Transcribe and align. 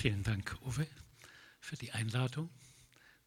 Vielen 0.00 0.22
Dank, 0.22 0.56
Uwe, 0.62 0.86
für 1.58 1.74
die 1.74 1.90
Einladung. 1.90 2.48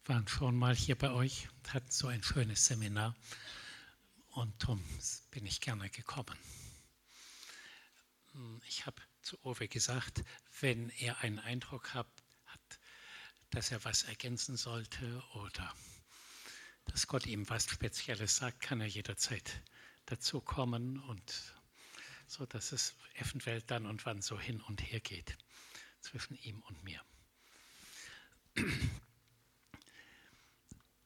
Wir 0.06 0.14
waren 0.14 0.26
schon 0.26 0.56
mal 0.56 0.74
hier 0.74 0.96
bei 0.96 1.10
euch, 1.10 1.46
hatten 1.68 1.90
so 1.90 2.06
ein 2.06 2.22
schönes 2.22 2.64
Seminar 2.64 3.14
und 4.30 4.54
darum 4.62 4.82
bin 5.32 5.44
ich 5.44 5.60
gerne 5.60 5.90
gekommen. 5.90 6.34
Ich 8.66 8.86
habe 8.86 9.02
zu 9.20 9.36
Uwe 9.44 9.68
gesagt, 9.68 10.24
wenn 10.62 10.88
er 10.88 11.18
einen 11.18 11.40
Eindruck 11.40 11.92
hat, 11.92 12.08
dass 13.50 13.70
er 13.70 13.84
was 13.84 14.04
ergänzen 14.04 14.56
sollte 14.56 15.22
oder 15.34 15.74
dass 16.86 17.06
Gott 17.06 17.26
ihm 17.26 17.46
was 17.50 17.66
Spezielles 17.68 18.36
sagt, 18.36 18.62
kann 18.62 18.80
er 18.80 18.86
jederzeit 18.86 19.62
dazu 20.06 20.40
kommen 20.40 21.00
und 21.00 21.54
so, 22.26 22.46
dass 22.46 22.72
es 22.72 22.94
eventuell 23.16 23.60
dann 23.60 23.84
und 23.84 24.06
wann 24.06 24.22
so 24.22 24.40
hin 24.40 24.62
und 24.62 24.80
her 24.80 25.00
geht 25.00 25.36
zwischen 26.02 26.36
ihm 26.36 26.60
und 26.62 26.82
mir. 26.84 27.00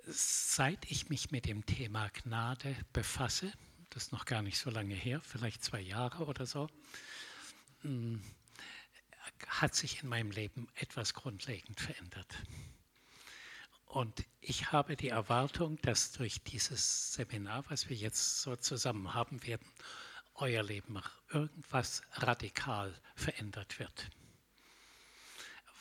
Seit 0.06 0.90
ich 0.90 1.08
mich 1.08 1.30
mit 1.30 1.46
dem 1.46 1.66
Thema 1.66 2.08
Gnade 2.10 2.76
befasse, 2.92 3.52
das 3.90 4.04
ist 4.04 4.12
noch 4.12 4.24
gar 4.24 4.42
nicht 4.42 4.58
so 4.58 4.70
lange 4.70 4.94
her, 4.94 5.20
vielleicht 5.20 5.62
zwei 5.62 5.80
Jahre 5.80 6.26
oder 6.26 6.46
so, 6.46 6.68
hm, 7.82 8.22
hat 9.46 9.74
sich 9.74 10.02
in 10.02 10.08
meinem 10.08 10.30
Leben 10.30 10.68
etwas 10.74 11.14
grundlegend 11.14 11.80
verändert. 11.80 12.34
Und 13.86 14.24
ich 14.40 14.72
habe 14.72 14.96
die 14.96 15.08
Erwartung, 15.08 15.80
dass 15.82 16.12
durch 16.12 16.42
dieses 16.42 17.14
Seminar, 17.14 17.64
was 17.70 17.88
wir 17.88 17.96
jetzt 17.96 18.42
so 18.42 18.56
zusammen 18.56 19.14
haben 19.14 19.42
werden, 19.46 19.66
euer 20.34 20.62
Leben 20.62 21.00
irgendwas 21.30 22.02
radikal 22.12 22.94
verändert 23.14 23.78
wird. 23.78 24.10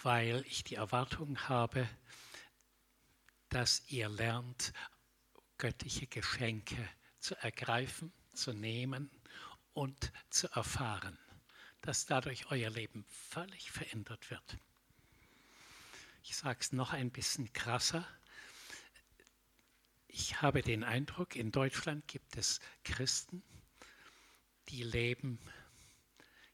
Weil 0.05 0.45
ich 0.45 0.63
die 0.63 0.75
Erwartung 0.75 1.49
habe, 1.49 1.89
dass 3.49 3.81
ihr 3.87 4.07
lernt, 4.07 4.71
göttliche 5.57 6.05
Geschenke 6.05 6.77
zu 7.17 7.33
ergreifen, 7.37 8.13
zu 8.31 8.53
nehmen 8.53 9.09
und 9.73 10.11
zu 10.29 10.47
erfahren, 10.49 11.17
dass 11.81 12.05
dadurch 12.05 12.51
euer 12.51 12.69
Leben 12.69 13.03
völlig 13.07 13.71
verändert 13.71 14.29
wird. 14.29 14.59
Ich 16.21 16.35
sage 16.35 16.59
es 16.61 16.71
noch 16.71 16.93
ein 16.93 17.09
bisschen 17.09 17.51
krasser. 17.51 18.07
Ich 20.07 20.39
habe 20.39 20.61
den 20.61 20.83
Eindruck, 20.83 21.35
in 21.35 21.51
Deutschland 21.51 22.07
gibt 22.07 22.37
es 22.37 22.59
Christen, 22.83 23.41
die 24.67 24.83
leben, 24.83 25.39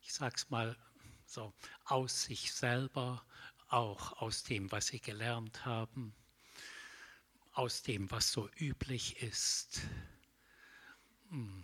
ich 0.04 0.14
sage 0.14 0.36
es 0.38 0.50
mal 0.50 0.78
so, 1.26 1.54
aus 1.84 2.24
sich 2.24 2.54
selber, 2.54 3.26
auch 3.72 4.22
aus 4.22 4.44
dem, 4.44 4.72
was 4.72 4.88
sie 4.88 5.00
gelernt 5.00 5.66
haben, 5.66 6.14
aus 7.53 7.83
dem, 7.83 8.11
was 8.11 8.31
so 8.31 8.50
üblich 8.58 9.22
ist, 9.22 9.81
hm, 11.30 11.64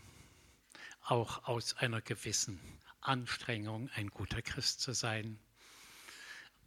auch 1.02 1.44
aus 1.46 1.76
einer 1.76 2.02
gewissen 2.02 2.60
Anstrengung, 3.02 3.90
ein 3.92 4.10
guter 4.10 4.42
Christ 4.42 4.82
zu 4.82 4.94
sein. 4.94 5.40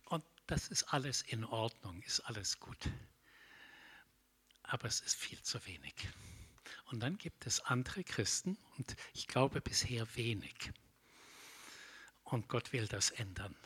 Und 0.04 0.24
das 0.46 0.68
ist 0.68 0.84
alles 0.84 1.22
in 1.22 1.44
Ordnung, 1.44 2.02
ist 2.02 2.20
alles 2.20 2.58
gut. 2.60 2.90
Aber 4.62 4.88
es 4.88 5.00
ist 5.00 5.16
viel 5.16 5.42
zu 5.42 5.64
wenig. 5.66 5.94
Und 6.86 7.00
dann 7.00 7.18
gibt 7.18 7.46
es 7.46 7.60
andere 7.60 8.04
Christen, 8.04 8.56
und 8.76 8.96
ich 9.14 9.26
glaube 9.26 9.60
bisher 9.60 10.06
wenig. 10.16 10.72
Und 12.24 12.48
Gott 12.48 12.72
will 12.72 12.86
das 12.86 13.10
ändern. 13.10 13.56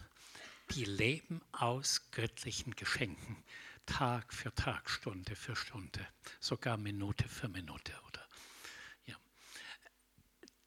Die 0.71 0.85
leben 0.85 1.41
aus 1.53 2.11
göttlichen 2.11 2.75
Geschenken, 2.75 3.45
Tag 3.87 4.33
für 4.33 4.55
Tag, 4.55 4.89
Stunde 4.91 5.37
für 5.37 5.55
Stunde, 5.55 6.07
sogar 6.41 6.77
Minute 6.77 7.29
für 7.29 7.49
Minute, 7.49 7.93
oder? 8.09 8.27
Ja. 9.07 9.17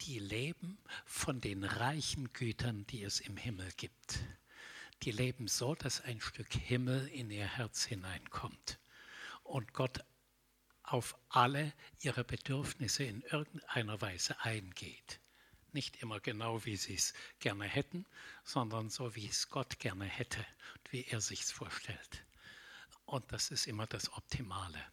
Die 0.02 0.18
leben 0.18 0.78
von 1.04 1.40
den 1.40 1.64
reichen 1.64 2.32
Gütern, 2.32 2.86
die 2.86 3.02
es 3.02 3.20
im 3.20 3.36
Himmel 3.36 3.70
gibt. 3.76 4.20
Die 5.02 5.10
leben 5.10 5.48
so, 5.48 5.74
dass 5.74 6.00
ein 6.00 6.20
Stück 6.20 6.52
Himmel 6.52 7.08
in 7.08 7.30
ihr 7.30 7.46
Herz 7.46 7.84
hineinkommt 7.84 8.78
und 9.42 9.72
Gott 9.72 10.04
auf 10.82 11.16
alle 11.28 11.72
ihre 12.00 12.24
Bedürfnisse 12.24 13.04
in 13.04 13.22
irgendeiner 13.22 14.00
Weise 14.00 14.40
eingeht. 14.40 15.20
Nicht 15.72 16.02
immer 16.02 16.20
genau, 16.20 16.64
wie 16.64 16.76
sie 16.76 16.94
es 16.94 17.12
gerne 17.40 17.64
hätten, 17.66 18.06
sondern 18.44 18.90
so, 18.90 19.14
wie 19.14 19.26
es 19.26 19.50
Gott 19.50 19.78
gerne 19.78 20.06
hätte 20.06 20.44
und 20.74 20.92
wie 20.92 21.04
er 21.04 21.20
sich 21.20 21.42
es 21.42 21.52
vorstellt. 21.52 22.24
Und 23.04 23.30
das 23.32 23.50
ist 23.50 23.66
immer 23.66 23.86
das 23.86 24.12
Optimale. 24.12 24.84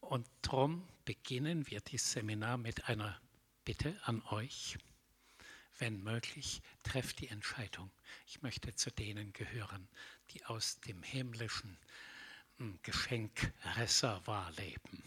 Und 0.00 0.28
darum 0.42 0.86
beginnen 1.04 1.66
wir 1.68 1.80
dieses 1.80 2.12
Seminar 2.12 2.58
mit 2.58 2.88
einer 2.88 3.20
Bitte 3.64 3.98
an 4.04 4.22
euch. 4.30 4.78
Wenn 5.78 6.02
möglich, 6.02 6.62
trefft 6.84 7.20
die 7.20 7.28
Entscheidung. 7.28 7.90
Ich 8.26 8.40
möchte 8.40 8.74
zu 8.74 8.90
denen 8.90 9.32
gehören, 9.32 9.88
die 10.30 10.44
aus 10.46 10.80
dem 10.80 11.02
himmlischen 11.02 11.76
Geschenkreservoir 12.82 14.52
leben, 14.52 15.02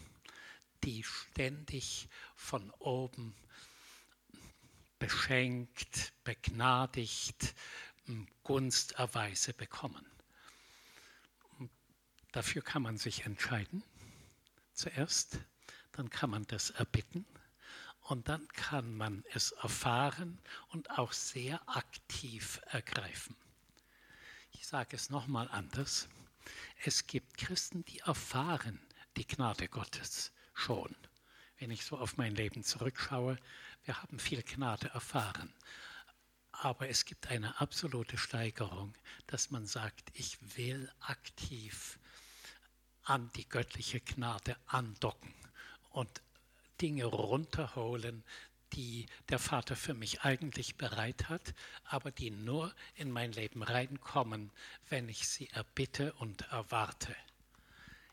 die 0.84 1.02
ständig 1.02 2.08
von 2.36 2.70
oben 2.78 3.34
beschenkt, 5.00 6.12
begnadigt, 6.22 7.56
Gunsterweise 8.44 9.52
bekommen. 9.52 10.06
Dafür 12.30 12.62
kann 12.62 12.82
man 12.82 12.96
sich 12.96 13.26
entscheiden 13.26 13.82
zuerst, 14.72 15.40
dann 15.92 16.08
kann 16.10 16.30
man 16.30 16.46
das 16.46 16.70
erbitten 16.70 17.26
und 18.02 18.28
dann 18.28 18.46
kann 18.48 18.94
man 18.94 19.24
es 19.32 19.50
erfahren 19.52 20.38
und 20.68 20.90
auch 20.90 21.12
sehr 21.12 21.60
aktiv 21.68 22.60
ergreifen. 22.66 23.34
Ich 24.52 24.66
sage 24.66 24.94
es 24.94 25.10
nochmal 25.10 25.48
anders. 25.48 26.08
Es 26.84 27.06
gibt 27.06 27.36
Christen, 27.36 27.84
die 27.84 27.98
erfahren 28.00 28.80
die 29.16 29.26
Gnade 29.26 29.68
Gottes 29.68 30.32
schon. 30.54 30.94
Wenn 31.58 31.70
ich 31.70 31.84
so 31.84 31.98
auf 31.98 32.16
mein 32.16 32.34
Leben 32.34 32.64
zurückschaue, 32.64 33.36
wir 33.84 34.00
haben 34.02 34.18
viel 34.18 34.42
Gnade 34.42 34.88
erfahren. 34.88 35.52
Aber 36.52 36.88
es 36.88 37.04
gibt 37.04 37.28
eine 37.28 37.60
absolute 37.60 38.18
Steigerung, 38.18 38.94
dass 39.26 39.50
man 39.50 39.66
sagt, 39.66 40.10
ich 40.14 40.38
will 40.56 40.90
aktiv 41.00 41.98
an 43.04 43.30
die 43.36 43.48
göttliche 43.48 44.00
Gnade 44.00 44.56
andocken 44.66 45.34
und 45.90 46.20
Dinge 46.80 47.06
runterholen, 47.06 48.24
die 48.72 49.06
der 49.28 49.38
Vater 49.38 49.74
für 49.74 49.94
mich 49.94 50.22
eigentlich 50.22 50.76
bereit 50.76 51.28
hat, 51.28 51.54
aber 51.84 52.10
die 52.10 52.30
nur 52.30 52.74
in 52.94 53.10
mein 53.10 53.32
Leben 53.32 53.62
reinkommen, 53.62 54.52
wenn 54.88 55.08
ich 55.08 55.28
sie 55.28 55.48
erbitte 55.48 56.12
und 56.14 56.42
erwarte. 56.52 57.14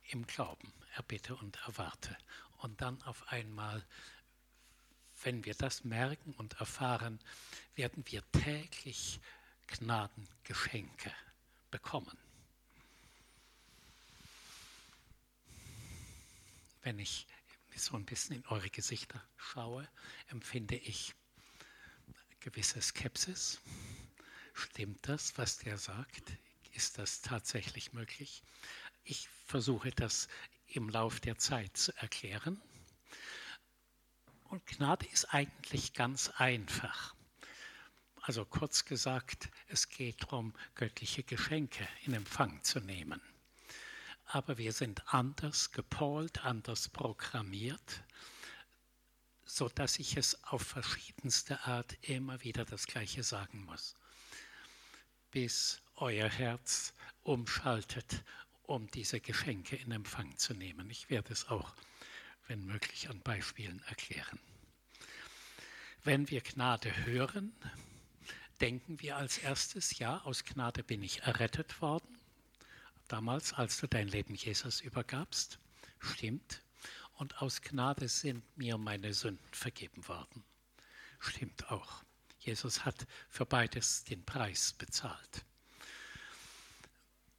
Im 0.10 0.26
Glauben 0.26 0.74
erbitte 0.96 1.36
und 1.36 1.58
erwarte. 1.68 2.18
Und 2.58 2.82
dann 2.82 3.02
auf 3.04 3.28
einmal, 3.32 3.86
wenn 5.24 5.46
wir 5.46 5.56
das 5.56 5.84
merken 5.84 6.34
und 6.34 6.60
erfahren, 6.60 7.20
werden 7.76 8.04
wir 8.08 8.24
täglich 8.32 9.20
Gnadengeschenke 9.68 11.12
bekommen. 11.72 12.18
Wenn 16.82 17.00
ich 17.00 17.28
so 17.76 17.96
ein 17.96 18.06
bisschen 18.06 18.38
in 18.38 18.46
eure 18.48 18.70
Gesichter 18.70 19.22
schaue, 19.36 19.88
empfinde 20.28 20.76
ich 20.76 21.14
gewisse 22.40 22.82
Skepsis. 22.82 23.60
Stimmt 24.54 25.08
das, 25.08 25.38
was 25.38 25.58
der 25.58 25.78
sagt? 25.78 26.32
Ist 26.74 26.98
das 26.98 27.22
tatsächlich 27.22 27.94
möglich? 27.94 28.44
Ich 29.04 29.28
versuche 29.46 29.92
das 29.92 30.28
im 30.68 30.90
Lauf 30.90 31.20
der 31.20 31.38
Zeit 31.38 31.76
zu 31.78 31.96
erklären. 31.98 32.62
Und 34.50 34.66
Gnade 34.66 35.06
ist 35.08 35.34
eigentlich 35.34 35.94
ganz 35.94 36.30
einfach. 36.38 37.14
Also 38.22 38.46
kurz 38.46 38.86
gesagt, 38.86 39.50
es 39.68 39.90
geht 39.90 40.24
darum, 40.24 40.54
göttliche 40.76 41.24
Geschenke 41.24 41.88
in 42.06 42.14
Empfang 42.14 42.64
zu 42.64 42.80
nehmen 42.80 43.22
aber 44.28 44.58
wir 44.58 44.74
sind 44.74 45.02
anders 45.14 45.72
gepolt, 45.72 46.44
anders 46.44 46.90
programmiert, 46.90 48.04
so 49.46 49.70
dass 49.70 50.00
ich 50.00 50.18
es 50.18 50.44
auf 50.44 50.62
verschiedenste 50.62 51.62
Art 51.66 51.98
immer 52.02 52.42
wieder 52.44 52.66
das 52.66 52.88
Gleiche 52.88 53.24
sagen 53.24 53.64
muss, 53.64 53.96
bis 55.32 55.82
euer 55.96 56.30
Herz 56.30 56.94
umschaltet, 57.24 58.24
um 58.64 58.88
diese 58.92 59.22
Geschenke 59.22 59.78
in 59.78 59.92
Empfang 59.94 60.38
zu 60.38 60.54
nehmen. 60.54 60.90
Ich 60.90 61.10
werde 61.10 61.32
es 61.32 61.48
auch, 61.48 61.74
wenn 62.48 62.66
möglich, 62.66 63.10
an 63.10 63.22
Beispielen 63.22 63.82
erklären. 63.88 64.40
Wenn 66.04 66.30
wir 66.30 66.42
Gnade 66.42 67.06
hören, 67.06 67.54
denken 68.62 69.00
wir 69.02 69.18
als 69.18 69.38
erstes, 69.38 70.00
ja, 70.00 70.20
aus 70.22 70.44
Gnade 70.44 70.84
bin 70.84 71.04
ich 71.04 71.24
errettet 71.24 71.82
worden. 71.82 72.18
Damals, 73.08 73.54
als 73.54 73.80
du 73.80 73.88
dein 73.88 74.08
Leben 74.08 74.36
Jesus 74.36 74.82
übergabst. 74.82 75.60
Stimmt. 76.00 76.62
Und 77.14 77.42
aus 77.42 77.62
Gnade 77.62 78.08
sind 78.10 78.44
mir 78.58 78.78
meine 78.78 79.14
Sünden 79.14 79.54
vergeben 79.54 80.08
worden. 80.08 80.44
Stimmt 81.20 81.72
auch. 81.72 82.04
Jesus 82.40 82.86
hat 82.86 83.08
für 83.30 83.46
beides 83.46 84.04
den 84.04 84.24
Preis 84.24 84.74
bezahlt. 84.74 85.47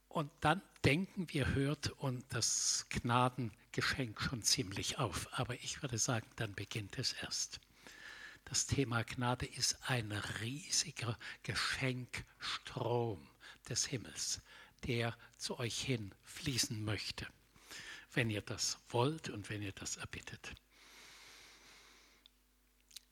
Und 0.08 0.30
dann 0.40 0.62
denken 0.84 1.28
wir, 1.30 1.54
hört 1.54 1.90
und 1.90 2.24
das 2.30 2.86
Gnadengeschenk 2.88 4.20
schon 4.20 4.42
ziemlich 4.42 4.98
auf. 4.98 5.28
Aber 5.38 5.54
ich 5.54 5.82
würde 5.82 5.98
sagen, 5.98 6.26
dann 6.36 6.54
beginnt 6.54 6.98
es 6.98 7.12
erst. 7.12 7.60
Das 8.44 8.66
Thema 8.66 9.02
Gnade 9.02 9.44
ist 9.44 9.76
ein 9.88 10.10
riesiger 10.40 11.18
Geschenkstrom 11.42 13.28
des 13.68 13.84
Himmels, 13.84 14.40
der 14.86 15.14
zu 15.36 15.58
euch 15.58 15.78
hin 15.82 16.14
fließen 16.24 16.82
möchte, 16.82 17.26
wenn 18.14 18.30
ihr 18.30 18.40
das 18.40 18.78
wollt 18.88 19.28
und 19.28 19.50
wenn 19.50 19.60
ihr 19.60 19.72
das 19.72 19.98
erbittet. 19.98 20.54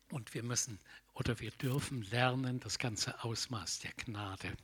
Und 0.09 0.33
wir 0.33 0.43
müssen 0.43 0.79
oder 1.13 1.39
wir 1.41 1.51
dürfen 1.51 2.03
lernen, 2.03 2.61
das 2.61 2.79
ganze 2.79 3.23
Ausmaß 3.23 3.81
der 3.81 3.93
Gnade 3.93 4.57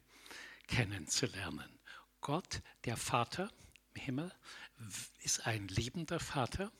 kennenzulernen. 0.68 1.81
Gott, 2.22 2.62
der 2.84 2.96
Vater 2.96 3.50
im 3.94 4.00
Himmel, 4.00 4.32
ist 5.18 5.44
ein 5.44 5.66
liebender 5.66 6.20
Vater. 6.20 6.70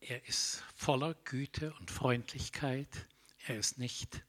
Er 0.00 0.26
ist 0.26 0.64
voller 0.74 1.14
Güte 1.14 1.72
und 1.74 1.88
Freundlichkeit. 1.88 3.08
Er 3.46 3.56
ist 3.58 3.78
nicht 3.78 4.24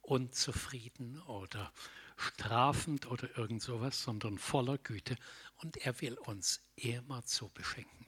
unzufrieden 0.00 1.20
oder 1.20 1.70
strafend 2.16 3.06
oder 3.06 3.36
irgend 3.36 3.62
sowas, 3.62 4.02
sondern 4.02 4.38
voller 4.38 4.78
Güte. 4.78 5.16
Und 5.56 5.76
er 5.76 6.00
will 6.00 6.14
uns 6.14 6.62
immer 6.76 7.22
zu 7.24 7.50
beschenken. 7.50 8.06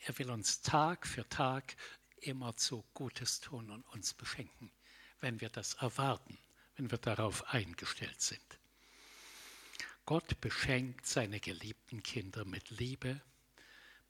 Er 0.00 0.18
will 0.18 0.30
uns 0.30 0.60
Tag 0.60 1.06
für 1.06 1.26
Tag 1.30 1.74
immer 2.20 2.54
zu 2.54 2.84
Gutes 2.92 3.40
tun 3.40 3.70
und 3.70 3.82
uns 3.88 4.12
beschenken, 4.12 4.70
wenn 5.20 5.40
wir 5.40 5.48
das 5.48 5.74
erwarten, 5.74 6.38
wenn 6.76 6.90
wir 6.90 6.98
darauf 6.98 7.48
eingestellt 7.48 8.20
sind. 8.20 8.57
Gott 10.08 10.40
beschenkt 10.40 11.04
seine 11.04 11.38
geliebten 11.38 12.02
Kinder 12.02 12.46
mit 12.46 12.70
Liebe, 12.70 13.20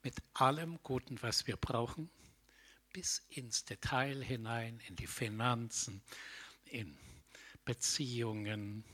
mit 0.01 0.15
allem 0.33 0.79
Guten, 0.81 1.21
was 1.21 1.45
wir 1.45 1.57
brauchen, 1.57 2.09
bis 2.93 3.21
ins 3.27 3.65
Detail 3.65 4.23
hinein, 4.23 4.79
in 4.87 4.95
die 4.95 5.07
Finanzen, 5.07 6.01
in 6.63 6.97
Beziehungen, 7.65 8.85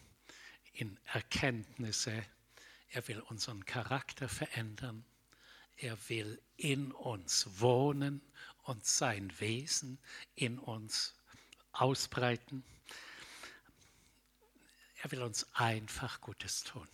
in 0.73 0.99
Erkenntnisse. 1.13 2.25
Er 2.89 3.07
will 3.07 3.19
unseren 3.19 3.63
Charakter 3.65 4.27
verändern. 4.27 5.05
Er 5.77 5.99
will 6.09 6.41
in 6.57 6.91
uns 6.91 7.45
wohnen 7.59 8.19
und 8.63 8.83
sein 8.83 9.31
Wesen 9.39 9.99
in 10.33 10.57
uns 10.57 11.13
ausbreiten. 11.71 12.63
Er 15.05 15.11
will 15.11 15.21
uns 15.21 15.45
einfach 15.53 16.19
Gutes 16.19 16.63
tun. 16.63 16.87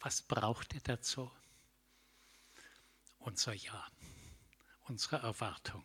Was 0.00 0.22
braucht 0.22 0.72
er 0.72 0.80
dazu? 0.80 1.30
Unser 3.18 3.52
Ja, 3.52 3.86
unsere 4.84 5.18
Erwartung. 5.18 5.84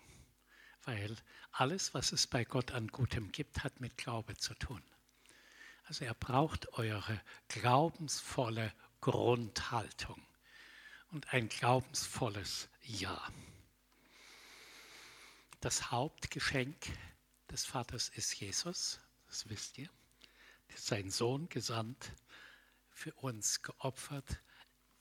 Weil 0.84 1.14
alles, 1.52 1.94
was 1.94 2.14
es 2.14 2.26
bei 2.26 2.46
Gott 2.46 2.72
an 2.72 2.88
Gutem 2.88 3.34
gibt, 3.34 3.66
hat 3.66 3.82
mit 3.82 3.98
Glaube 3.98 4.38
zu 4.38 4.54
tun. 4.54 4.82
Also 5.84 6.06
er 6.06 6.14
braucht 6.14 6.72
eure 6.76 7.22
glaubensvolle 7.50 8.74
Grundhaltung 9.02 10.26
und 11.12 11.34
ein 11.34 11.50
glaubensvolles 11.50 12.70
Ja. 12.84 13.30
Das 15.60 15.92
Hauptgeschenk 15.92 16.78
des 17.52 17.66
Vaters 17.66 18.08
ist 18.08 18.40
Jesus, 18.40 19.02
das 19.28 19.50
wisst 19.50 19.78
ihr 19.80 19.90
sein 20.76 21.10
Sohn 21.10 21.50
gesandt, 21.50 22.14
für 22.90 23.14
uns 23.14 23.62
geopfert, 23.62 24.42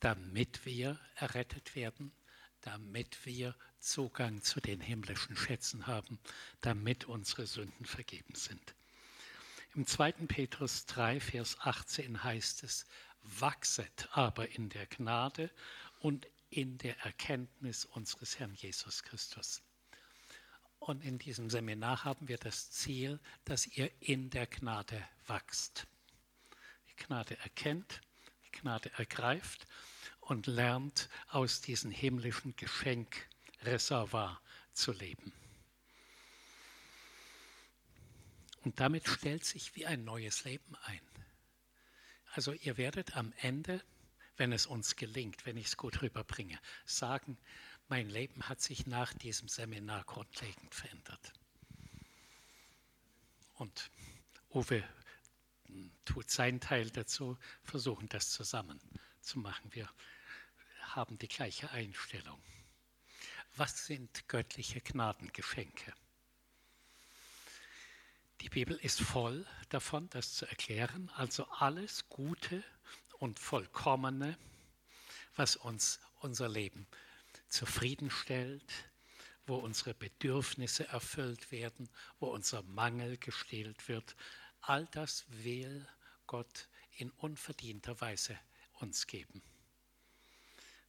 damit 0.01 0.65
wir 0.67 1.01
errettet 1.15 1.75
werden, 1.75 2.13
damit 2.61 3.25
wir 3.25 3.57
Zugang 3.79 4.43
zu 4.43 4.61
den 4.61 4.81
himmlischen 4.81 5.37
Schätzen 5.37 5.87
haben, 5.87 6.19
damit 6.61 7.05
unsere 7.05 7.47
Sünden 7.47 7.87
vergeben 7.87 8.35
sind. 8.35 8.75
Im 9.75 9.87
2. 9.87 10.13
Petrus 10.27 10.87
3, 10.87 11.21
Vers 11.21 11.59
18 11.61 12.25
heißt 12.25 12.65
es, 12.65 12.87
wachset 13.23 14.09
aber 14.13 14.49
in 14.49 14.69
der 14.69 14.87
Gnade 14.87 15.51
und 16.01 16.27
in 16.51 16.79
der 16.79 16.99
Erkenntnis 17.01 17.85
unseres 17.85 18.39
Herrn 18.39 18.55
Jesus 18.55 19.03
Christus. 19.03 19.63
Und 20.87 21.03
in 21.03 21.19
diesem 21.19 21.51
Seminar 21.51 22.05
haben 22.05 22.29
wir 22.29 22.39
das 22.39 22.71
Ziel, 22.71 23.19
dass 23.45 23.67
ihr 23.67 23.91
in 24.01 24.31
der 24.31 24.47
Gnade 24.47 25.05
wachst. 25.27 25.89
Die 26.89 26.95
Gnade 26.95 27.37
erkennt, 27.41 28.01
die 28.47 28.61
Gnade 28.61 28.93
ergreift 28.93 29.67
und 30.21 30.47
lernt 30.47 31.09
aus 31.27 31.61
diesem 31.61 31.91
himmlischen 31.91 32.55
Geschenkreservoir 32.55 34.41
zu 34.75 34.93
leben. 34.93 35.33
Und 38.63 38.79
damit 38.79 39.09
stellt 39.09 39.45
sich 39.45 39.75
wie 39.75 39.87
ein 39.87 40.05
neues 40.05 40.45
Leben 40.45 40.77
ein. 40.85 41.01
Also 42.31 42.53
ihr 42.53 42.77
werdet 42.77 43.17
am 43.17 43.33
Ende, 43.39 43.83
wenn 44.37 44.53
es 44.53 44.67
uns 44.67 44.95
gelingt, 44.95 45.47
wenn 45.47 45.57
ich 45.57 45.67
es 45.67 45.77
gut 45.77 46.01
rüberbringe, 46.01 46.61
sagen, 46.85 47.39
mein 47.89 48.09
Leben 48.09 48.49
hat 48.49 48.61
sich 48.61 48.87
nach 48.87 49.13
diesem 49.15 49.49
Seminar 49.49 50.05
grundlegend 50.05 50.75
verändert. 50.75 51.33
Und 53.55 53.91
Uwe 54.51 54.83
tut 56.05 56.31
seinen 56.31 56.61
Teil 56.61 56.91
dazu, 56.91 57.39
versuchen 57.63 58.09
das 58.09 58.31
zusammen 58.31 58.81
zu 59.21 59.39
machen. 59.39 59.73
Wir 59.73 59.89
haben 60.81 61.19
die 61.19 61.29
gleiche 61.29 61.71
Einstellung. 61.71 62.41
Was 63.57 63.87
sind 63.87 64.29
göttliche 64.29 64.81
Gnadengeschenke? 64.81 65.95
Die 68.43 68.51
Bibel 68.51 68.77
ist 68.77 69.01
voll 69.01 69.47
davon, 69.71 70.11
das 70.11 70.35
zu 70.35 70.47
erklären. 70.47 71.11
Also 71.15 71.47
alles 71.47 72.09
Gute 72.09 72.63
und 73.19 73.39
Vollkommene, 73.39 74.37
was 75.37 75.57
uns 75.57 76.01
unser 76.21 76.49
Leben 76.49 76.87
zufriedenstellt, 77.49 78.73
wo 79.47 79.57
unsere 79.57 79.95
Bedürfnisse 79.95 80.89
erfüllt 80.89 81.53
werden, 81.53 81.89
wo 82.19 82.29
unser 82.29 82.63
Mangel 82.63 83.17
gestillt 83.17 83.89
wird. 83.89 84.17
All 84.61 84.87
das 84.87 85.25
will 85.29 85.87
Gott 86.27 86.69
in 86.97 87.11
unverdienter 87.11 88.01
Weise 88.01 88.39
uns 88.75 89.07
geben. 89.07 89.43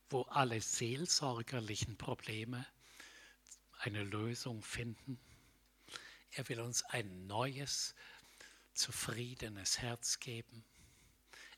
Wo 0.09 0.23
alle 0.23 0.61
seelsorgerlichen 0.61 1.97
Probleme 1.97 2.65
eine 3.79 4.03
Lösung 4.03 4.63
finden. 4.63 5.19
Er 6.31 6.47
will 6.49 6.61
uns 6.61 6.83
ein 6.83 7.27
neues, 7.27 7.93
zufriedenes 8.73 9.79
Herz 9.79 10.19
geben 10.19 10.65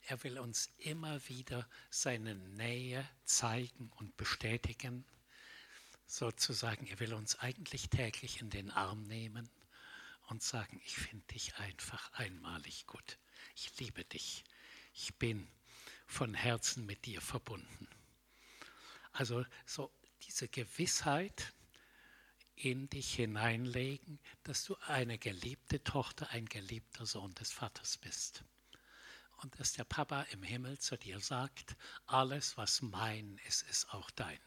er 0.10 0.24
will 0.24 0.40
uns 0.40 0.72
immer 0.80 1.28
wieder 1.30 1.70
seine 1.92 2.34
Nähe 2.34 3.08
zeigen 3.26 3.92
und 3.98 4.18
bestätigen. 4.18 5.06
Sozusagen, 6.08 6.88
er 6.88 7.00
will 7.00 7.14
uns 7.14 7.38
eigentlich 7.38 7.90
täglich 7.92 8.42
in 8.42 8.50
den 8.50 8.72
Arm 8.72 9.04
nehmen 9.04 9.48
und 10.28 10.42
sagen, 10.42 10.82
ich 10.84 10.96
finde 10.96 11.28
dich 11.28 11.56
einfach 11.58 12.12
einmalig 12.14 12.88
gut. 12.88 13.20
Ich 13.56 13.78
liebe 13.78 14.04
dich. 14.04 14.44
Ich 14.96 15.14
bin 15.16 15.48
von 16.08 16.34
Herzen 16.34 16.88
mit 16.88 17.06
dir 17.06 17.22
verbunden. 17.22 17.88
Also 19.12 19.46
so 19.68 19.92
diese 20.24 20.48
Gewissheit 20.48 21.54
in 22.56 22.90
dich 22.90 23.14
hineinlegen, 23.14 24.20
dass 24.42 24.64
du 24.64 24.76
eine 24.88 25.20
geliebte 25.20 25.84
Tochter, 25.84 26.32
ein 26.32 26.48
geliebter 26.48 27.06
Sohn 27.06 27.36
des 27.36 27.52
Vaters 27.52 28.00
bist 28.00 28.44
und 29.42 29.60
dass 29.60 29.74
der 29.74 29.84
Papa 29.84 30.24
im 30.32 30.44
Himmel 30.44 30.78
zu 30.80 30.98
dir 30.98 31.20
sagt, 31.20 31.76
alles, 32.06 32.58
was 32.58 32.82
mein 32.82 33.40
ist, 33.48 33.64
ist 33.64 33.94
auch 33.94 34.10
dein. 34.12 34.40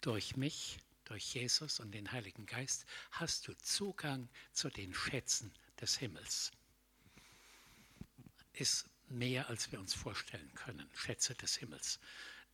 Durch 0.00 0.36
mich, 0.36 0.78
durch 1.04 1.34
Jesus 1.34 1.80
und 1.80 1.92
den 1.92 2.12
Heiligen 2.12 2.46
Geist 2.46 2.86
hast 3.10 3.48
du 3.48 3.56
Zugang 3.58 4.28
zu 4.52 4.68
den 4.68 4.94
Schätzen 4.94 5.52
des 5.80 5.96
Himmels. 5.96 6.52
Ist 8.52 8.88
mehr, 9.08 9.48
als 9.48 9.70
wir 9.72 9.80
uns 9.80 9.94
vorstellen 9.94 10.52
können, 10.54 10.88
Schätze 10.94 11.34
des 11.34 11.56
Himmels. 11.56 12.00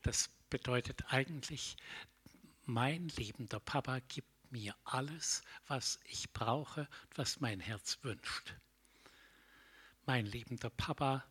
Das 0.03 0.31
bedeutet 0.51 1.05
eigentlich, 1.13 1.77
mein 2.65 3.09
liebender 3.09 3.61
Papa 3.61 4.01
gibt 4.01 4.29
mir 4.53 4.77
alles, 4.85 5.43
was 5.67 5.99
ich 6.05 6.33
brauche, 6.33 6.89
was 7.15 7.41
mein 7.41 7.61
Herz 7.61 7.99
wünscht. 8.03 8.55
Mein 10.05 10.27
liebender 10.27 10.71
Papa 10.71 11.25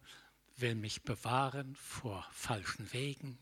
will 0.56 0.76
mich 0.76 1.02
bewahren 1.02 1.76
vor 1.76 2.26
falschen 2.32 2.94
Wegen. 2.94 3.38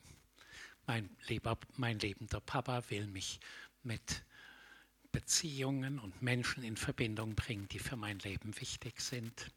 Mein, 0.86 1.08
lieber, 1.28 1.56
mein 1.76 2.00
lebender 2.00 2.40
Papa 2.40 2.82
will 2.90 3.06
mich 3.06 3.38
mit 3.84 4.24
Beziehungen 5.12 6.00
und 6.00 6.20
Menschen 6.20 6.64
in 6.64 6.76
Verbindung 6.76 7.36
bringen, 7.36 7.68
die 7.68 7.78
für 7.78 7.94
mein 7.94 8.18
Leben 8.18 8.58
wichtig 8.60 9.00
sind. 9.00 9.52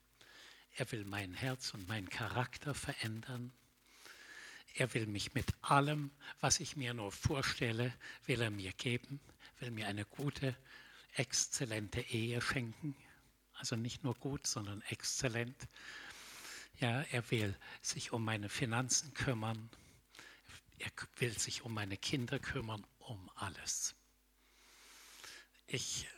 Er 0.75 0.91
will 0.91 1.05
mein 1.05 1.33
Herz 1.33 1.73
und 1.73 1.87
meinen 1.87 2.09
Charakter 2.09 2.75
verändern. 2.75 3.51
Er 4.75 4.93
will 4.93 5.07
mich 5.07 5.33
mit 5.33 5.53
allem, 5.61 6.11
was 6.39 6.59
ich 6.59 6.75
mir 6.75 6.93
nur 6.93 7.11
vorstelle, 7.11 7.93
will 8.27 8.41
er 8.41 8.51
mir 8.51 8.73
geben, 8.73 9.19
will 9.59 9.71
mir 9.71 9.87
eine 9.87 10.05
gute, 10.05 10.55
exzellente 11.13 12.01
Ehe 12.01 12.41
schenken. 12.41 12.95
Also 13.63 13.77
nicht 13.77 14.03
nur 14.03 14.13
gut, 14.15 14.45
sondern 14.45 14.81
exzellent. 14.89 15.55
Ja, 16.81 17.01
er 17.03 17.31
will 17.31 17.57
sich 17.81 18.11
um 18.11 18.25
meine 18.25 18.49
Finanzen 18.49 19.13
kümmern. 19.13 19.69
Er 20.79 20.91
will 21.19 21.39
sich 21.39 21.61
um 21.61 21.73
meine 21.73 21.95
Kinder 21.95 22.39
kümmern, 22.39 22.85
um 22.99 23.31
alles. 23.35 23.95
Ich 25.65 26.09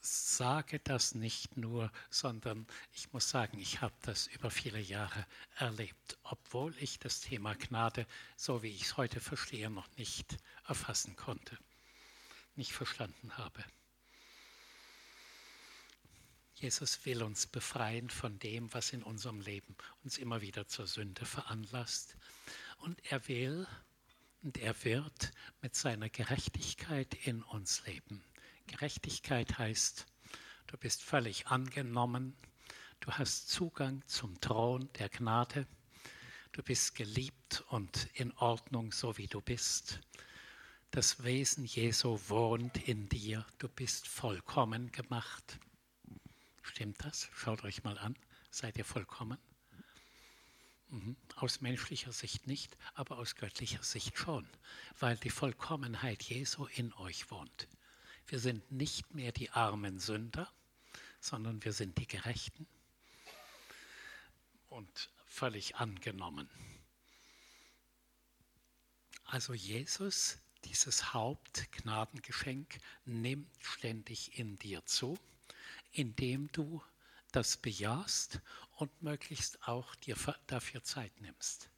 sage 0.00 0.78
das 0.78 1.16
nicht 1.16 1.56
nur, 1.56 1.90
sondern 2.08 2.68
ich 2.92 3.12
muss 3.12 3.28
sagen, 3.28 3.58
ich 3.58 3.80
habe 3.80 3.96
das 4.02 4.28
über 4.28 4.52
viele 4.52 4.78
Jahre 4.78 5.26
erlebt, 5.56 6.18
obwohl 6.22 6.72
ich 6.78 7.00
das 7.00 7.20
Thema 7.20 7.56
Gnade, 7.56 8.06
so 8.36 8.62
wie 8.62 8.70
ich 8.70 8.82
es 8.82 8.96
heute 8.96 9.18
verstehe, 9.18 9.70
noch 9.70 9.90
nicht 9.96 10.36
erfassen 10.68 11.16
konnte, 11.16 11.58
nicht 12.54 12.70
verstanden 12.70 13.36
habe. 13.38 13.64
Jesus 16.62 17.04
will 17.04 17.24
uns 17.24 17.48
befreien 17.48 18.08
von 18.08 18.38
dem, 18.38 18.72
was 18.72 18.92
in 18.92 19.02
unserem 19.02 19.40
Leben 19.40 19.74
uns 20.04 20.16
immer 20.16 20.42
wieder 20.42 20.68
zur 20.68 20.86
Sünde 20.86 21.26
veranlasst. 21.26 22.16
Und 22.78 23.04
er 23.10 23.26
will 23.26 23.66
und 24.44 24.58
er 24.58 24.84
wird 24.84 25.32
mit 25.60 25.74
seiner 25.74 26.08
Gerechtigkeit 26.08 27.14
in 27.26 27.42
uns 27.42 27.84
leben. 27.86 28.22
Gerechtigkeit 28.68 29.58
heißt, 29.58 30.06
du 30.68 30.76
bist 30.76 31.02
völlig 31.02 31.48
angenommen, 31.48 32.36
du 33.00 33.10
hast 33.10 33.48
Zugang 33.48 34.06
zum 34.06 34.40
Thron 34.40 34.88
der 35.00 35.08
Gnade, 35.08 35.66
du 36.52 36.62
bist 36.62 36.94
geliebt 36.94 37.64
und 37.70 38.08
in 38.14 38.30
Ordnung, 38.36 38.92
so 38.92 39.18
wie 39.18 39.26
du 39.26 39.40
bist. 39.40 39.98
Das 40.92 41.24
Wesen 41.24 41.64
Jesu 41.64 42.20
wohnt 42.28 42.86
in 42.86 43.08
dir, 43.08 43.44
du 43.58 43.68
bist 43.68 44.06
vollkommen 44.06 44.92
gemacht. 44.92 45.58
Stimmt 46.62 47.04
das? 47.04 47.28
Schaut 47.34 47.64
euch 47.64 47.82
mal 47.84 47.98
an. 47.98 48.16
Seid 48.50 48.78
ihr 48.78 48.84
vollkommen? 48.84 49.38
Mhm. 50.88 51.16
Aus 51.36 51.60
menschlicher 51.60 52.12
Sicht 52.12 52.46
nicht, 52.46 52.76
aber 52.94 53.18
aus 53.18 53.34
göttlicher 53.34 53.82
Sicht 53.82 54.18
schon, 54.18 54.46
weil 54.98 55.16
die 55.16 55.30
Vollkommenheit 55.30 56.22
Jesu 56.22 56.66
in 56.66 56.92
euch 56.94 57.30
wohnt. 57.30 57.68
Wir 58.26 58.38
sind 58.38 58.70
nicht 58.70 59.14
mehr 59.14 59.32
die 59.32 59.50
armen 59.50 59.98
Sünder, 59.98 60.52
sondern 61.20 61.64
wir 61.64 61.72
sind 61.72 61.98
die 61.98 62.06
Gerechten 62.06 62.66
und 64.68 65.10
völlig 65.26 65.76
angenommen. 65.76 66.48
Also 69.24 69.54
Jesus, 69.54 70.38
dieses 70.64 71.14
Hauptgnadengeschenk, 71.14 72.78
nimmt 73.06 73.50
ständig 73.64 74.38
in 74.38 74.58
dir 74.58 74.84
zu, 74.84 75.18
indem 75.92 76.50
du 76.52 76.82
das 77.30 77.56
bejahst 77.56 78.40
und 78.76 79.02
möglichst 79.02 79.66
auch 79.66 79.94
dir 79.94 80.16
dafür 80.46 80.82
Zeit 80.82 81.20
nimmst. 81.20 81.70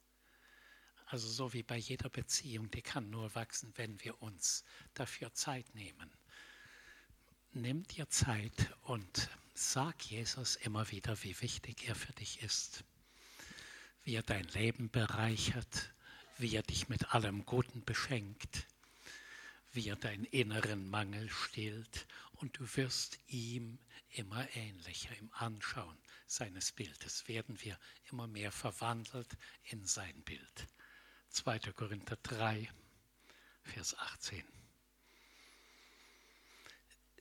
Also 1.05 1.27
so 1.27 1.53
wie 1.53 1.63
bei 1.63 1.77
jeder 1.77 2.09
Beziehung, 2.09 2.71
die 2.71 2.81
kann 2.81 3.09
nur 3.09 3.35
wachsen, 3.35 3.71
wenn 3.75 4.03
wir 4.03 4.21
uns 4.21 4.63
dafür 4.93 5.33
Zeit 5.33 5.75
nehmen 5.75 6.11
nimm 7.55 7.87
dir 7.87 8.09
Zeit 8.09 8.75
und 8.81 9.29
sag 9.53 10.03
Jesus 10.03 10.57
immer 10.57 10.91
wieder, 10.91 11.23
wie 11.23 11.41
wichtig 11.41 11.87
er 11.87 11.95
für 11.95 12.11
dich 12.13 12.43
ist, 12.43 12.83
wie 14.03 14.15
er 14.15 14.23
dein 14.23 14.47
Leben 14.49 14.89
bereichert, 14.89 15.93
wie 16.37 16.53
er 16.53 16.63
dich 16.63 16.89
mit 16.89 17.13
allem 17.13 17.45
Guten 17.45 17.83
beschenkt, 17.85 18.67
wie 19.71 19.87
er 19.87 19.95
deinen 19.95 20.25
inneren 20.25 20.89
Mangel 20.89 21.29
stillt 21.29 22.05
und 22.35 22.57
du 22.59 22.75
wirst 22.75 23.19
ihm 23.27 23.79
immer 24.09 24.47
ähnlicher 24.55 25.15
im 25.17 25.31
Anschauen 25.33 25.97
seines 26.27 26.71
Bildes, 26.71 27.27
werden 27.27 27.59
wir 27.61 27.77
immer 28.11 28.27
mehr 28.27 28.51
verwandelt 28.51 29.37
in 29.63 29.85
sein 29.85 30.23
Bild. 30.23 30.67
2. 31.29 31.59
Korinther 31.73 32.17
3, 32.23 32.69
Vers 33.63 33.97
18 33.97 34.45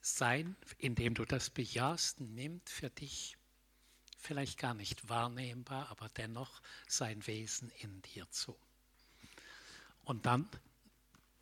sein, 0.05 0.57
indem 0.79 1.15
du 1.15 1.25
das 1.25 1.51
bejahst, 1.51 2.21
nimmt 2.21 2.69
für 2.69 2.91
dich 2.91 3.37
vielleicht 4.19 4.59
gar 4.59 4.75
nicht 4.75 5.09
wahrnehmbar, 5.09 5.89
aber 5.91 6.09
dennoch 6.11 6.61
sein 6.87 7.27
Wesen 7.27 7.71
in 7.71 8.03
dir 8.03 8.31
zu. 8.31 8.57
Und 10.05 10.27
dann 10.27 10.49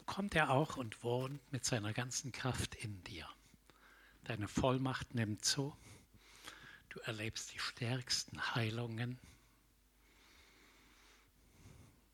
kommt 0.06 0.34
er 0.34 0.50
auch 0.50 0.76
und 0.76 1.02
wohnt 1.02 1.40
mit 1.52 1.64
seiner 1.64 1.92
ganzen 1.92 2.32
Kraft 2.32 2.74
in 2.76 3.02
dir. 3.04 3.28
Deine 4.24 4.46
Vollmacht 4.46 5.14
nimmt 5.14 5.44
zu. 5.44 5.76
Du 6.90 7.00
erlebst 7.00 7.52
die 7.52 7.58
stärksten 7.58 8.54
Heilungen. 8.54 9.18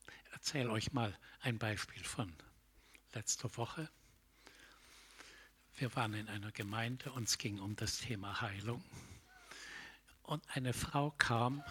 Ich 0.07 0.33
erzähle 0.33 0.71
euch 0.71 0.93
mal 0.93 1.19
ein 1.41 1.59
Beispiel 1.59 2.03
von 2.03 2.33
letzter 3.13 3.55
Woche. 3.59 3.91
Wir 5.77 5.95
waren 5.97 6.15
in 6.15 6.29
einer 6.29 6.51
Gemeinde, 6.51 7.13
uns 7.13 7.37
ging 7.37 7.61
um 7.61 7.77
das 7.77 7.99
Thema 7.99 8.41
Heilung. 8.41 8.83
Und 10.23 10.43
eine 10.57 10.73
Frau 10.73 11.11
kam, 11.11 11.63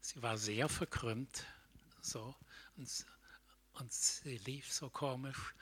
sie 0.00 0.22
war 0.22 0.38
sehr 0.38 0.68
verkrümmt, 0.68 1.46
so, 2.00 2.34
und, 2.76 3.06
und 3.74 3.92
sie 3.92 4.38
lief 4.38 4.72
so 4.72 4.88
komisch. 4.88 5.54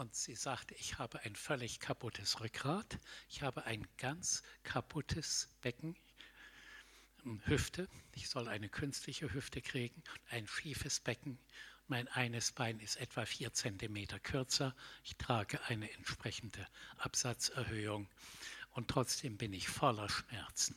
Und 0.00 0.14
sie 0.14 0.34
sagte, 0.34 0.74
ich 0.76 0.98
habe 0.98 1.20
ein 1.24 1.36
völlig 1.36 1.78
kaputtes 1.78 2.40
Rückgrat, 2.40 2.98
ich 3.28 3.42
habe 3.42 3.66
ein 3.66 3.86
ganz 3.98 4.42
kaputtes 4.62 5.50
Becken, 5.60 5.94
Hüfte, 7.44 7.86
ich 8.14 8.30
soll 8.30 8.48
eine 8.48 8.70
künstliche 8.70 9.30
Hüfte 9.30 9.60
kriegen, 9.60 10.02
ein 10.30 10.46
schiefes 10.46 11.00
Becken 11.00 11.38
mein 11.86 12.08
eines 12.08 12.52
Bein 12.52 12.80
ist 12.80 12.96
etwa 12.96 13.26
vier 13.26 13.52
Zentimeter 13.52 14.18
kürzer. 14.18 14.74
Ich 15.04 15.16
trage 15.16 15.62
eine 15.64 15.92
entsprechende 15.92 16.66
Absatzerhöhung 16.96 18.08
und 18.70 18.88
trotzdem 18.88 19.36
bin 19.36 19.52
ich 19.52 19.68
voller 19.68 20.08
Schmerzen. 20.08 20.76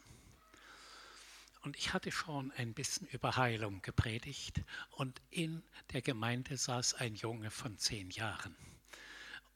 Und 1.61 1.77
ich 1.77 1.93
hatte 1.93 2.11
schon 2.11 2.51
ein 2.57 2.73
bisschen 2.73 3.07
über 3.07 3.37
Heilung 3.37 3.81
gepredigt 3.83 4.63
und 4.91 5.21
in 5.29 5.63
der 5.93 6.01
Gemeinde 6.01 6.57
saß 6.57 6.95
ein 6.95 7.15
Junge 7.15 7.51
von 7.51 7.77
zehn 7.77 8.09
Jahren. 8.09 8.53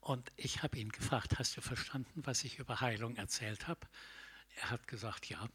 Und 0.07 0.31
ich 0.37 0.63
habe 0.63 0.77
ihn 0.77 0.87
gefragt, 0.87 1.37
hast 1.37 1.57
du 1.57 1.61
verstanden, 1.61 2.25
was 2.25 2.45
ich 2.45 2.59
über 2.59 2.79
Heilung 2.79 3.17
erzählt 3.17 3.67
habe? 3.67 3.81
Er 4.55 4.69
hat 4.69 4.87
gesagt, 4.87 5.27
ja. 5.27 5.49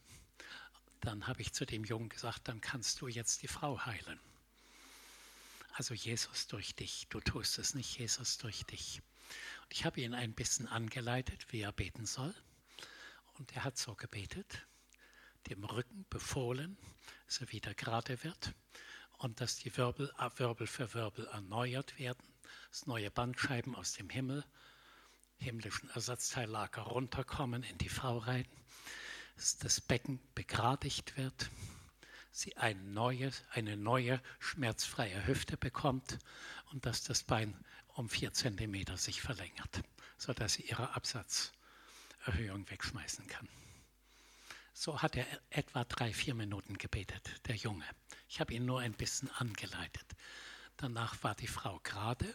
Dann 1.01 1.27
habe 1.27 1.41
ich 1.41 1.55
zu 1.55 1.65
dem 1.65 1.85
Jungen 1.85 2.11
gesagt, 2.11 2.49
dann 2.49 2.61
kannst 2.61 3.01
du 3.01 3.09
jetzt 3.09 3.41
die 3.41 3.49
Frau 3.49 3.87
heilen. 3.87 4.21
Also 5.73 5.95
Jesus 5.95 6.49
durch 6.49 6.75
dich. 6.75 7.07
Du 7.09 7.19
tust 7.21 7.59
es 7.59 7.75
nicht, 7.75 7.99
Jesus 7.99 8.37
durch 8.37 8.65
dich. 8.65 9.01
Und 9.63 9.73
ich 9.73 9.87
habe 9.87 10.03
ihn 10.03 10.13
ein 10.13 10.35
bisschen 10.35 10.69
angeleitet, 10.69 11.47
wie 11.51 11.63
er 11.63 11.73
beten 11.73 12.05
soll. 12.05 12.35
Und 13.39 13.57
er 13.57 13.65
hat 13.65 13.79
so 13.79 13.95
gebetet, 13.95 14.67
dem 15.49 15.65
Rücken 15.65 16.05
befohlen, 16.11 16.77
er 17.41 17.53
wieder 17.53 17.73
gerade 17.73 18.23
wird 18.23 18.53
und 19.17 19.41
dass 19.41 19.57
die 19.57 19.75
Wirbel, 19.79 20.13
äh, 20.19 20.29
Wirbel 20.37 20.67
für 20.67 20.93
Wirbel 20.93 21.27
erneuert 21.29 21.99
werden, 21.99 22.32
dass 22.73 22.87
neue 22.87 23.11
Bandscheiben 23.11 23.75
aus 23.75 23.93
dem 23.93 24.09
Himmel, 24.09 24.47
himmlischen 25.37 25.91
Ersatzteillager 25.91 26.81
runterkommen 26.81 27.65
in 27.65 27.77
die 27.77 27.91
Frau 27.91 28.17
rein, 28.17 28.47
dass 29.37 29.59
das 29.59 29.83
Becken 29.83 30.19
begradigt 30.35 31.19
wird, 31.19 31.51
sie 32.31 32.57
ein 32.57 32.95
neues, 32.95 33.43
eine 33.51 33.77
neue 33.77 34.23
schmerzfreie 34.39 35.27
Hüfte 35.27 35.59
bekommt 35.59 36.19
und 36.71 36.87
dass 36.87 37.03
das 37.03 37.25
Bein 37.25 37.63
um 37.89 38.09
vier 38.09 38.33
Zentimeter 38.33 38.97
sich 38.97 39.21
verlängert, 39.21 39.83
sodass 40.17 40.55
sie 40.55 40.63
ihre 40.63 40.95
Absatzerhöhung 40.95 42.71
wegschmeißen 42.71 43.27
kann. 43.27 43.51
So 44.73 45.03
hat 45.03 45.17
er 45.17 45.27
etwa 45.51 45.85
drei, 45.85 46.15
vier 46.15 46.33
Minuten 46.33 46.79
gebetet, 46.79 47.47
der 47.49 47.57
Junge. 47.57 47.85
Ich 48.31 48.41
habe 48.41 48.55
ihn 48.55 48.65
nur 48.65 48.81
ein 48.81 48.95
bisschen 48.95 49.31
angeleitet. 49.33 50.07
Danach 50.79 51.23
war 51.23 51.35
die 51.35 51.47
Frau 51.47 51.79
gerade, 51.81 52.35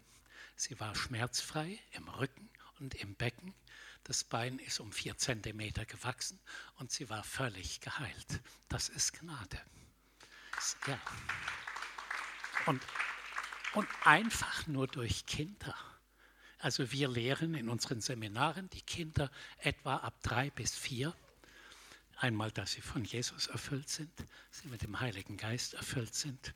sie 0.58 0.80
war 0.80 0.94
schmerzfrei 0.96 1.80
im 1.92 2.08
Rücken 2.10 2.50
und 2.80 2.96
im 2.96 3.16
Becken. 3.16 3.54
Das 4.04 4.24
Bein 4.24 4.60
ist 4.60 4.80
um 4.80 4.92
vier 4.92 5.18
Zentimeter 5.18 5.86
gewachsen 5.86 6.40
und 6.76 6.92
sie 6.92 7.10
war 7.10 7.24
völlig 7.24 7.82
geheilt. 7.82 8.42
Das 8.68 8.90
ist 8.90 9.14
Gnade. 9.20 9.62
Ja. 10.88 11.00
Und, 12.66 12.82
und 13.74 13.88
einfach 14.04 14.68
nur 14.68 14.88
durch 14.88 15.26
Kinder. 15.26 15.76
Also 16.60 16.92
wir 16.92 17.08
lehren 17.08 17.54
in 17.54 17.70
unseren 17.70 18.02
Seminaren 18.02 18.70
die 18.72 18.82
Kinder 18.82 19.32
etwa 19.60 19.98
ab 19.98 20.16
drei 20.24 20.50
bis 20.50 20.76
vier. 20.76 21.16
Einmal, 22.16 22.52
dass 22.52 22.72
sie 22.72 22.82
von 22.82 23.06
Jesus 23.06 23.48
erfüllt 23.48 23.90
sind, 23.90 24.12
sie 24.50 24.68
mit 24.68 24.82
dem 24.82 25.00
Heiligen 25.00 25.38
Geist 25.38 25.76
erfüllt 25.76 26.16
sind 26.16 26.56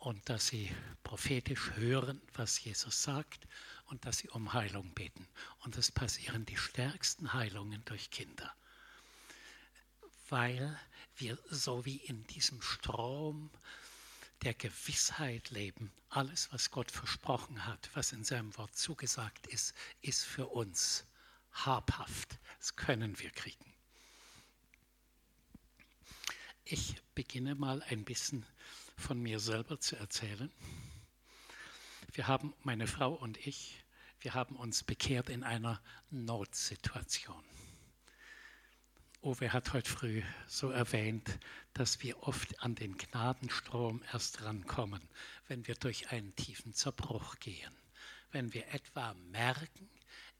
und 0.00 0.28
dass 0.30 0.48
sie 0.48 0.74
prophetisch 1.04 1.72
hören, 1.76 2.20
was 2.34 2.62
Jesus 2.64 3.02
sagt 3.02 3.46
und 3.86 4.04
dass 4.06 4.18
sie 4.18 4.28
um 4.30 4.52
Heilung 4.52 4.92
beten. 4.94 5.28
Und 5.60 5.76
es 5.76 5.92
passieren 5.92 6.46
die 6.46 6.56
stärksten 6.56 7.32
Heilungen 7.34 7.84
durch 7.84 8.10
Kinder, 8.10 8.52
weil 10.30 10.78
wir 11.16 11.38
so 11.50 11.84
wie 11.84 11.96
in 11.96 12.26
diesem 12.28 12.62
Strom 12.62 13.50
der 14.42 14.54
Gewissheit 14.54 15.50
leben. 15.50 15.92
Alles, 16.08 16.50
was 16.50 16.70
Gott 16.70 16.90
versprochen 16.90 17.66
hat, 17.66 17.90
was 17.92 18.12
in 18.12 18.24
seinem 18.24 18.56
Wort 18.56 18.74
zugesagt 18.74 19.46
ist, 19.48 19.74
ist 20.00 20.24
für 20.24 20.46
uns 20.46 21.04
habhaft. 21.52 22.38
Das 22.58 22.74
können 22.74 23.18
wir 23.18 23.30
kriegen. 23.30 23.74
Ich 26.64 26.96
beginne 27.14 27.54
mal 27.54 27.82
ein 27.82 28.04
bisschen 28.04 28.46
von 29.00 29.20
mir 29.20 29.40
selber 29.40 29.80
zu 29.80 29.96
erzählen. 29.96 30.52
Wir 32.12 32.28
haben, 32.28 32.54
meine 32.62 32.86
Frau 32.86 33.12
und 33.12 33.44
ich, 33.46 33.82
wir 34.20 34.34
haben 34.34 34.56
uns 34.56 34.82
bekehrt 34.82 35.28
in 35.28 35.42
einer 35.42 35.80
Notsituation. 36.10 37.42
Uwe 39.22 39.52
hat 39.52 39.72
heute 39.72 39.90
früh 39.90 40.22
so 40.46 40.70
erwähnt, 40.70 41.38
dass 41.74 42.02
wir 42.02 42.22
oft 42.22 42.62
an 42.62 42.74
den 42.74 42.96
Gnadenstrom 42.96 44.02
erst 44.12 44.42
rankommen, 44.42 45.02
wenn 45.46 45.66
wir 45.66 45.74
durch 45.74 46.10
einen 46.10 46.34
tiefen 46.36 46.72
Zerbruch 46.72 47.38
gehen. 47.38 47.76
Wenn 48.32 48.54
wir 48.54 48.68
etwa 48.68 49.14
merken, 49.14 49.90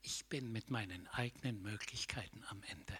ich 0.01 0.25
bin 0.25 0.51
mit 0.51 0.71
meinen 0.71 1.07
eigenen 1.09 1.61
Möglichkeiten 1.61 2.43
am 2.49 2.63
Ende. 2.63 2.97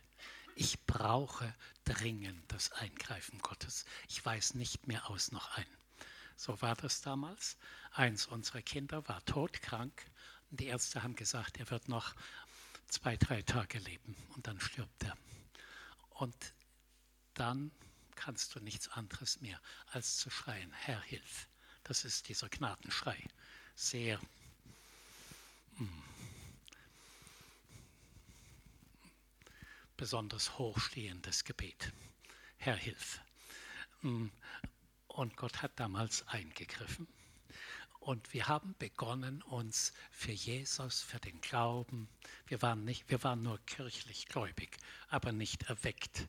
Ich 0.63 0.80
brauche 0.86 1.51
dringend 1.86 2.51
das 2.51 2.72
Eingreifen 2.74 3.39
Gottes. 3.39 3.84
Ich 4.08 4.24
weiß 4.24 4.53
nicht 4.53 4.86
mehr 4.86 5.10
aus 5.10 5.32
noch 5.32 5.58
ein. 5.58 5.65
So 6.36 6.62
war 6.62 6.75
das 6.75 7.01
damals. 7.01 7.58
Eins 7.94 8.27
unserer 8.27 8.62
Kinder 8.62 9.08
war 9.08 9.25
todkrank 9.25 10.06
und 10.51 10.60
die 10.60 10.68
Ärzte 10.68 11.01
haben 11.01 11.15
gesagt, 11.15 11.58
er 11.58 11.68
wird 11.72 11.88
noch 11.88 12.13
zwei, 12.88 13.18
drei 13.18 13.41
Tage 13.41 13.80
leben 13.80 14.15
und 14.36 14.46
dann 14.46 14.60
stirbt 14.60 15.01
er. 15.01 15.18
Und 16.12 16.53
dann 17.34 17.72
kannst 18.13 18.53
du 18.53 18.60
nichts 18.60 18.88
anderes 18.89 19.41
mehr, 19.41 19.60
als 19.88 20.18
zu 20.18 20.30
schreien, 20.30 20.72
Herr, 20.74 21.01
hilf. 21.01 21.48
Das 21.86 22.06
ist 22.06 22.30
dieser 22.30 22.50
Gnadenschrei. 22.50 23.18
Sehr 23.74 24.20
mm, 25.77 26.11
besonders 30.01 30.58
hochstehendes 30.58 31.43
Gebet. 31.43 31.93
Herr, 32.58 32.75
hilf. 32.75 33.22
Mm, 34.01 34.29
und 35.05 35.38
Gott 35.38 35.62
hat 35.62 35.79
damals 35.79 36.27
eingegriffen. 36.27 37.08
Und 38.00 38.34
wir 38.34 38.48
haben 38.48 38.74
begonnen, 38.79 39.43
uns 39.43 39.93
für 40.10 40.31
Jesus, 40.31 41.03
für 41.03 41.20
den 41.20 41.40
Glauben, 41.42 42.09
wir 42.48 42.64
waren, 42.64 42.83
nicht, 42.83 43.11
wir 43.11 43.24
waren 43.24 43.44
nur 43.44 43.59
kirchlich 43.68 44.25
gläubig, 44.25 44.75
aber 45.09 45.31
nicht 45.31 45.70
erweckt. 45.70 46.25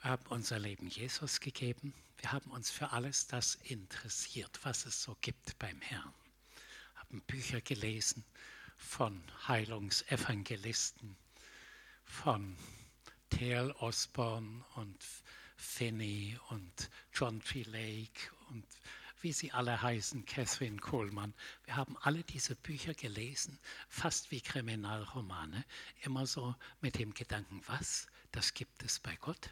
Wir 0.00 0.12
haben 0.12 0.26
unser 0.28 0.60
Leben 0.60 0.86
Jesus 0.86 1.40
gegeben. 1.40 1.92
Wir 2.18 2.30
haben 2.30 2.52
uns 2.52 2.70
für 2.70 2.92
alles 2.92 3.26
das 3.26 3.56
interessiert, 3.56 4.60
was 4.62 4.86
es 4.86 5.02
so 5.02 5.16
gibt 5.20 5.58
beim 5.58 5.80
Herrn. 5.80 6.14
Haben 6.94 7.22
Bücher 7.22 7.60
gelesen 7.60 8.24
von 8.76 9.20
Heilungsevangelisten, 9.48 11.16
von 12.08 12.56
T.L. 13.30 13.70
Osborne 13.78 14.64
und 14.74 14.98
Finney 15.56 16.38
und 16.48 16.90
John 17.12 17.40
T. 17.40 17.62
Lake 17.62 18.30
und 18.48 18.64
wie 19.20 19.32
sie 19.32 19.52
alle 19.52 19.80
heißen, 19.80 20.24
Catherine 20.26 20.78
Coleman. 20.78 21.34
Wir 21.64 21.76
haben 21.76 21.96
alle 21.98 22.22
diese 22.22 22.54
Bücher 22.56 22.94
gelesen, 22.94 23.58
fast 23.88 24.30
wie 24.30 24.40
Kriminalromane, 24.40 25.64
immer 26.02 26.26
so 26.26 26.54
mit 26.80 26.98
dem 26.98 27.12
Gedanken, 27.14 27.60
was, 27.66 28.06
das 28.32 28.54
gibt 28.54 28.82
es 28.82 29.00
bei 29.00 29.16
Gott? 29.16 29.50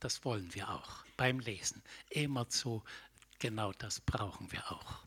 Das 0.00 0.24
wollen 0.24 0.52
wir 0.54 0.70
auch 0.70 1.04
beim 1.16 1.38
Lesen. 1.38 1.82
Immerzu, 2.10 2.82
genau 3.38 3.72
das 3.72 4.00
brauchen 4.00 4.50
wir 4.52 4.72
auch. 4.72 5.06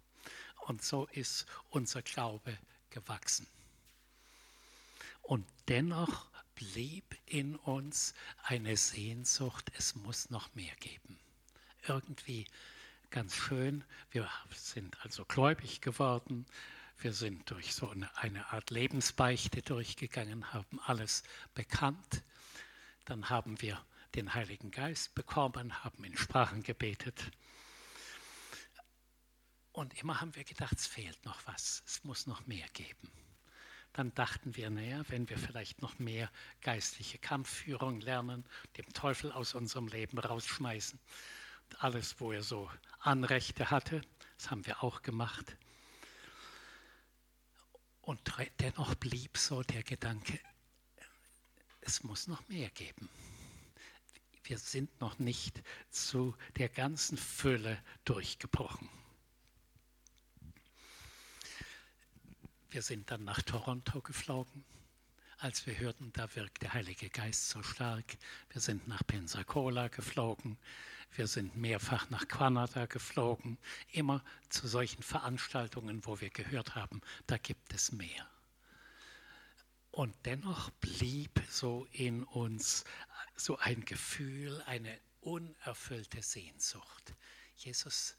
Und 0.67 0.83
so 0.83 1.07
ist 1.07 1.45
unser 1.69 2.01
Glaube 2.01 2.57
gewachsen. 2.89 3.47
Und 5.21 5.45
dennoch 5.67 6.27
blieb 6.57 7.15
in 7.27 7.55
uns 7.55 8.15
eine 8.43 8.75
Sehnsucht, 8.77 9.71
es 9.77 9.95
muss 9.95 10.31
noch 10.31 10.53
mehr 10.55 10.75
geben. 10.79 11.19
Irgendwie 11.87 12.47
ganz 13.11 13.35
schön. 13.35 13.83
Wir 14.09 14.27
sind 14.51 14.99
also 15.05 15.23
gläubig 15.23 15.81
geworden. 15.81 16.47
Wir 16.97 17.13
sind 17.13 17.49
durch 17.51 17.75
so 17.75 17.93
eine, 18.15 18.51
Art 18.51 18.71
Lebensbeichte 18.71 19.61
durchgegangen, 19.61 20.51
haben 20.51 20.79
alles 20.81 21.21
bekannt. 21.53 22.23
Dann 23.05 23.29
haben 23.29 23.61
wir 23.61 23.79
den 24.15 24.33
Heiligen 24.33 24.71
Geist 24.71 25.13
bekommen, 25.13 25.83
haben 25.83 26.03
in 26.03 26.17
Sprachen 26.17 26.63
gebetet. 26.63 27.31
Und 29.73 29.93
immer 30.01 30.21
haben 30.21 30.35
wir 30.35 30.43
gedacht, 30.43 30.73
es 30.75 30.87
fehlt 30.87 31.23
noch 31.23 31.45
was, 31.45 31.83
es 31.85 32.03
muss 32.03 32.25
noch 32.25 32.47
mehr 32.47 32.67
geben. 32.73 33.11
Dann 33.97 34.13
dachten 34.13 34.55
wir, 34.55 34.69
naja, 34.69 35.03
wenn 35.07 35.27
wir 35.27 35.39
vielleicht 35.39 35.81
noch 35.81 35.97
mehr 35.97 36.29
geistliche 36.61 37.17
Kampfführung 37.17 37.99
lernen, 37.99 38.45
dem 38.77 38.93
Teufel 38.93 39.31
aus 39.31 39.55
unserem 39.55 39.87
Leben 39.87 40.19
rausschmeißen, 40.19 40.99
alles, 41.79 42.19
wo 42.19 42.31
er 42.31 42.43
so 42.43 42.69
Anrechte 42.99 43.71
hatte. 43.71 44.01
Das 44.37 44.51
haben 44.51 44.67
wir 44.67 44.83
auch 44.83 45.01
gemacht. 45.01 45.57
Und 48.01 48.21
dennoch 48.59 48.93
blieb 48.93 49.35
so 49.35 49.63
der 49.63 49.81
Gedanke, 49.81 50.39
es 51.81 52.03
muss 52.03 52.27
noch 52.27 52.47
mehr 52.49 52.69
geben. 52.69 53.09
Wir 54.43 54.59
sind 54.59 55.01
noch 55.01 55.17
nicht 55.17 55.63
zu 55.89 56.35
der 56.57 56.69
ganzen 56.69 57.17
Fülle 57.17 57.83
durchgebrochen. 58.05 58.91
Wir 62.69 62.81
sind 62.81 63.09
dann 63.11 63.23
nach 63.23 63.41
Toronto 63.41 64.01
geflogen 64.01 64.63
als 65.39 65.65
wir 65.67 65.77
hörten, 65.77 66.11
da 66.13 66.35
wirkt 66.35 66.63
der 66.63 66.73
Heilige 66.73 67.09
Geist 67.09 67.49
so 67.49 67.61
stark. 67.61 68.17
Wir 68.49 68.61
sind 68.61 68.87
nach 68.87 69.05
Pensacola 69.05 69.87
geflogen, 69.87 70.57
wir 71.15 71.27
sind 71.27 71.55
mehrfach 71.55 72.09
nach 72.09 72.27
Kanada 72.27 72.85
geflogen, 72.85 73.57
immer 73.91 74.23
zu 74.49 74.67
solchen 74.67 75.03
Veranstaltungen, 75.03 76.05
wo 76.05 76.19
wir 76.19 76.29
gehört 76.29 76.75
haben, 76.75 77.01
da 77.27 77.37
gibt 77.37 77.73
es 77.73 77.91
mehr. 77.91 78.27
Und 79.91 80.15
dennoch 80.25 80.69
blieb 80.81 81.41
so 81.49 81.87
in 81.91 82.23
uns 82.23 82.83
so 83.35 83.57
ein 83.57 83.85
Gefühl, 83.85 84.61
eine 84.65 84.99
unerfüllte 85.21 86.21
Sehnsucht. 86.21 87.13
Jesus, 87.55 88.15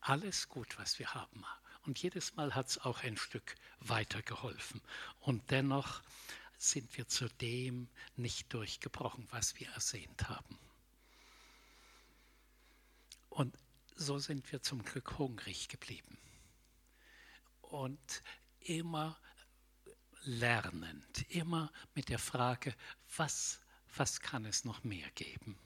alles 0.00 0.48
gut, 0.48 0.78
was 0.78 0.98
wir 0.98 1.14
haben, 1.14 1.44
und 1.86 1.98
jedes 2.02 2.34
Mal 2.36 2.54
hat 2.54 2.68
es 2.68 2.78
auch 2.78 3.02
ein 3.02 3.16
Stück 3.16 3.56
weitergeholfen. 3.80 4.80
Und 5.20 5.50
dennoch 5.50 6.02
sind 6.56 6.96
wir 6.96 7.06
zu 7.08 7.28
dem 7.28 7.88
nicht 8.16 8.52
durchgebrochen, 8.52 9.26
was 9.30 9.58
wir 9.58 9.68
ersehnt 9.70 10.28
haben. 10.28 10.58
Und 13.28 13.56
so 13.96 14.18
sind 14.18 14.50
wir 14.50 14.62
zum 14.62 14.82
Glück 14.82 15.18
hungrig 15.18 15.68
geblieben. 15.68 16.18
Und 17.60 18.22
immer 18.60 19.18
lernend, 20.22 21.30
immer 21.30 21.70
mit 21.94 22.08
der 22.08 22.18
Frage, 22.18 22.74
was, 23.16 23.60
was 23.94 24.20
kann 24.20 24.46
es 24.46 24.64
noch 24.64 24.84
mehr 24.84 25.10
geben? 25.10 25.58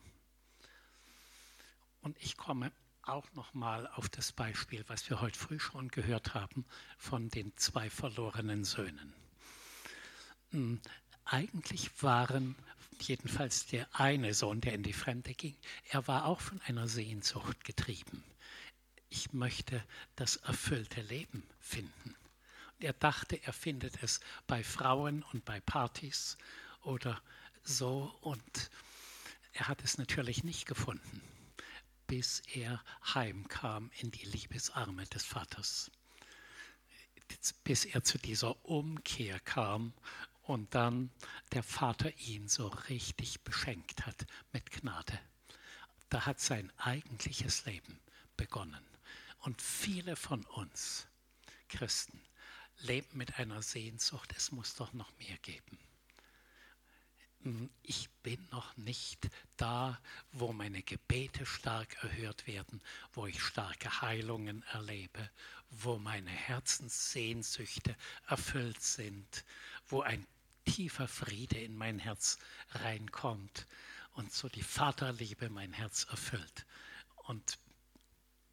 Und 2.00 2.16
ich 2.20 2.36
komme 2.36 2.72
auch 3.08 3.32
nochmal 3.34 3.86
auf 3.94 4.08
das 4.08 4.32
Beispiel, 4.32 4.84
was 4.88 5.08
wir 5.08 5.20
heute 5.20 5.38
früh 5.38 5.58
schon 5.58 5.88
gehört 5.88 6.34
haben, 6.34 6.64
von 6.98 7.28
den 7.28 7.56
zwei 7.56 7.90
verlorenen 7.90 8.64
Söhnen. 8.64 9.14
Hm, 10.50 10.80
eigentlich 11.24 12.02
waren 12.02 12.54
jedenfalls 13.00 13.66
der 13.66 13.86
eine 13.92 14.34
Sohn, 14.34 14.60
der 14.60 14.74
in 14.74 14.82
die 14.82 14.92
Fremde 14.92 15.34
ging, 15.34 15.56
er 15.90 16.06
war 16.08 16.26
auch 16.26 16.40
von 16.40 16.60
einer 16.62 16.88
Sehnsucht 16.88 17.64
getrieben. 17.64 18.24
Ich 19.08 19.32
möchte 19.32 19.82
das 20.16 20.36
erfüllte 20.36 21.00
Leben 21.02 21.42
finden. 21.60 22.14
Er 22.80 22.92
dachte, 22.92 23.42
er 23.42 23.52
findet 23.52 24.02
es 24.02 24.20
bei 24.46 24.62
Frauen 24.62 25.22
und 25.32 25.44
bei 25.44 25.60
Partys 25.60 26.38
oder 26.82 27.20
so. 27.64 28.14
Und 28.20 28.70
er 29.52 29.68
hat 29.68 29.82
es 29.82 29.98
natürlich 29.98 30.44
nicht 30.44 30.66
gefunden, 30.66 31.22
bis 32.08 32.42
er 32.54 32.82
heimkam 33.14 33.92
in 34.00 34.10
die 34.10 34.24
Liebesarme 34.24 35.06
des 35.06 35.24
Vaters. 35.24 35.92
Bis 37.62 37.84
er 37.84 38.02
zu 38.02 38.18
dieser 38.18 38.64
Umkehr 38.64 39.38
kam 39.40 39.92
und 40.42 40.74
dann 40.74 41.10
der 41.52 41.62
Vater 41.62 42.10
ihn 42.16 42.48
so 42.48 42.66
richtig 42.88 43.42
beschenkt 43.42 44.06
hat 44.06 44.26
mit 44.52 44.70
Gnade. 44.72 45.20
Da 46.08 46.24
hat 46.24 46.40
sein 46.40 46.72
eigentliches 46.78 47.66
Leben 47.66 48.00
begonnen. 48.36 48.84
Und 49.40 49.60
viele 49.60 50.16
von 50.16 50.44
uns 50.46 51.06
Christen 51.68 52.20
leben 52.78 53.18
mit 53.18 53.38
einer 53.38 53.60
Sehnsucht, 53.60 54.32
es 54.36 54.50
muss 54.50 54.74
doch 54.74 54.94
noch 54.94 55.12
mehr 55.18 55.36
geben. 55.38 55.78
Ich 57.82 58.10
bin 58.22 58.46
noch 58.50 58.76
nicht 58.76 59.30
da, 59.56 59.98
wo 60.32 60.52
meine 60.52 60.82
Gebete 60.82 61.46
stark 61.46 62.02
erhört 62.02 62.46
werden, 62.46 62.82
wo 63.12 63.26
ich 63.26 63.40
starke 63.40 64.02
Heilungen 64.02 64.62
erlebe, 64.72 65.30
wo 65.70 65.98
meine 65.98 66.30
Herzenssehnsüchte 66.30 67.96
erfüllt 68.26 68.82
sind, 68.82 69.44
wo 69.86 70.02
ein 70.02 70.26
tiefer 70.64 71.08
Friede 71.08 71.58
in 71.58 71.76
mein 71.76 71.98
Herz 71.98 72.38
reinkommt 72.70 73.66
und 74.12 74.32
so 74.32 74.48
die 74.48 74.62
Vaterliebe 74.62 75.48
mein 75.48 75.72
Herz 75.72 76.04
erfüllt. 76.10 76.66
Und 77.28 77.58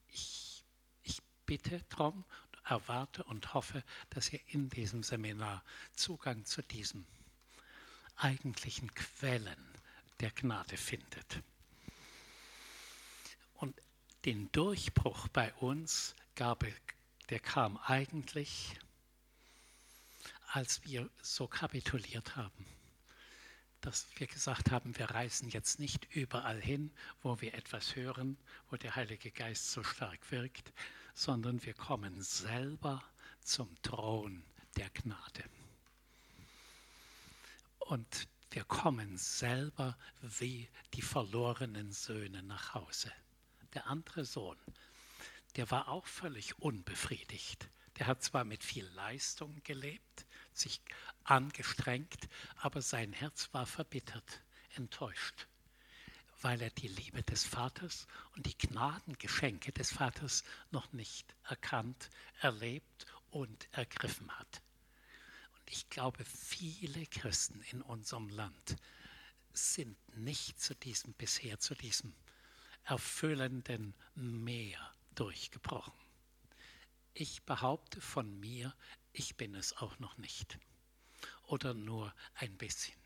ich, 0.10 0.64
ich 1.04 1.20
bitte 1.46 1.82
darum, 1.90 2.24
erwarte 2.64 3.24
und 3.24 3.54
hoffe, 3.54 3.84
dass 4.12 4.32
ihr 4.32 4.40
in 4.48 4.70
diesem 4.70 5.04
Seminar 5.04 5.64
Zugang 5.94 6.46
zu 6.46 6.62
diesen 6.62 7.06
eigentlichen 8.18 8.94
Quellen 8.94 9.74
der 10.20 10.32
Gnade 10.32 10.78
findet. 10.78 11.42
Und 13.56 13.76
den 14.26 14.52
Durchbruch 14.52 15.28
bei 15.30 15.54
uns 15.56 16.16
gab, 16.36 16.66
der 17.30 17.40
kam 17.40 17.78
eigentlich, 17.78 18.78
als 20.48 20.84
wir 20.84 21.10
so 21.22 21.48
kapituliert 21.48 22.36
haben 22.36 22.66
dass 23.86 24.08
wir 24.18 24.26
gesagt 24.26 24.72
haben, 24.72 24.98
wir 24.98 25.12
reisen 25.12 25.50
jetzt 25.50 25.80
nicht 25.80 26.08
überall 26.16 26.60
hin, 26.60 26.92
wo 27.22 27.40
wir 27.40 27.54
etwas 27.54 27.96
hören, 27.96 28.36
wo 28.72 28.78
der 28.78 28.96
Heilige 28.96 29.30
Geist 29.30 29.72
so 29.72 29.84
stark 29.84 30.32
wirkt, 30.32 30.74
sondern 31.14 31.64
wir 31.64 31.76
kommen 31.76 32.20
selber 32.22 33.04
zum 33.42 33.70
Thron 33.84 34.44
der 34.76 34.90
Gnade. 34.90 35.44
Und 37.86 38.28
wir 38.50 38.64
kommen 38.64 39.16
selber 39.18 39.96
wie 40.22 40.68
die 40.96 41.04
verlorenen 41.04 41.92
Söhne 41.92 42.42
nach 42.42 42.74
Hause. 42.74 43.12
Der 43.76 43.86
andere 43.86 44.26
Sohn, 44.26 44.58
der 45.56 45.70
war 45.70 45.90
auch 45.90 46.08
völlig 46.08 46.58
unbefriedigt. 46.58 47.70
Der 48.00 48.08
hat 48.08 48.24
zwar 48.24 48.44
mit 48.44 48.64
viel 48.64 48.86
Leistung 48.96 49.62
gelebt, 49.64 50.26
sich 50.52 50.82
angestrengt, 51.26 52.28
aber 52.58 52.82
sein 52.82 53.14
Herz 53.14 53.50
war 53.52 53.68
verbittert, 53.68 54.42
enttäuscht, 54.72 55.48
weil 56.42 56.62
er 56.64 56.72
die 56.72 56.88
Liebe 56.88 57.22
des 57.22 57.44
Vaters 57.44 58.08
und 58.36 58.48
die 58.48 58.58
Gnadengeschenke 58.58 59.72
des 59.72 59.94
Vaters 59.94 60.44
noch 60.72 60.92
nicht 60.92 61.36
erkannt, 61.44 62.10
erlebt 62.42 63.06
und 63.30 63.68
ergriffen 63.74 64.32
hat. 64.32 64.65
Ich 65.68 65.90
glaube, 65.90 66.24
viele 66.26 67.06
Christen 67.08 67.62
in 67.72 67.82
unserem 67.82 68.30
Land 68.30 68.76
sind 69.54 69.98
nicht 70.18 70.60
zu 70.60 70.76
diesem 70.76 71.14
bisher 71.14 71.60
zu 71.60 71.76
diesem 71.76 72.14
erfüllenden 72.84 73.96
Meer 74.14 74.94
durchgebrochen. 75.16 75.94
Ich 77.14 77.44
behaupte 77.44 78.02
von 78.02 78.40
mir, 78.40 78.76
ich 79.12 79.38
bin 79.38 79.56
es 79.56 79.76
auch 79.78 79.98
noch 80.00 80.18
nicht 80.18 80.60
oder 81.44 81.74
nur 81.74 82.14
ein 82.36 82.58
bisschen. 82.58 83.00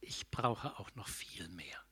Ich 0.00 0.30
brauche 0.30 0.78
auch 0.78 0.94
noch 0.94 1.08
viel 1.08 1.48
mehr. 1.48 1.82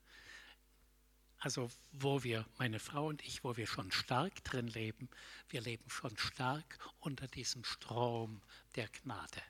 Also 1.39 1.71
wo 1.93 2.23
wir, 2.23 2.47
meine 2.59 2.79
Frau 2.79 3.09
und 3.09 3.23
ich, 3.23 3.45
wo 3.45 3.57
wir 3.57 3.67
schon 3.67 3.91
stark 3.91 4.43
drin 4.45 4.69
leben, 4.69 5.11
wir 5.49 5.61
leben 5.61 5.89
schon 5.91 6.17
stark 6.17 6.79
unter 7.01 7.27
diesem 7.27 7.65
Strom 7.65 8.41
der 8.77 8.89
Gnade. 8.89 9.43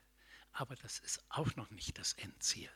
Aber 0.55 0.75
das 0.77 0.99
ist 1.01 1.23
auch 1.29 1.55
noch 1.55 1.71
nicht 1.71 1.99
das 1.99 2.15
Endziel, 2.15 2.71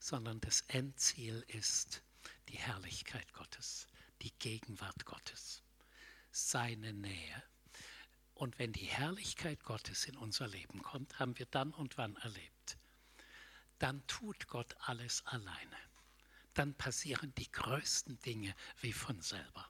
sondern 0.00 0.40
das 0.40 0.62
Endziel 0.62 1.44
ist 1.48 2.02
die 2.48 2.58
Herrlichkeit 2.58 3.32
Gottes, 3.32 3.86
die 4.22 4.32
Gegenwart 4.38 5.04
Gottes, 5.04 5.62
seine 6.30 6.92
Nähe 6.92 7.42
und 8.38 8.60
wenn 8.60 8.72
die 8.72 8.86
Herrlichkeit 8.86 9.64
Gottes 9.64 10.04
in 10.04 10.16
unser 10.16 10.46
Leben 10.46 10.80
kommt, 10.80 11.18
haben 11.18 11.36
wir 11.38 11.46
dann 11.46 11.72
und 11.72 11.98
wann 11.98 12.14
erlebt, 12.16 12.78
dann 13.80 14.06
tut 14.06 14.46
Gott 14.46 14.76
alles 14.78 15.26
alleine. 15.26 15.76
Dann 16.54 16.72
passieren 16.74 17.34
die 17.34 17.50
größten 17.50 18.20
Dinge 18.20 18.54
wie 18.80 18.92
von 18.92 19.20
selber. 19.22 19.68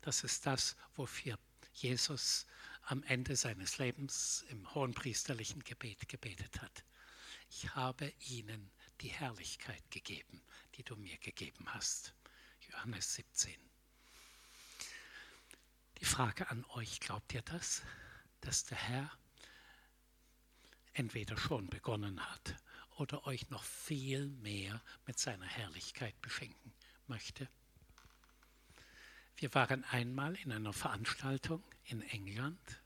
Das 0.00 0.24
ist 0.24 0.44
das, 0.44 0.74
wofür 0.96 1.38
Jesus 1.72 2.46
am 2.82 3.02
Ende 3.04 3.36
seines 3.36 3.78
Lebens 3.78 4.44
im 4.48 4.74
hohenpriesterlichen 4.74 5.62
Gebet 5.64 6.08
gebetet 6.08 6.60
hat. 6.60 6.84
Ich 7.48 7.74
habe 7.74 8.12
ihnen 8.28 8.70
die 9.00 9.08
Herrlichkeit 9.08 9.90
gegeben, 9.90 10.42
die 10.74 10.82
du 10.82 10.96
mir 10.96 11.16
gegeben 11.18 11.72
hast. 11.74 12.14
Johannes 12.70 13.14
17. 13.14 13.54
Die 15.98 16.04
Frage 16.04 16.48
an 16.50 16.64
euch, 16.70 17.00
glaubt 17.00 17.32
ihr 17.32 17.42
das, 17.42 17.82
dass 18.40 18.64
der 18.64 18.78
Herr 18.78 19.10
entweder 20.94 21.36
schon 21.36 21.68
begonnen 21.68 22.20
hat 22.28 22.56
oder 22.96 23.26
euch 23.26 23.48
noch 23.50 23.62
viel 23.64 24.26
mehr 24.26 24.82
mit 25.06 25.18
seiner 25.18 25.46
Herrlichkeit 25.46 26.20
beschenken 26.20 26.74
möchte? 27.06 27.48
Wir 29.42 29.52
waren 29.54 29.82
einmal 29.86 30.36
in 30.36 30.52
einer 30.52 30.72
Veranstaltung 30.72 31.64
in 31.86 32.00
England 32.10 32.80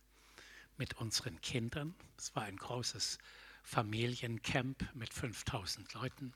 mit 0.78 0.94
unseren 0.94 1.38
Kindern. 1.42 1.94
Es 2.16 2.34
war 2.34 2.44
ein 2.44 2.56
großes 2.56 3.18
Familiencamp 3.62 4.88
mit 4.94 5.12
5000 5.12 5.92
Leuten. 5.92 6.32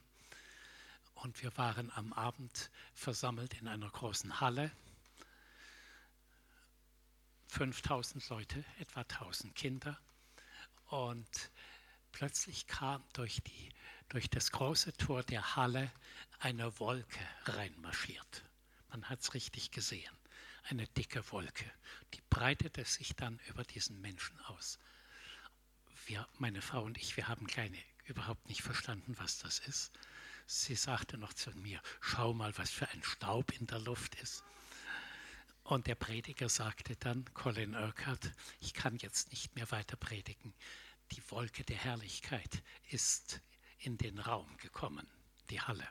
Und 1.15 1.43
wir 1.43 1.57
waren 1.57 1.91
am 1.93 2.13
Abend 2.13 2.71
versammelt 2.93 3.55
in 3.63 3.67
einer 3.67 3.89
großen 3.89 4.43
Halle 4.43 4.71
5000 7.47 8.29
Leute, 8.29 8.63
etwa 8.79 9.01
1000 9.01 9.55
Kinder. 9.55 9.99
Und 10.89 11.51
plötzlich 12.13 12.67
kam 12.67 13.03
durch, 13.15 13.41
die, 13.43 13.71
durch 14.11 14.29
das 14.29 14.53
große 14.53 14.93
Tor 14.99 15.23
der 15.23 15.57
Halle 15.57 15.91
eine 16.41 16.79
Wolke 16.79 17.27
reinmarschiert. 17.47 18.45
Man 18.91 19.09
hat 19.09 19.21
es 19.21 19.35
richtig 19.35 19.71
gesehen. 19.71 20.17
Eine 20.65 20.87
dicke 20.87 21.31
Wolke. 21.31 21.71
Die 22.15 22.21
breitete 22.29 22.85
sich 22.85 23.17
dann 23.17 23.41
über 23.49 23.65
diesen 23.65 24.01
Menschen 24.01 24.39
aus. 24.41 24.79
Wir, 26.07 26.27
meine 26.39 26.61
Frau 26.61 26.83
und 26.83 26.99
ich, 26.99 27.17
wir 27.17 27.29
haben 27.29 27.47
kleine 27.47 27.79
überhaupt 28.05 28.49
nicht 28.49 28.63
verstanden, 28.63 29.17
was 29.19 29.39
das 29.39 29.61
ist. 29.61 29.93
Sie 30.47 30.75
sagte 30.75 31.17
noch 31.17 31.33
zu 31.33 31.51
mir, 31.53 31.81
schau 32.01 32.33
mal, 32.35 32.57
was 32.59 32.71
für 32.71 32.89
ein 32.89 33.03
Staub 33.05 33.53
in 33.53 33.67
der 33.69 33.79
Luft 33.79 34.17
ist. 34.17 34.43
Und 35.63 35.87
der 35.87 35.95
Prediger 35.95 36.49
sagte 36.49 36.97
dann, 36.97 37.25
Colin 37.35 37.77
Urquhart, 37.77 38.33
ich 38.59 38.75
kann 38.75 38.97
jetzt 38.97 39.31
nicht 39.31 39.55
mehr 39.55 39.71
weiter 39.71 39.97
predigen. 39.97 40.53
Die 41.13 41.23
Wolke 41.31 41.63
der 41.63 41.77
Herrlichkeit 41.77 42.65
ist 42.89 43.41
in 43.79 43.97
den 43.97 44.19
Raum 44.19 44.57
gekommen, 44.57 45.07
die 45.51 45.61
Halle. 45.61 45.89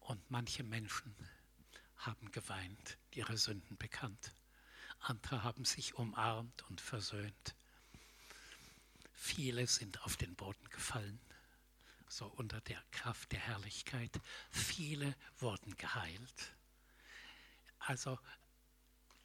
Und 0.00 0.30
manche 0.30 0.62
Menschen 0.62 1.14
haben 1.98 2.30
geweint, 2.32 2.98
ihre 3.12 3.36
Sünden 3.36 3.76
bekannt. 3.76 4.32
Andere 5.00 5.42
haben 5.42 5.64
sich 5.64 5.94
umarmt 5.94 6.64
und 6.68 6.80
versöhnt. 6.80 7.54
Viele 9.12 9.66
sind 9.66 10.02
auf 10.02 10.16
den 10.16 10.34
Boden 10.34 10.68
gefallen, 10.70 11.20
so 12.08 12.26
unter 12.26 12.60
der 12.62 12.82
Kraft 12.90 13.32
der 13.32 13.40
Herrlichkeit. 13.40 14.20
Viele 14.50 15.14
wurden 15.38 15.76
geheilt. 15.76 16.54
Also 17.80 18.18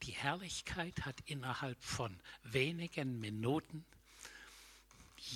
die 0.04 0.12
Herrlichkeit 0.12 1.06
hat 1.06 1.22
innerhalb 1.26 1.82
von 1.84 2.20
wenigen 2.44 3.20
Minuten 3.20 3.86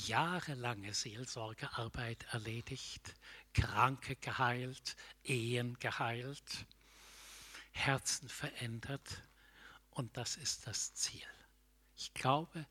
jahrelange 0.06 0.94
Seelsorgearbeit 0.94 2.26
erledigt, 2.32 3.16
Kranke 3.54 4.16
geheilt, 4.18 4.98
Ehen 5.24 5.80
geheilt, 5.80 6.66
Herzen 7.78 8.30
verändert 8.30 9.24
und 9.92 10.16
das 10.18 10.36
ist 10.36 10.68
das 10.68 10.94
Ziel. 10.94 11.28
Ich 11.96 12.14
glaube, 12.14 12.66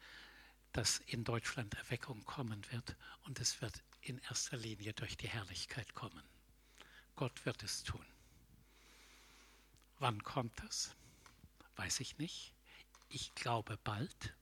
dass 0.72 0.98
in 0.98 1.24
Deutschland 1.24 1.74
Erweckung 1.74 2.24
kommen 2.24 2.64
wird 2.70 2.96
und 3.22 3.40
es 3.40 3.62
wird 3.62 3.82
in 4.02 4.18
erster 4.18 4.56
Linie 4.56 4.92
durch 4.92 5.16
die 5.16 5.28
Herrlichkeit 5.28 5.94
kommen. 5.94 6.22
Gott 7.14 7.46
wird 7.46 7.62
es 7.62 7.82
tun. 7.82 8.04
Wann 9.98 10.22
kommt 10.22 10.52
das? 10.62 10.94
Weiß 11.76 12.00
ich 12.00 12.18
nicht. 12.18 12.52
Ich 13.08 13.34
glaube 13.34 13.78
bald, 13.78 14.34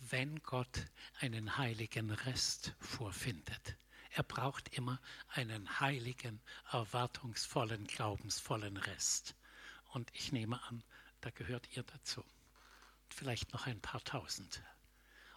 wenn 0.00 0.42
Gott 0.42 0.86
einen 1.20 1.56
heiligen 1.56 2.10
Rest 2.10 2.74
vorfindet. 2.80 3.76
Er 4.10 4.22
braucht 4.22 4.68
immer 4.74 5.00
einen 5.28 5.80
heiligen, 5.80 6.40
erwartungsvollen, 6.70 7.86
glaubensvollen 7.86 8.76
Rest. 8.76 9.35
Und 9.96 10.10
ich 10.12 10.30
nehme 10.30 10.62
an, 10.64 10.84
da 11.22 11.30
gehört 11.30 11.74
ihr 11.74 11.82
dazu. 11.82 12.22
Vielleicht 13.08 13.54
noch 13.54 13.64
ein 13.64 13.80
paar 13.80 14.04
tausend. 14.04 14.62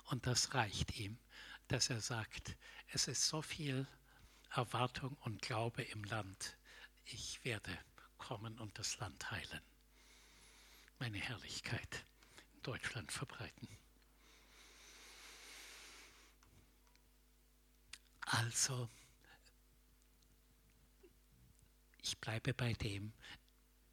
Und 0.08 0.28
das 0.28 0.54
reicht 0.54 1.00
ihm, 1.00 1.18
dass 1.70 1.90
er 1.90 2.02
sagt, 2.02 2.58
es 2.88 3.08
ist 3.08 3.26
so 3.26 3.42
viel 3.42 3.88
Erwartung 4.50 5.16
und 5.22 5.42
Glaube 5.42 5.84
im 5.84 6.04
Land. 6.04 6.58
Ich 7.06 7.42
werde 7.46 7.72
kommen 8.18 8.60
und 8.60 8.78
das 8.78 8.98
Land 8.98 9.32
heilen. 9.32 9.62
Meine 10.98 11.20
Herrlichkeit 11.20 12.06
in 12.56 12.62
Deutschland 12.64 13.14
verbreiten. 13.14 13.70
Also, 18.26 18.90
ich 22.02 22.18
bleibe 22.18 22.54
bei 22.54 22.74
dem, 22.74 23.14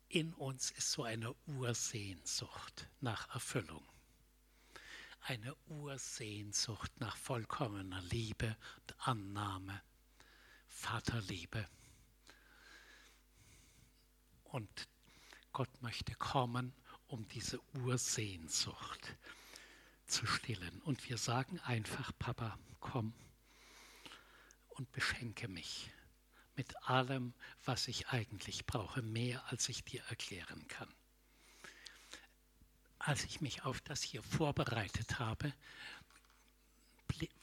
in 0.08 0.32
uns 0.34 0.70
ist 0.72 0.92
so 0.92 1.04
eine 1.04 1.34
Ursehnsucht 1.46 2.88
nach 3.00 3.28
Erfüllung. 3.34 3.86
Eine 5.20 5.54
Ursehnsucht 5.66 7.00
nach 7.00 7.16
vollkommener 7.16 8.00
Liebe 8.02 8.56
und 8.80 9.08
Annahme, 9.08 9.82
Vaterliebe. 10.68 11.68
Und 14.44 14.88
Gott 15.52 15.82
möchte 15.82 16.14
kommen, 16.14 16.72
um 17.08 17.26
diese 17.28 17.60
Ursehnsucht 17.74 19.16
zu 20.06 20.26
stillen. 20.26 20.80
Und 20.82 21.08
wir 21.08 21.18
sagen 21.18 21.58
einfach, 21.60 22.12
Papa, 22.18 22.58
komm 22.78 23.12
und 24.68 24.90
beschenke 24.92 25.48
mich 25.48 25.90
mit 26.56 26.76
allem, 26.88 27.34
was 27.64 27.88
ich 27.88 28.08
eigentlich 28.08 28.66
brauche, 28.66 29.02
mehr 29.02 29.44
als 29.50 29.68
ich 29.68 29.84
dir 29.84 30.02
erklären 30.08 30.66
kann. 30.68 30.88
Als 32.98 33.24
ich 33.24 33.40
mich 33.40 33.64
auf 33.64 33.80
das 33.82 34.02
hier 34.02 34.22
vorbereitet 34.22 35.18
habe, 35.18 35.52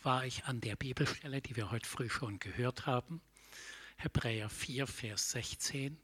war 0.01 0.25
ich 0.25 0.45
an 0.45 0.59
der 0.59 0.75
Bibelstelle, 0.75 1.41
die 1.41 1.55
wir 1.55 1.71
heute 1.71 1.87
früh 1.87 2.09
schon 2.09 2.39
gehört 2.39 2.85
haben, 2.85 3.21
Hebräer 3.97 4.49
4, 4.49 4.87
Vers 4.87 5.31
16, 5.31 5.97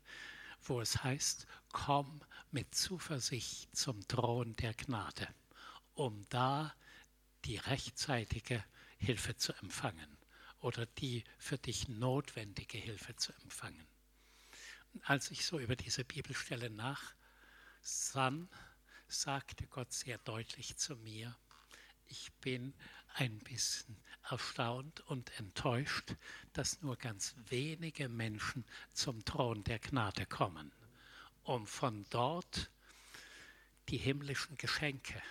wo 0.64 0.80
es 0.80 1.04
heißt, 1.04 1.48
komm 1.72 2.22
mit 2.52 2.74
Zuversicht 2.74 3.76
zum 3.76 4.08
Thron 4.08 4.56
der 4.56 4.74
Gnade, 4.74 5.28
um 5.94 6.26
da 6.30 6.74
die 7.46 7.58
rechtzeitige 7.58 8.64
Hilfe 8.98 9.36
zu 9.36 9.54
empfangen 9.54 10.19
oder 10.60 10.86
die 10.86 11.24
für 11.38 11.58
dich 11.58 11.88
notwendige 11.88 12.78
Hilfe 12.78 13.16
zu 13.16 13.34
empfangen. 13.42 13.88
Und 14.94 15.10
als 15.10 15.32
ich 15.32 15.46
so 15.46 15.60
über 15.60 15.76
diese 15.76 16.04
Bibelstelle 16.04 16.70
nachsann, 16.70 18.50
sagte 19.08 19.68
Gott 19.68 19.92
sehr 19.94 20.18
deutlich 20.20 20.78
zu 20.78 20.96
mir, 20.98 21.36
ich 22.08 22.32
bin 22.42 22.74
ein 23.16 23.40
bisschen 23.40 23.98
erstaunt 24.30 25.02
und 25.02 25.32
enttäuscht, 25.40 26.16
dass 26.54 26.82
nur 26.82 26.98
ganz 26.98 27.36
wenige 27.48 28.10
Menschen 28.10 28.66
zum 28.94 29.24
Thron 29.26 29.64
der 29.64 29.80
Gnade 29.80 30.26
kommen, 30.26 30.72
um 31.44 31.68
von 31.68 32.06
dort 32.10 32.70
die 33.90 33.98
himmlischen 33.98 34.56
Geschenke, 34.58 35.22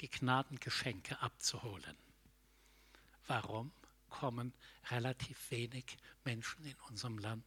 die 0.00 0.08
Gnadengeschenke 0.08 1.20
abzuholen. 1.20 1.96
Warum? 3.26 3.72
Kommen 4.08 4.54
relativ 4.90 5.50
wenig 5.50 5.98
Menschen 6.24 6.64
in 6.64 6.78
unserem 6.88 7.18
Land 7.18 7.44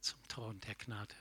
zum 0.00 0.22
Thron 0.28 0.60
der 0.60 0.74
Gnade. 0.74 1.14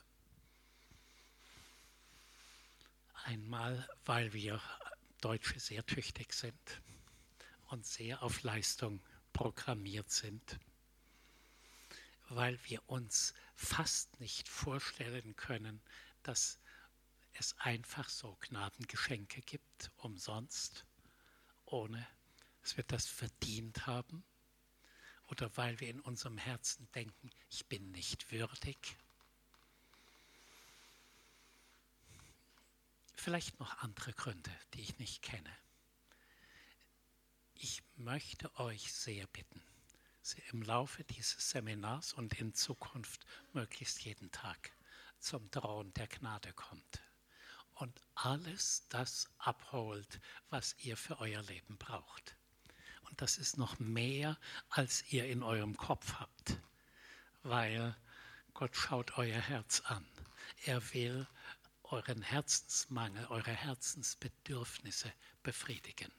Einmal, 3.26 3.88
weil 4.06 4.32
wir 4.34 4.62
Deutsche 5.22 5.60
sehr 5.60 5.86
tüchtig 5.86 6.34
sind 6.34 6.82
und 7.66 7.86
sehr 7.86 8.24
auf 8.24 8.44
Leistung 8.44 9.02
programmiert 9.34 10.10
sind, 10.12 10.60
weil 12.30 12.60
wir 12.66 12.88
uns 12.88 13.34
fast 13.56 14.20
nicht 14.20 14.48
vorstellen 14.48 15.36
können, 15.36 15.82
dass 16.24 16.60
es 17.34 17.58
einfach 17.60 18.10
so 18.10 18.38
Gnadengeschenke 18.42 19.42
gibt, 19.42 19.92
umsonst, 19.98 20.86
ohne 21.66 22.08
dass 22.62 22.78
wir 22.78 22.84
das 22.84 23.08
verdient 23.08 23.88
haben 23.88 24.24
oder 25.28 25.56
weil 25.58 25.80
wir 25.80 25.90
in 25.90 26.00
unserem 26.00 26.38
Herzen 26.38 26.88
denken, 26.94 27.30
ich 27.50 27.66
bin 27.68 27.92
nicht 27.92 28.32
würdig. 28.32 28.98
Vielleicht 33.16 33.60
noch 33.60 33.78
andere 33.80 34.14
Gründe, 34.14 34.52
die 34.74 34.82
ich 34.82 34.98
nicht 35.00 35.22
kenne. 35.22 35.56
Ich 37.56 37.82
möchte 37.96 38.56
euch 38.60 38.94
sehr 38.94 39.26
bitten, 39.28 39.62
im 40.52 40.62
Laufe 40.62 41.04
dieses 41.04 41.50
Seminars 41.50 42.14
und 42.14 42.34
in 42.40 42.54
Zukunft 42.54 43.26
möglichst 43.54 44.02
jeden 44.04 44.32
Tag 44.32 44.72
zum 45.20 45.50
Thron 45.52 45.92
der 45.94 46.08
Gnade 46.08 46.54
kommt 46.54 47.02
und 47.80 48.02
alles 48.16 48.86
das 48.90 49.28
abholt, 49.38 50.20
was 50.50 50.76
ihr 50.80 50.98
für 50.98 51.20
euer 51.20 51.42
Leben 51.44 51.78
braucht. 51.78 52.37
Und 53.10 53.22
das 53.22 53.38
ist 53.38 53.58
noch 53.58 53.80
mehr, 53.80 54.38
als 54.70 55.12
ihr 55.12 55.26
in 55.26 55.44
eurem 55.44 55.78
Kopf 55.78 56.14
habt, 56.14 56.58
weil 57.44 57.96
Gott 58.54 58.76
schaut 58.76 59.18
euer 59.18 59.40
Herz 59.40 59.82
an. 59.86 60.06
Er 60.66 60.82
will 60.94 61.28
euren 61.84 62.22
Herzensmangel, 62.22 63.26
eure 63.28 63.52
Herzensbedürfnisse 63.52 65.12
befriedigen. 65.44 66.12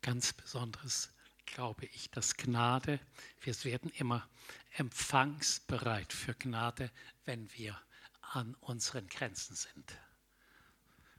Ganz 0.00 0.32
besonderes 0.32 1.12
glaube 1.46 1.86
ich, 1.86 2.10
dass 2.10 2.36
Gnade, 2.36 3.00
wir 3.40 3.64
werden 3.64 3.90
immer 3.90 4.28
empfangsbereit 4.72 6.12
für 6.12 6.34
Gnade, 6.34 6.90
wenn 7.24 7.52
wir 7.54 7.80
an 8.20 8.54
unseren 8.56 9.06
Grenzen 9.08 9.54
sind 9.54 9.96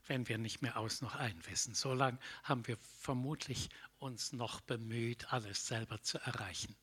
wenn 0.08 0.28
wir 0.28 0.38
nicht 0.38 0.62
mehr 0.62 0.76
aus 0.76 1.00
noch 1.00 1.14
ein 1.14 1.40
wissen. 1.46 1.74
So 1.74 1.94
lange 1.94 2.18
haben 2.42 2.66
wir 2.66 2.76
vermutlich 2.98 3.68
uns 3.98 4.32
noch 4.32 4.60
bemüht, 4.60 5.32
alles 5.32 5.66
selber 5.66 6.02
zu 6.02 6.18
erreichen. 6.18 6.74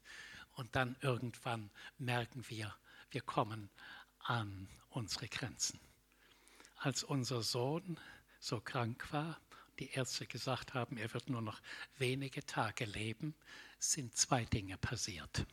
Und 0.54 0.76
dann 0.76 0.96
irgendwann 1.02 1.70
merken 1.98 2.46
wir, 2.48 2.74
wir 3.12 3.22
kommen 3.22 3.70
an 4.20 4.70
unsere 4.90 5.28
Grenzen. 5.28 5.80
Als 6.78 7.04
unser 7.04 7.42
Sohn 7.42 8.00
so 8.40 8.62
krank 8.62 9.12
war, 9.12 9.40
die 9.80 9.92
Ärzte 9.92 10.26
gesagt 10.26 10.74
haben, 10.74 10.98
er 10.98 11.14
wird 11.14 11.30
nur 11.30 11.42
noch 11.42 11.62
wenige 11.98 12.46
Tage 12.46 12.86
leben, 12.86 13.36
sind 13.80 14.16
zwei 14.16 14.46
Dinge 14.46 14.78
passiert. 14.78 15.46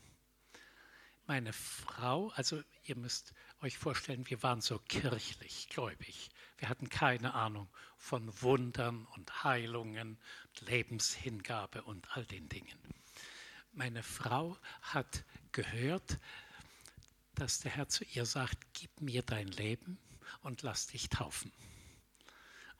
Meine 1.26 1.52
Frau, 1.52 2.30
also 2.30 2.62
ihr 2.82 2.96
müsst 2.96 3.32
euch 3.60 3.78
vorstellen, 3.78 4.28
wir 4.28 4.42
waren 4.42 4.60
so 4.60 4.78
kirchlich 4.78 5.68
gläubig. 5.68 6.30
Wir 6.58 6.68
hatten 6.68 6.88
keine 6.88 7.34
Ahnung 7.34 7.68
von 7.96 8.42
Wundern 8.42 9.06
und 9.06 9.44
Heilungen, 9.44 10.18
Lebenshingabe 10.60 11.82
und 11.82 12.16
all 12.16 12.26
den 12.26 12.48
Dingen. 12.48 12.78
Meine 13.72 14.02
Frau 14.02 14.58
hat 14.82 15.24
gehört, 15.52 16.18
dass 17.34 17.60
der 17.60 17.70
Herr 17.70 17.88
zu 17.88 18.04
ihr 18.04 18.26
sagt, 18.26 18.58
gib 18.74 19.00
mir 19.00 19.22
dein 19.22 19.48
Leben 19.48 19.98
und 20.40 20.62
lass 20.62 20.88
dich 20.88 21.08
taufen. 21.08 21.52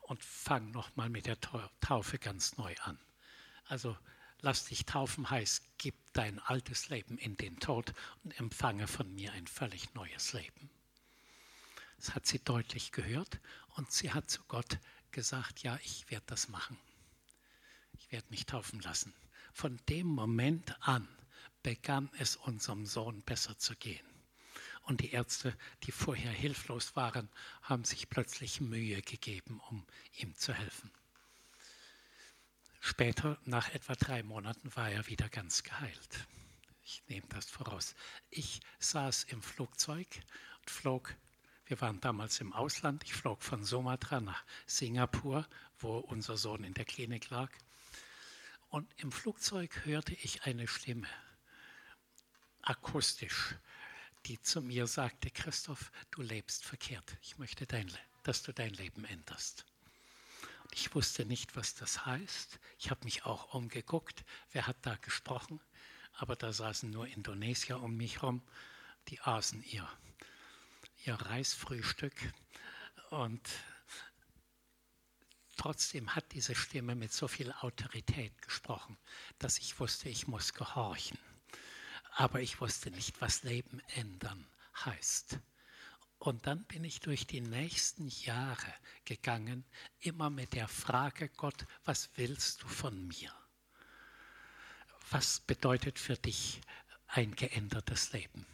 Und 0.01 0.21
fang 0.23 0.71
nochmal 0.71 1.09
mit 1.09 1.25
der 1.25 1.39
Taufe 1.79 2.19
ganz 2.19 2.57
neu 2.57 2.75
an. 2.83 2.99
Also 3.65 3.97
lass 4.43 4.65
dich 4.65 4.85
taufen 4.85 5.29
heißt, 5.29 5.63
gib 5.77 5.95
dein 6.11 6.37
altes 6.39 6.89
Leben 6.89 7.17
in 7.17 7.37
den 7.37 7.59
Tod 7.59 7.93
und 8.23 8.37
empfange 8.39 8.87
von 8.87 9.11
mir 9.15 9.31
ein 9.31 9.47
völlig 9.47 9.93
neues 9.93 10.33
Leben. 10.33 10.69
Das 11.97 12.13
hat 12.13 12.27
sie 12.27 12.39
deutlich 12.39 12.91
gehört 12.91 13.39
und 13.75 13.91
sie 13.91 14.11
hat 14.11 14.29
zu 14.29 14.43
Gott 14.43 14.79
gesagt, 15.11 15.63
ja, 15.63 15.79
ich 15.83 16.11
werde 16.11 16.25
das 16.27 16.49
machen. 16.49 16.77
Ich 17.93 18.11
werde 18.11 18.27
mich 18.29 18.45
taufen 18.45 18.81
lassen. 18.81 19.13
Von 19.53 19.79
dem 19.87 20.07
Moment 20.07 20.75
an 20.85 21.07
begann 21.61 22.09
es 22.17 22.35
unserem 22.35 22.85
Sohn 22.85 23.21
besser 23.21 23.57
zu 23.57 23.75
gehen. 23.75 24.05
Und 24.81 24.99
die 24.99 25.11
Ärzte, 25.11 25.57
die 25.83 25.93
vorher 25.93 26.31
hilflos 26.31 26.97
waren, 26.97 27.29
haben 27.61 27.85
sich 27.85 28.09
plötzlich 28.09 28.59
Mühe 28.59 29.01
gegeben, 29.01 29.61
um 29.69 29.85
ihm 30.17 30.35
zu 30.35 30.53
helfen. 30.53 30.91
Später, 32.85 33.39
nach 33.45 33.69
etwa 33.69 33.95
drei 33.95 34.23
Monaten, 34.23 34.75
war 34.75 34.91
er 34.91 35.07
wieder 35.07 35.29
ganz 35.29 35.63
geheilt. 35.63 36.27
Ich 36.83 37.01
nehme 37.07 37.25
das 37.29 37.49
voraus. 37.49 37.95
Ich 38.29 38.59
saß 38.79 39.23
im 39.29 39.41
Flugzeug 39.41 40.05
und 40.59 40.69
flog, 40.69 41.15
wir 41.65 41.79
waren 41.79 42.01
damals 42.01 42.41
im 42.41 42.51
Ausland, 42.51 43.05
ich 43.05 43.13
flog 43.13 43.41
von 43.41 43.63
Sumatra 43.63 44.19
nach 44.19 44.43
Singapur, 44.65 45.47
wo 45.79 45.99
unser 45.99 46.35
Sohn 46.35 46.65
in 46.65 46.73
der 46.73 46.83
Klinik 46.83 47.29
lag. 47.29 47.49
Und 48.67 48.93
im 48.97 49.13
Flugzeug 49.13 49.85
hörte 49.85 50.13
ich 50.15 50.43
eine 50.43 50.67
Stimme, 50.67 51.07
akustisch, 52.63 53.55
die 54.25 54.41
zu 54.41 54.61
mir 54.61 54.87
sagte, 54.87 55.31
Christoph, 55.31 55.89
du 56.11 56.21
lebst 56.21 56.65
verkehrt. 56.65 57.15
Ich 57.21 57.37
möchte, 57.37 57.65
dein, 57.65 57.89
dass 58.23 58.43
du 58.43 58.51
dein 58.51 58.73
Leben 58.73 59.05
änderst. 59.05 59.65
Ich 60.73 60.95
wusste 60.95 61.25
nicht, 61.25 61.55
was 61.55 61.75
das 61.75 62.05
heißt. 62.05 62.59
Ich 62.79 62.89
habe 62.89 63.05
mich 63.05 63.25
auch 63.25 63.53
umgeguckt, 63.53 64.25
wer 64.51 64.67
hat 64.67 64.77
da 64.81 64.95
gesprochen 64.95 65.59
aber 66.15 66.35
da 66.35 66.53
saßen 66.53 66.89
nur 66.89 67.07
Indonesier 67.07 67.81
um 67.81 67.95
mich 67.95 68.21
herum, 68.21 68.41
die 69.07 69.19
aßen 69.21 69.63
ihr, 69.63 69.87
ihr 71.05 71.15
Reisfrühstück 71.15 72.13
und 73.09 73.49
trotzdem 75.57 76.15
hat 76.15 76.31
diese 76.31 76.55
Stimme 76.55 76.95
mit 76.95 77.11
so 77.11 77.27
viel 77.27 77.51
Autorität 77.51 78.41
gesprochen, 78.41 78.97
dass 79.39 79.57
ich 79.57 79.79
wusste, 79.79 80.09
ich 80.09 80.27
muss 80.27 80.53
gehorchen. 80.53 81.17
Aber 82.15 82.41
ich 82.41 82.61
wusste 82.61 82.91
nicht, 82.91 83.19
was 83.21 83.43
Leben 83.43 83.79
ändern 83.95 84.47
heißt. 84.85 85.39
Und 86.23 86.47
dann 86.47 86.63
bin 86.65 86.85
ich 86.85 87.01
durch 87.01 87.27
die 87.27 87.41
nächsten 87.41 88.07
Jahre 88.07 88.73
gegangen, 89.03 89.65
immer 89.99 90.29
mit 90.29 90.53
der 90.53 90.69
Frage, 90.69 91.27
Gott, 91.27 91.65
was 91.83 92.09
willst 92.15 92.63
du 92.63 92.67
von 92.67 93.07
mir? 93.07 93.33
was 95.13 95.41
bedeutet 95.41 95.99
für 95.99 96.15
dich 96.15 96.59
ein 97.07 97.35
geändertes 97.35 98.13
Leben? 98.13 98.47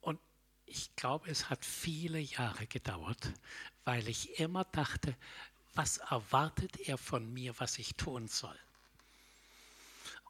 Und 0.00 0.18
ich 0.66 0.94
glaube, 0.96 1.30
es 1.30 1.48
hat 1.48 1.64
viele 1.64 2.18
Jahre 2.18 2.66
gedauert, 2.66 3.32
weil 3.84 4.08
ich 4.08 4.40
immer 4.40 4.64
dachte, 4.64 5.16
was 5.74 5.98
erwartet 5.98 6.76
er 6.88 6.98
von 6.98 7.32
mir, 7.32 7.54
was 7.58 7.78
ich 7.78 7.94
tun 7.94 8.26
soll? 8.26 8.58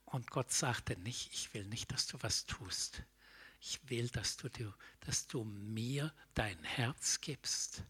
Und 0.04 0.30
Gott 0.30 0.52
sagte 0.52 0.96
nicht, 1.00 1.32
ich 1.32 1.54
will 1.54 1.64
nicht, 1.66 1.90
dass 1.90 2.06
du 2.06 2.22
was 2.22 2.44
tust. 2.44 3.02
Ich 3.66 3.80
will, 3.88 4.10
dass 4.10 4.36
du, 4.36 4.50
dass 5.00 5.26
du 5.26 5.42
mir 5.42 6.12
dein 6.34 6.62
Herz 6.64 7.22
gibst, 7.22 7.82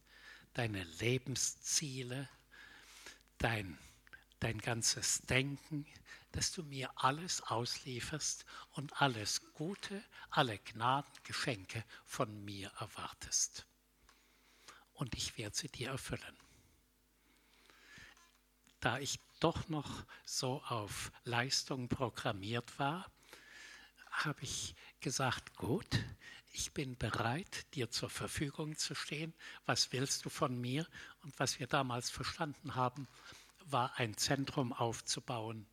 deine 0.52 0.84
Lebensziele, 0.84 2.28
dein, 3.38 3.76
dein 4.38 4.58
ganzes 4.58 5.22
Denken, 5.22 5.84
dass 6.30 6.52
du 6.52 6.62
mir 6.62 6.92
alles 6.94 7.42
auslieferst 7.42 8.44
und 8.70 9.02
alles 9.02 9.52
Gute, 9.54 10.04
alle 10.30 10.60
Gnadengeschenke 10.60 11.84
von 12.04 12.44
mir 12.44 12.70
erwartest. 12.78 13.66
Und 14.92 15.16
ich 15.16 15.36
werde 15.38 15.56
sie 15.56 15.68
dir 15.68 15.88
erfüllen. 15.88 16.38
Da 18.78 19.00
ich 19.00 19.18
doch 19.40 19.68
noch 19.68 20.04
so 20.24 20.62
auf 20.62 21.10
Leistung 21.24 21.88
programmiert 21.88 22.78
war, 22.78 23.10
habe 24.14 24.42
ich 24.42 24.74
gesagt, 25.00 25.56
gut, 25.56 25.86
ich 26.52 26.72
bin 26.72 26.96
bereit, 26.96 27.66
dir 27.74 27.90
zur 27.90 28.08
Verfügung 28.08 28.76
zu 28.76 28.94
stehen. 28.94 29.34
Was 29.66 29.92
willst 29.92 30.24
du 30.24 30.30
von 30.30 30.60
mir? 30.60 30.86
Und 31.22 31.38
was 31.40 31.58
wir 31.58 31.66
damals 31.66 32.10
verstanden 32.10 32.76
haben, 32.76 33.08
war 33.66 33.98
ein 33.98 34.16
Zentrum 34.16 34.72
aufzubauen, 34.72 35.66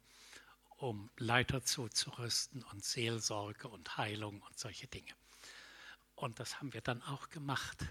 um 0.77 1.11
Leiter 1.17 1.63
zuzurüsten 1.63 2.63
und 2.63 2.83
Seelsorge 2.83 3.67
und 3.67 3.97
Heilung 3.97 4.41
und 4.41 4.57
solche 4.57 4.87
Dinge. 4.87 5.13
Und 6.15 6.39
das 6.39 6.57
haben 6.57 6.73
wir 6.73 6.81
dann 6.81 7.03
auch 7.03 7.29
gemacht. 7.29 7.85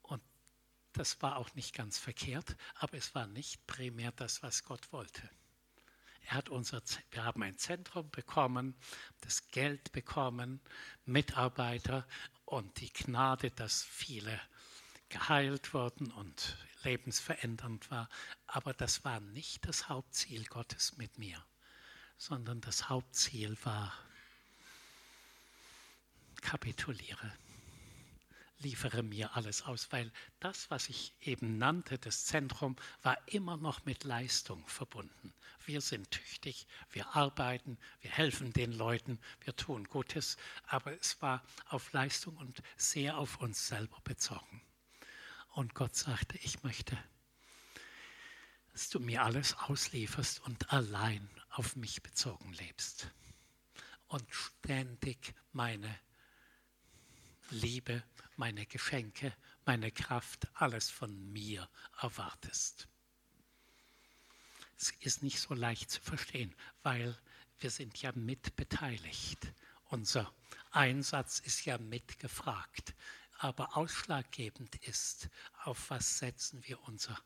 Und 0.00 0.22
das 0.94 1.20
war 1.20 1.36
auch 1.36 1.54
nicht 1.54 1.74
ganz 1.74 1.98
verkehrt, 1.98 2.56
aber 2.76 2.96
es 2.96 3.14
war 3.14 3.26
nicht 3.26 3.66
primär 3.66 4.12
das, 4.12 4.42
was 4.42 4.64
Gott 4.64 4.92
wollte. 4.92 5.28
Er 6.28 6.34
hat 6.36 6.48
unser, 6.48 6.82
wir 7.10 7.24
haben 7.24 7.42
ein 7.42 7.58
Zentrum 7.58 8.10
bekommen, 8.10 8.74
das 9.20 9.48
Geld 9.48 9.92
bekommen, 9.92 10.60
Mitarbeiter 11.04 12.06
und 12.44 12.80
die 12.80 12.92
Gnade, 12.92 13.50
dass 13.50 13.82
viele 13.82 14.40
geheilt 15.08 15.72
wurden 15.72 16.10
und 16.12 16.56
lebensverändernd 16.82 17.90
war. 17.90 18.08
Aber 18.46 18.74
das 18.74 19.04
war 19.04 19.20
nicht 19.20 19.66
das 19.66 19.88
Hauptziel 19.88 20.44
Gottes 20.46 20.96
mit 20.96 21.18
mir 21.18 21.44
sondern 22.16 22.60
das 22.60 22.88
Hauptziel 22.88 23.56
war, 23.62 23.92
kapituliere, 26.40 27.32
liefere 28.58 29.02
mir 29.02 29.36
alles 29.36 29.62
aus, 29.62 29.92
weil 29.92 30.10
das, 30.40 30.70
was 30.70 30.88
ich 30.88 31.14
eben 31.20 31.58
nannte, 31.58 31.98
das 31.98 32.24
Zentrum, 32.24 32.76
war 33.02 33.18
immer 33.28 33.56
noch 33.56 33.84
mit 33.84 34.04
Leistung 34.04 34.66
verbunden. 34.66 35.34
Wir 35.64 35.80
sind 35.80 36.10
tüchtig, 36.10 36.66
wir 36.90 37.14
arbeiten, 37.16 37.78
wir 38.00 38.10
helfen 38.10 38.52
den 38.52 38.72
Leuten, 38.72 39.18
wir 39.40 39.54
tun 39.56 39.84
Gutes, 39.84 40.36
aber 40.66 40.92
es 40.92 41.20
war 41.20 41.42
auf 41.66 41.92
Leistung 41.92 42.36
und 42.36 42.62
sehr 42.76 43.18
auf 43.18 43.40
uns 43.40 43.66
selber 43.66 44.00
bezogen. 44.04 44.62
Und 45.50 45.74
Gott 45.74 45.96
sagte, 45.96 46.38
ich 46.38 46.62
möchte, 46.62 46.96
dass 48.72 48.90
du 48.90 49.00
mir 49.00 49.22
alles 49.22 49.54
auslieferst 49.54 50.40
und 50.42 50.72
allein 50.72 51.28
auf 51.50 51.76
mich 51.76 52.02
bezogen 52.02 52.52
lebst 52.52 53.10
und 54.08 54.26
ständig 54.32 55.34
meine 55.52 55.98
Liebe, 57.50 58.02
meine 58.36 58.66
Geschenke, 58.66 59.34
meine 59.64 59.90
Kraft, 59.90 60.48
alles 60.54 60.90
von 60.90 61.32
mir 61.32 61.68
erwartest. 62.00 62.88
Es 64.78 64.90
ist 65.00 65.22
nicht 65.22 65.40
so 65.40 65.54
leicht 65.54 65.90
zu 65.90 66.00
verstehen, 66.00 66.54
weil 66.82 67.16
wir 67.58 67.70
sind 67.70 68.00
ja 68.02 68.12
mitbeteiligt. 68.12 69.52
Unser 69.86 70.32
Einsatz 70.70 71.38
ist 71.38 71.64
ja 71.64 71.78
mitgefragt. 71.78 72.94
Aber 73.38 73.76
ausschlaggebend 73.76 74.76
ist, 74.76 75.28
auf 75.64 75.90
was 75.90 76.18
setzen 76.18 76.66
wir 76.66 76.82
unser 76.84 77.18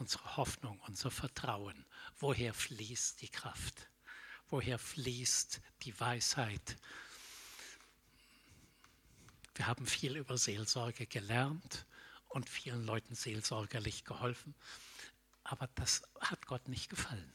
unsere 0.00 0.36
Hoffnung, 0.36 0.80
unser 0.86 1.10
Vertrauen. 1.10 1.84
Woher 2.18 2.54
fließt 2.54 3.20
die 3.20 3.28
Kraft? 3.28 3.88
Woher 4.48 4.78
fließt 4.78 5.60
die 5.82 5.98
Weisheit? 5.98 6.76
Wir 9.58 9.66
haben 9.66 9.86
viel 9.86 10.16
über 10.16 10.38
Seelsorge 10.38 11.08
gelernt 11.08 11.84
und 12.28 12.48
vielen 12.48 12.86
Leuten 12.86 13.16
seelsorgerlich 13.16 14.04
geholfen, 14.04 14.54
aber 15.42 15.68
das 15.74 16.04
hat 16.20 16.46
Gott 16.46 16.68
nicht 16.68 16.88
gefallen. 16.88 17.32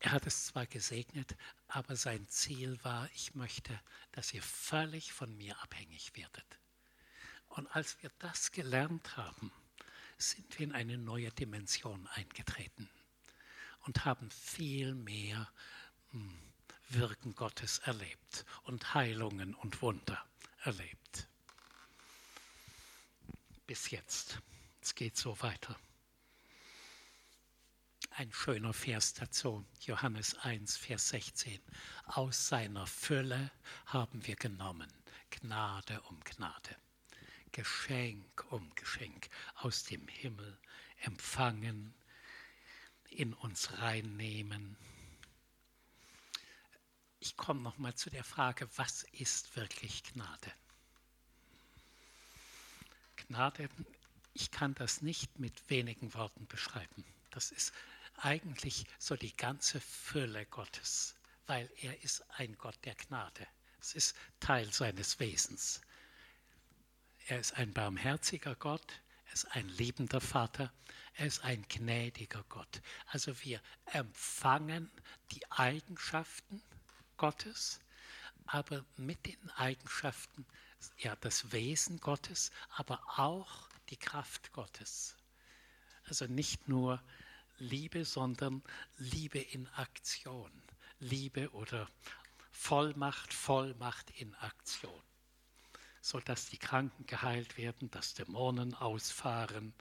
Er 0.00 0.10
hat 0.10 0.26
es 0.26 0.46
zwar 0.46 0.66
gesegnet, 0.66 1.36
aber 1.68 1.94
sein 1.94 2.28
Ziel 2.28 2.82
war, 2.82 3.08
ich 3.14 3.36
möchte, 3.36 3.80
dass 4.10 4.34
ihr 4.34 4.42
völlig 4.42 5.12
von 5.12 5.36
mir 5.36 5.56
abhängig 5.62 6.16
werdet. 6.16 6.58
Und 7.46 7.68
als 7.68 8.02
wir 8.02 8.10
das 8.18 8.50
gelernt 8.50 9.16
haben, 9.16 9.52
sind 10.18 10.58
wir 10.58 10.66
in 10.66 10.72
eine 10.72 10.98
neue 10.98 11.30
Dimension 11.30 12.08
eingetreten 12.08 12.90
und 13.82 14.04
haben 14.04 14.32
viel 14.32 14.96
mehr 14.96 15.48
hm, 16.10 16.36
Wirken 16.88 17.36
Gottes 17.36 17.78
erlebt 17.78 18.44
und 18.64 18.94
Heilungen 18.94 19.54
und 19.54 19.80
Wunder 19.80 20.26
erlebt. 20.62 21.28
Bis 23.66 23.90
jetzt. 23.90 24.40
Es 24.80 24.94
geht 24.94 25.16
so 25.16 25.40
weiter. 25.40 25.78
Ein 28.10 28.32
schöner 28.32 28.72
Vers 28.72 29.14
dazu, 29.14 29.64
Johannes 29.80 30.34
1, 30.34 30.76
Vers 30.76 31.08
16. 31.08 31.60
Aus 32.04 32.48
seiner 32.48 32.86
Fülle 32.86 33.50
haben 33.86 34.26
wir 34.26 34.36
genommen, 34.36 34.92
Gnade 35.30 36.00
um 36.02 36.20
Gnade. 36.20 36.76
Geschenk 37.52 38.44
um 38.50 38.74
Geschenk 38.74 39.28
aus 39.54 39.84
dem 39.84 40.06
Himmel 40.08 40.58
empfangen, 40.98 41.94
in 43.08 43.34
uns 43.34 43.72
reinnehmen. 43.78 44.76
Ich 47.24 47.36
komme 47.36 47.60
noch 47.60 47.78
mal 47.78 47.94
zu 47.94 48.10
der 48.10 48.24
Frage, 48.24 48.68
was 48.74 49.04
ist 49.12 49.54
wirklich 49.54 50.02
Gnade? 50.02 50.52
Gnade, 53.14 53.68
ich 54.34 54.50
kann 54.50 54.74
das 54.74 55.02
nicht 55.02 55.38
mit 55.38 55.70
wenigen 55.70 56.14
Worten 56.14 56.48
beschreiben. 56.48 57.04
Das 57.30 57.52
ist 57.52 57.72
eigentlich 58.16 58.86
so 58.98 59.14
die 59.14 59.36
ganze 59.36 59.80
Fülle 59.80 60.46
Gottes, 60.46 61.14
weil 61.46 61.70
er 61.80 62.02
ist 62.02 62.28
ein 62.38 62.58
Gott 62.58 62.76
der 62.82 62.96
Gnade. 62.96 63.46
Es 63.80 63.94
ist 63.94 64.16
Teil 64.40 64.72
seines 64.72 65.20
Wesens. 65.20 65.80
Er 67.28 67.38
ist 67.38 67.52
ein 67.52 67.72
barmherziger 67.72 68.56
Gott, 68.56 69.00
er 69.26 69.34
ist 69.34 69.44
ein 69.52 69.68
liebender 69.68 70.20
Vater, 70.20 70.72
er 71.14 71.26
ist 71.26 71.44
ein 71.44 71.64
gnädiger 71.68 72.44
Gott. 72.48 72.82
Also 73.06 73.40
wir 73.44 73.62
empfangen 73.84 74.90
die 75.30 75.48
Eigenschaften 75.52 76.60
Gottes, 77.22 77.78
aber 78.46 78.84
mit 78.96 79.26
den 79.26 79.50
Eigenschaften, 79.50 80.44
ja, 80.98 81.14
das 81.20 81.52
Wesen 81.52 82.00
Gottes, 82.00 82.50
aber 82.70 83.00
auch 83.16 83.68
die 83.90 83.96
Kraft 83.96 84.52
Gottes. 84.52 85.14
Also 86.08 86.26
nicht 86.26 86.66
nur 86.66 87.00
Liebe, 87.58 88.04
sondern 88.04 88.60
Liebe 88.98 89.38
in 89.38 89.68
Aktion. 89.68 90.50
Liebe 90.98 91.48
oder 91.52 91.88
Vollmacht, 92.50 93.32
Vollmacht 93.32 94.10
in 94.18 94.34
Aktion. 94.34 95.04
Sodass 96.00 96.46
die 96.46 96.58
Kranken 96.58 97.06
geheilt 97.06 97.56
werden, 97.56 97.88
dass 97.92 98.14
Dämonen 98.14 98.74
ausfahren, 98.74 99.74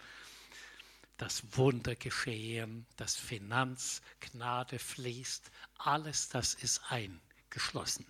dass 1.17 1.57
Wunder 1.57 1.95
geschehen, 1.95 2.85
dass 2.97 3.15
Finanzgnade 3.15 4.77
fließt. 4.77 5.49
Alles 5.79 6.29
das 6.29 6.53
ist 6.53 6.91
eingeschlossen. 7.51 8.05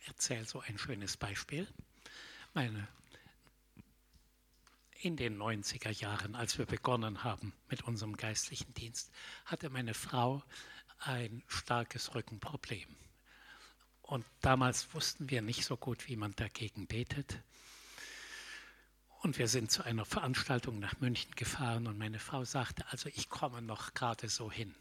Ich 0.00 0.08
erzähle 0.08 0.44
so 0.44 0.60
ein 0.60 0.78
schönes 0.78 1.16
Beispiel. 1.16 1.68
Meine 2.54 2.88
in 5.00 5.16
den 5.16 5.38
90er 5.38 5.92
Jahren, 5.92 6.34
als 6.34 6.58
wir 6.58 6.66
begonnen 6.66 7.22
haben 7.22 7.52
mit 7.68 7.82
unserem 7.82 8.16
geistlichen 8.16 8.74
Dienst, 8.74 9.12
hatte 9.44 9.70
meine 9.70 9.94
Frau 9.94 10.42
ein 10.98 11.44
starkes 11.46 12.16
Rückenproblem. 12.16 12.88
Und 14.02 14.26
damals 14.40 14.92
wussten 14.94 15.30
wir 15.30 15.40
nicht 15.40 15.64
so 15.64 15.76
gut, 15.76 16.08
wie 16.08 16.16
man 16.16 16.34
dagegen 16.34 16.88
betet. 16.88 17.40
Und 19.20 19.38
wir 19.38 19.46
sind 19.46 19.70
zu 19.70 19.84
einer 19.84 20.04
Veranstaltung 20.04 20.80
nach 20.80 20.98
München 20.98 21.30
gefahren 21.36 21.86
und 21.86 21.98
meine 21.98 22.18
Frau 22.18 22.44
sagte, 22.44 22.84
also 22.90 23.08
ich 23.08 23.28
komme 23.28 23.62
noch 23.62 23.94
gerade 23.94 24.28
so 24.28 24.50
hin. 24.50 24.74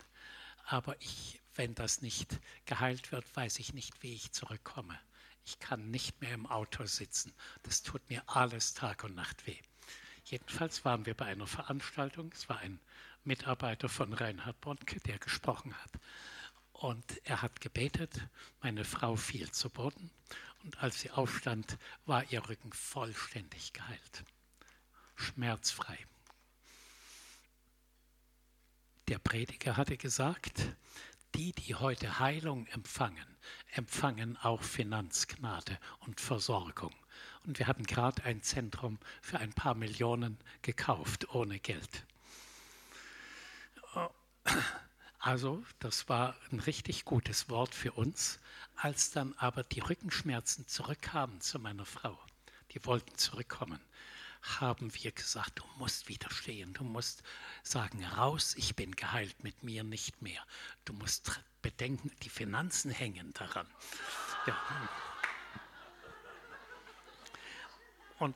Aber 0.69 1.01
ich, 1.01 1.41
wenn 1.55 1.75
das 1.75 2.01
nicht 2.01 2.41
geheilt 2.65 3.13
wird, 3.13 3.33
weiß 3.37 3.57
ich 3.59 3.73
nicht, 3.73 4.03
wie 4.03 4.13
ich 4.13 4.33
zurückkomme. 4.33 4.99
Ich 5.45 5.59
kann 5.59 5.91
nicht 5.91 6.19
mehr 6.19 6.33
im 6.33 6.45
Auto 6.45 6.85
sitzen. 6.85 7.33
Das 7.63 7.83
tut 7.83 8.09
mir 8.09 8.21
alles 8.27 8.73
Tag 8.73 9.05
und 9.05 9.15
Nacht 9.15 9.47
weh. 9.47 9.57
Jedenfalls 10.25 10.83
waren 10.83 11.05
wir 11.05 11.13
bei 11.13 11.25
einer 11.25 11.47
Veranstaltung. 11.47 12.33
Es 12.33 12.49
war 12.49 12.59
ein 12.59 12.81
Mitarbeiter 13.23 13.87
von 13.87 14.11
Reinhard 14.11 14.59
Bonke, 14.59 14.99
der 14.99 15.19
gesprochen 15.19 15.73
hat. 15.73 15.91
Und 16.73 17.25
er 17.25 17.41
hat 17.41 17.61
gebetet. 17.61 18.27
Meine 18.59 18.83
Frau 18.83 19.15
fiel 19.15 19.49
zu 19.51 19.69
Boden. 19.69 20.11
Und 20.63 20.83
als 20.83 20.99
sie 20.99 21.11
aufstand, 21.11 21.77
war 22.05 22.29
ihr 22.29 22.45
Rücken 22.49 22.73
vollständig 22.73 23.71
geheilt. 23.71 24.25
Schmerzfrei. 25.15 25.97
Der 29.07 29.19
Prediger 29.19 29.77
hatte 29.77 29.95
gesagt, 29.95 30.75
die, 31.33 31.53
die 31.53 31.75
heute 31.75 32.19
Heilung 32.19 32.67
empfangen, 32.67 33.37
empfangen 33.71 34.35
auch 34.37 34.61
Finanzgnade 34.61 35.79
und 35.99 36.19
Versorgung. 36.19 36.93
Und 37.45 37.57
wir 37.57 37.67
hatten 37.67 37.83
gerade 37.83 38.23
ein 38.25 38.41
Zentrum 38.41 38.99
für 39.21 39.39
ein 39.39 39.53
paar 39.53 39.75
Millionen 39.75 40.37
gekauft, 40.61 41.33
ohne 41.33 41.59
Geld. 41.59 42.05
Also, 45.19 45.63
das 45.79 46.09
war 46.09 46.35
ein 46.51 46.59
richtig 46.59 47.05
gutes 47.05 47.49
Wort 47.49 47.73
für 47.73 47.93
uns. 47.93 48.39
Als 48.75 49.11
dann 49.11 49.33
aber 49.37 49.63
die 49.63 49.79
Rückenschmerzen 49.79 50.67
zurückkamen 50.67 51.39
zu 51.39 51.59
meiner 51.59 51.85
Frau, 51.85 52.19
die 52.71 52.85
wollten 52.85 53.17
zurückkommen, 53.17 53.79
haben 54.59 54.93
wir 54.93 55.11
gesagt, 55.11 55.59
du 55.59 55.63
musst 55.77 56.07
widerstehen, 56.07 56.73
du 56.73 56.83
musst 56.83 57.23
sagen, 57.63 58.03
raus, 58.03 58.55
ich 58.57 58.75
bin 58.75 58.95
geheilt, 58.95 59.43
mit 59.43 59.63
mir 59.63 59.83
nicht 59.83 60.21
mehr. 60.21 60.43
Du 60.85 60.93
musst 60.93 61.41
bedenken, 61.61 62.11
die 62.23 62.29
Finanzen 62.29 62.91
hängen 62.91 63.33
daran. 63.33 63.67
Ja. 64.45 64.89
Und 68.19 68.35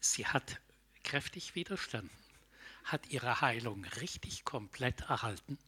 sie 0.00 0.26
hat 0.26 0.60
kräftig 1.02 1.54
widerstanden, 1.54 2.10
hat 2.84 3.06
ihre 3.08 3.40
Heilung 3.40 3.84
richtig 3.84 4.44
komplett 4.44 5.00
erhalten. 5.02 5.58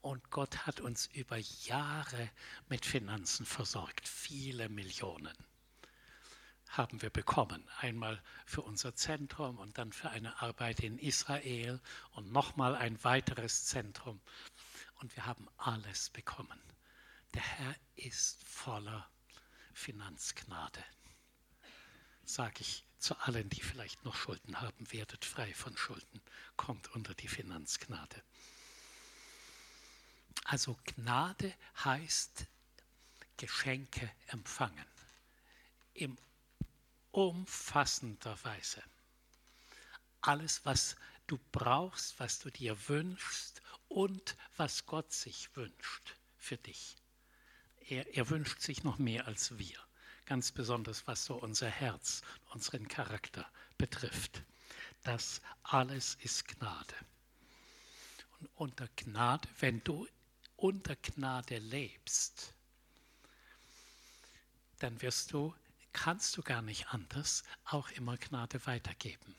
Und 0.00 0.30
Gott 0.30 0.66
hat 0.66 0.80
uns 0.80 1.06
über 1.06 1.38
Jahre 1.38 2.30
mit 2.68 2.84
Finanzen 2.84 3.46
versorgt. 3.46 4.06
Viele 4.06 4.68
Millionen 4.68 5.34
haben 6.76 7.02
wir 7.02 7.10
bekommen. 7.10 7.64
Einmal 7.78 8.22
für 8.46 8.62
unser 8.62 8.94
Zentrum 8.94 9.58
und 9.58 9.78
dann 9.78 9.92
für 9.92 10.10
eine 10.10 10.40
Arbeit 10.42 10.80
in 10.80 10.98
Israel 10.98 11.80
und 12.12 12.32
nochmal 12.32 12.74
ein 12.74 13.02
weiteres 13.04 13.66
Zentrum. 13.66 14.20
Und 15.00 15.14
wir 15.16 15.26
haben 15.26 15.48
alles 15.56 16.10
bekommen. 16.10 16.60
Der 17.34 17.42
Herr 17.42 17.74
ist 17.96 18.42
voller 18.46 19.08
Finanzgnade 19.72 20.84
sage 22.26 22.60
ich 22.60 22.84
zu 22.98 23.16
allen, 23.18 23.48
die 23.50 23.60
vielleicht 23.60 24.04
noch 24.04 24.16
Schulden 24.16 24.60
haben, 24.60 24.92
werdet 24.92 25.24
frei 25.24 25.52
von 25.54 25.76
Schulden, 25.76 26.20
kommt 26.56 26.88
unter 26.94 27.14
die 27.14 27.28
Finanzgnade. 27.28 28.22
Also 30.44 30.78
Gnade 30.84 31.54
heißt 31.84 32.46
Geschenke 33.36 34.10
empfangen 34.28 34.86
im 35.94 36.16
umfassender 37.14 38.36
Weise. 38.44 38.82
Alles, 40.20 40.64
was 40.64 40.96
du 41.26 41.38
brauchst, 41.52 42.18
was 42.18 42.38
du 42.38 42.50
dir 42.50 42.76
wünschst 42.88 43.62
und 43.88 44.36
was 44.56 44.86
Gott 44.86 45.12
sich 45.12 45.54
wünscht 45.54 46.16
für 46.36 46.56
dich. 46.56 46.96
Er, 47.88 48.14
er 48.16 48.30
wünscht 48.30 48.60
sich 48.60 48.82
noch 48.84 48.98
mehr 48.98 49.26
als 49.26 49.58
wir 49.58 49.78
ganz 50.26 50.52
besonders 50.52 51.06
was 51.06 51.24
so 51.24 51.34
unser 51.34 51.68
Herz, 51.68 52.22
unseren 52.52 52.88
Charakter 52.88 53.48
betrifft. 53.78 54.42
Das 55.02 55.40
alles 55.62 56.16
ist 56.22 56.48
Gnade. 56.48 56.94
Und 58.40 58.48
unter 58.54 58.88
Gnade, 58.96 59.48
wenn 59.60 59.82
du 59.84 60.08
unter 60.56 60.96
Gnade 60.96 61.58
lebst, 61.58 62.54
dann 64.78 65.00
wirst 65.02 65.32
du, 65.32 65.54
kannst 65.94 66.36
du 66.36 66.42
gar 66.42 66.60
nicht 66.60 66.88
anders, 66.88 67.42
auch 67.64 67.90
immer 67.92 68.18
Gnade 68.18 68.66
weitergeben. 68.66 69.34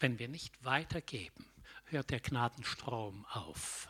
Wenn 0.00 0.18
wir 0.18 0.26
nicht 0.26 0.64
weitergeben, 0.64 1.46
hört 1.84 2.10
der 2.10 2.20
Gnadenstrom 2.20 3.24
auf. 3.26 3.88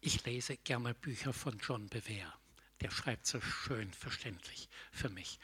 Ich 0.00 0.24
lese 0.24 0.56
gerne 0.56 0.94
Bücher 0.94 1.32
von 1.32 1.58
John 1.58 1.88
Bevere 1.88 2.32
der 2.82 2.90
schreibt 2.90 3.26
so 3.26 3.40
schön 3.40 3.92
verständlich 3.92 4.68
für 4.90 5.08
mich. 5.08 5.38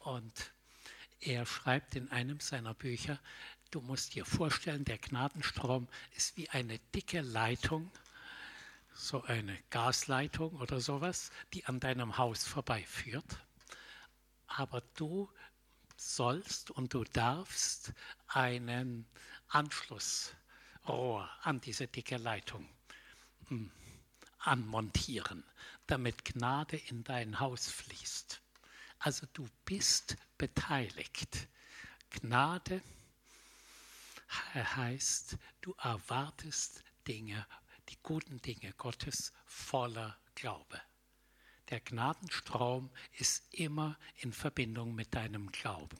Und 0.00 0.52
er 1.20 1.44
schreibt 1.44 1.96
in 1.96 2.10
einem 2.10 2.40
seiner 2.40 2.74
Bücher, 2.74 3.18
du 3.70 3.80
musst 3.80 4.14
dir 4.14 4.24
vorstellen, 4.24 4.84
der 4.84 4.98
Gnadenstrom 4.98 5.88
ist 6.16 6.36
wie 6.36 6.48
eine 6.50 6.78
dicke 6.94 7.20
Leitung, 7.20 7.90
so 8.92 9.22
eine 9.24 9.58
Gasleitung 9.70 10.54
oder 10.56 10.80
sowas, 10.80 11.30
die 11.52 11.64
an 11.66 11.80
deinem 11.80 12.16
Haus 12.16 12.44
vorbeiführt. 12.44 13.38
Aber 14.56 14.82
du 14.94 15.30
sollst 15.96 16.70
und 16.70 16.94
du 16.94 17.04
darfst 17.04 17.92
einen 18.28 19.06
Anschlussrohr 19.48 21.28
an 21.42 21.60
diese 21.60 21.86
dicke 21.86 22.16
Leitung 22.16 22.68
hm, 23.48 23.70
anmontieren 24.38 25.44
damit 25.86 26.24
Gnade 26.24 26.76
in 26.76 27.04
dein 27.04 27.40
Haus 27.40 27.68
fließt. 27.68 28.40
Also 28.98 29.26
du 29.32 29.46
bist 29.64 30.16
beteiligt. 30.38 31.48
Gnade 32.10 32.82
heißt, 34.54 35.36
du 35.60 35.74
erwartest 35.74 36.82
Dinge, 37.06 37.46
die 37.88 37.98
guten 38.02 38.40
Dinge 38.40 38.72
Gottes 38.74 39.32
voller 39.46 40.18
Glaube. 40.34 40.80
Der 41.74 41.80
Gnadenstrom 41.80 42.88
ist 43.18 43.52
immer 43.52 43.98
in 44.18 44.32
Verbindung 44.32 44.94
mit 44.94 45.12
deinem 45.12 45.50
Glauben. 45.50 45.98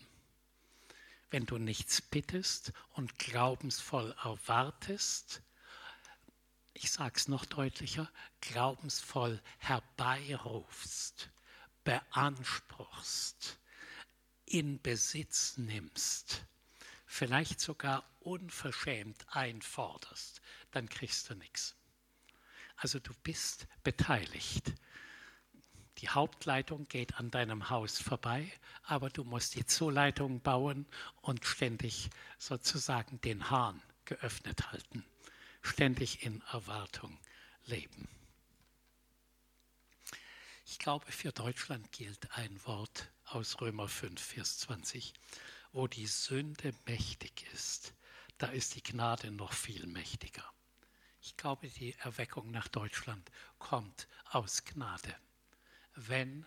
Wenn 1.30 1.46
du 1.46 1.58
nichts 1.58 2.00
bittest 2.00 2.72
und 2.92 3.18
glaubensvoll 3.18 4.14
erwartest, 4.22 5.42
ich 6.74 6.92
sage 6.92 7.14
es 7.16 7.26
noch 7.26 7.44
deutlicher, 7.44 8.08
glaubensvoll 8.40 9.42
herbeirufst, 9.58 11.30
beanspruchst, 11.82 13.58
in 14.44 14.80
Besitz 14.80 15.56
nimmst, 15.56 16.44
vielleicht 17.04 17.60
sogar 17.60 18.08
unverschämt 18.20 19.26
einforderst, 19.34 20.40
dann 20.70 20.88
kriegst 20.88 21.30
du 21.30 21.34
nichts. 21.34 21.74
Also 22.76 23.00
du 23.00 23.12
bist 23.24 23.66
beteiligt. 23.82 24.72
Die 26.04 26.10
Hauptleitung 26.10 26.86
geht 26.86 27.14
an 27.14 27.30
deinem 27.30 27.70
Haus 27.70 27.98
vorbei, 27.98 28.52
aber 28.82 29.08
du 29.08 29.24
musst 29.24 29.54
die 29.54 29.64
Zuleitung 29.64 30.42
bauen 30.42 30.84
und 31.22 31.46
ständig 31.46 32.10
sozusagen 32.36 33.22
den 33.22 33.48
Hahn 33.48 33.80
geöffnet 34.04 34.70
halten, 34.70 35.02
ständig 35.62 36.22
in 36.22 36.42
Erwartung 36.52 37.18
leben. 37.64 38.06
Ich 40.66 40.78
glaube, 40.78 41.10
für 41.10 41.32
Deutschland 41.32 41.90
gilt 41.90 42.30
ein 42.36 42.60
Wort 42.66 43.10
aus 43.24 43.62
Römer 43.62 43.88
5, 43.88 44.20
Vers 44.20 44.58
20. 44.58 45.14
Wo 45.72 45.86
die 45.86 46.06
Sünde 46.06 46.74
mächtig 46.84 47.46
ist, 47.54 47.94
da 48.36 48.48
ist 48.48 48.74
die 48.74 48.82
Gnade 48.82 49.30
noch 49.30 49.54
viel 49.54 49.86
mächtiger. 49.86 50.44
Ich 51.22 51.38
glaube, 51.38 51.66
die 51.68 51.94
Erweckung 52.00 52.50
nach 52.50 52.68
Deutschland 52.68 53.30
kommt 53.58 54.06
aus 54.32 54.66
Gnade. 54.66 55.16
Wenn 55.94 56.46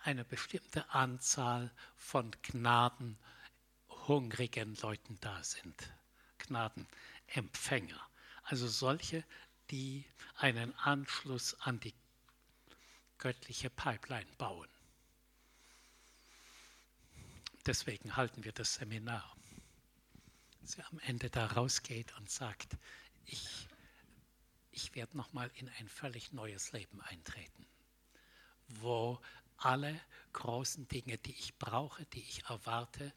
eine 0.00 0.24
bestimmte 0.24 0.90
Anzahl 0.90 1.70
von 1.96 2.30
gnadenhungrigen 2.42 4.74
Leuten 4.76 5.18
da 5.20 5.42
sind, 5.44 5.92
Gnadenempfänger, 6.38 8.00
also 8.44 8.68
solche, 8.68 9.24
die 9.70 10.04
einen 10.36 10.74
Anschluss 10.76 11.54
an 11.60 11.80
die 11.80 11.94
göttliche 13.18 13.70
Pipeline 13.70 14.30
bauen. 14.36 14.68
Deswegen 17.64 18.16
halten 18.16 18.42
wir 18.42 18.52
das 18.52 18.74
Seminar. 18.74 19.36
Sie 20.64 20.82
am 20.82 20.98
Ende 21.00 21.30
da 21.30 21.46
rausgeht 21.46 22.12
und 22.16 22.28
sagt, 22.28 22.76
ich, 23.24 23.68
ich 24.72 24.94
werde 24.96 25.16
nochmal 25.16 25.48
in 25.54 25.68
ein 25.78 25.88
völlig 25.88 26.32
neues 26.32 26.72
Leben 26.72 27.00
eintreten, 27.02 27.66
wo 28.80 29.20
alle 29.56 30.00
großen 30.32 30.88
Dinge, 30.88 31.18
die 31.18 31.32
ich 31.32 31.56
brauche, 31.58 32.04
die 32.06 32.22
ich 32.22 32.44
erwarte, 32.44 33.12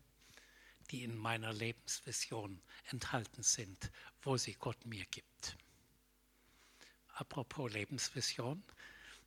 die 0.91 1.03
in 1.03 1.17
meiner 1.17 1.53
Lebensvision 1.53 2.61
enthalten 2.89 3.43
sind, 3.43 3.91
wo 4.21 4.37
sie 4.37 4.53
Gott 4.53 4.85
mir 4.85 5.05
gibt. 5.05 5.57
Apropos 7.13 7.71
Lebensvision, 7.71 8.63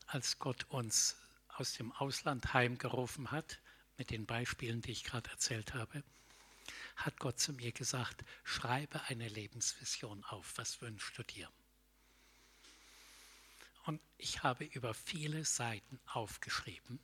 als 0.07 0.39
Gott 0.39 0.65
uns 0.69 1.17
aus 1.49 1.73
dem 1.73 1.93
Ausland 1.93 2.53
heimgerufen 2.53 3.31
hat, 3.31 3.61
mit 3.97 4.11
den 4.11 4.27
Beispielen, 4.27 4.81
die 4.81 4.93
ich 4.93 5.05
gerade 5.05 5.29
erzählt 5.31 5.75
habe, 5.75 6.05
hat 6.97 7.19
Gott 7.19 7.41
zu 7.41 7.53
mir 7.53 7.73
gesagt, 7.73 8.25
schreibe 8.45 9.03
eine 9.05 9.29
Lebensvision 9.29 10.25
auf, 10.25 10.53
was 10.57 10.81
wünschst 10.81 11.19
du 11.19 11.23
dir? 11.25 11.51
Und 13.89 14.03
ich 14.19 14.43
habe 14.43 14.67
über 14.67 14.93
viele 14.93 15.47
Seiten 15.47 15.99
aufgeschrieben, 16.13 17.01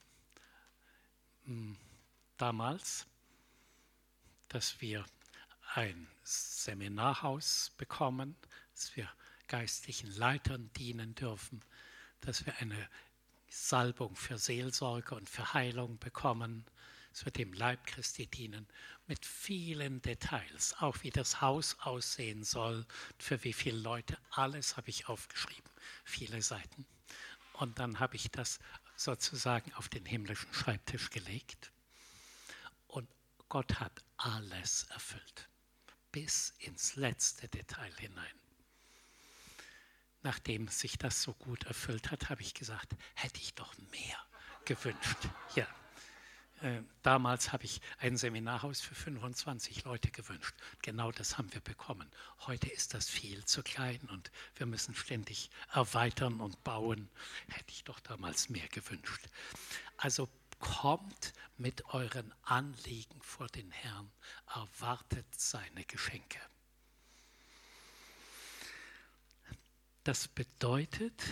hm, 1.46 1.78
damals, 2.36 3.06
dass 4.48 4.82
wir 4.82 5.02
ein 5.76 6.06
Seminarhaus 6.24 7.72
bekommen, 7.78 8.36
dass 8.74 8.94
wir 8.96 9.08
geistlichen 9.48 10.14
Leitern 10.14 10.70
dienen 10.76 11.14
dürfen, 11.14 11.62
dass 12.20 12.44
wir 12.44 12.54
eine 12.58 12.90
Salbung 13.48 14.14
für 14.14 14.36
Seelsorge 14.36 15.14
und 15.14 15.30
für 15.30 15.54
Heilung 15.54 15.98
bekommen, 15.98 16.66
dass 17.12 17.24
wir 17.24 17.32
dem 17.32 17.54
Leib 17.54 17.86
Christi 17.86 18.26
dienen, 18.26 18.66
mit 19.06 19.24
vielen 19.24 20.02
Details, 20.02 20.74
auch 20.80 21.02
wie 21.02 21.10
das 21.10 21.40
Haus 21.40 21.78
aussehen 21.80 22.44
soll, 22.44 22.84
für 23.18 23.42
wie 23.42 23.54
viele 23.54 23.78
Leute, 23.78 24.18
alles 24.32 24.76
habe 24.76 24.90
ich 24.90 25.08
aufgeschrieben, 25.08 25.70
viele 26.04 26.42
Seiten. 26.42 26.86
Und 27.54 27.78
dann 27.78 28.00
habe 28.00 28.16
ich 28.16 28.30
das 28.30 28.58
sozusagen 28.96 29.72
auf 29.74 29.88
den 29.88 30.06
himmlischen 30.06 30.52
Schreibtisch 30.52 31.10
gelegt. 31.10 31.72
Und 32.86 33.08
Gott 33.48 33.80
hat 33.80 34.04
alles 34.16 34.84
erfüllt, 34.90 35.48
bis 36.12 36.54
ins 36.58 36.96
letzte 36.96 37.48
Detail 37.48 37.92
hinein 37.98 38.44
nachdem 40.24 40.68
sich 40.68 40.98
das 40.98 41.22
so 41.22 41.34
gut 41.34 41.64
erfüllt 41.64 42.10
hat, 42.10 42.30
habe 42.30 42.42
ich 42.42 42.54
gesagt, 42.54 42.96
hätte 43.14 43.38
ich 43.38 43.54
doch 43.54 43.76
mehr 43.92 44.18
gewünscht. 44.64 45.18
Ja. 45.54 45.66
Äh, 46.60 46.82
damals 47.02 47.52
habe 47.52 47.64
ich 47.64 47.80
ein 47.98 48.16
Seminarhaus 48.16 48.80
für 48.80 48.94
25 48.94 49.84
Leute 49.84 50.10
gewünscht. 50.10 50.54
Genau 50.82 51.10
das 51.12 51.36
haben 51.36 51.52
wir 51.52 51.60
bekommen. 51.60 52.10
Heute 52.46 52.68
ist 52.68 52.94
das 52.94 53.08
viel 53.08 53.44
zu 53.44 53.62
klein 53.62 54.00
und 54.10 54.30
wir 54.56 54.66
müssen 54.66 54.94
ständig 54.94 55.50
erweitern 55.72 56.40
und 56.40 56.62
bauen. 56.64 57.08
Hätte 57.48 57.70
ich 57.70 57.84
doch 57.84 58.00
damals 58.00 58.48
mehr 58.48 58.68
gewünscht. 58.68 59.26
Also 59.96 60.28
kommt 60.58 61.32
mit 61.58 61.84
euren 61.92 62.32
Anliegen 62.42 63.20
vor 63.20 63.48
den 63.48 63.70
Herrn, 63.70 64.10
erwartet 64.54 65.26
seine 65.36 65.84
Geschenke. 65.84 66.40
Das 70.04 70.28
bedeutet, 70.28 71.22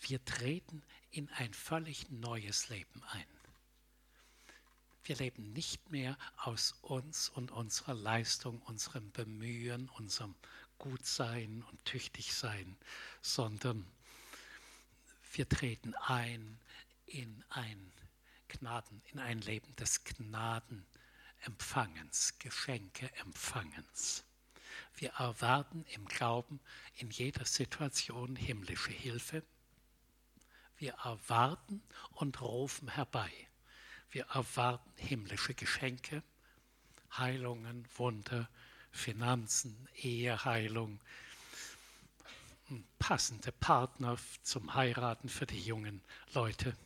wir 0.00 0.24
treten 0.24 0.82
in 1.10 1.28
ein 1.30 1.52
völlig 1.52 2.10
neues 2.10 2.68
Leben 2.68 3.02
ein. 3.04 3.31
Wir 5.04 5.16
leben 5.16 5.52
nicht 5.52 5.90
mehr 5.90 6.16
aus 6.36 6.76
uns 6.82 7.28
und 7.28 7.50
unserer 7.50 7.94
Leistung, 7.94 8.62
unserem 8.62 9.10
Bemühen, 9.10 9.88
unserem 9.90 10.36
Gutsein 10.78 11.64
und 11.70 11.84
Tüchtigsein, 11.84 12.76
sondern 13.20 13.84
wir 15.32 15.48
treten 15.48 15.94
ein 15.94 16.60
in 17.06 17.42
ein 17.48 17.92
Gnaden, 18.48 19.02
in 19.12 19.18
ein 19.18 19.40
Leben 19.40 19.74
des 19.76 20.04
Gnadenempfangens, 20.04 22.38
Geschenkeempfangens. 22.38 24.24
Wir 24.96 25.10
erwarten 25.14 25.84
im 25.94 26.04
Glauben 26.06 26.60
in 26.96 27.10
jeder 27.10 27.44
Situation 27.44 28.36
himmlische 28.36 28.92
Hilfe. 28.92 29.42
Wir 30.76 30.92
erwarten 31.04 31.82
und 32.12 32.40
rufen 32.40 32.88
herbei. 32.88 33.32
Wir 34.12 34.26
erwarten 34.26 34.92
himmlische 34.96 35.54
Geschenke, 35.54 36.22
Heilungen, 37.16 37.88
Wunder, 37.96 38.46
Finanzen, 38.90 39.88
Eheheilung, 39.96 41.00
passende 42.98 43.52
Partner 43.52 44.18
zum 44.42 44.74
Heiraten 44.74 45.30
für 45.30 45.46
die 45.46 45.60
jungen 45.60 46.02
Leute. 46.34 46.76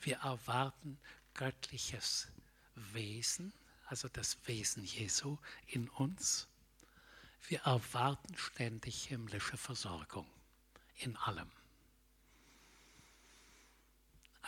Wir 0.00 0.16
erwarten 0.18 0.98
göttliches 1.34 2.26
Wesen, 2.74 3.52
also 3.86 4.08
das 4.08 4.36
Wesen 4.46 4.84
Jesu 4.84 5.38
in 5.66 5.88
uns. 5.88 6.48
Wir 7.46 7.60
erwarten 7.60 8.36
ständig 8.36 9.04
himmlische 9.04 9.56
Versorgung 9.56 10.26
in 10.96 11.16
allem. 11.18 11.50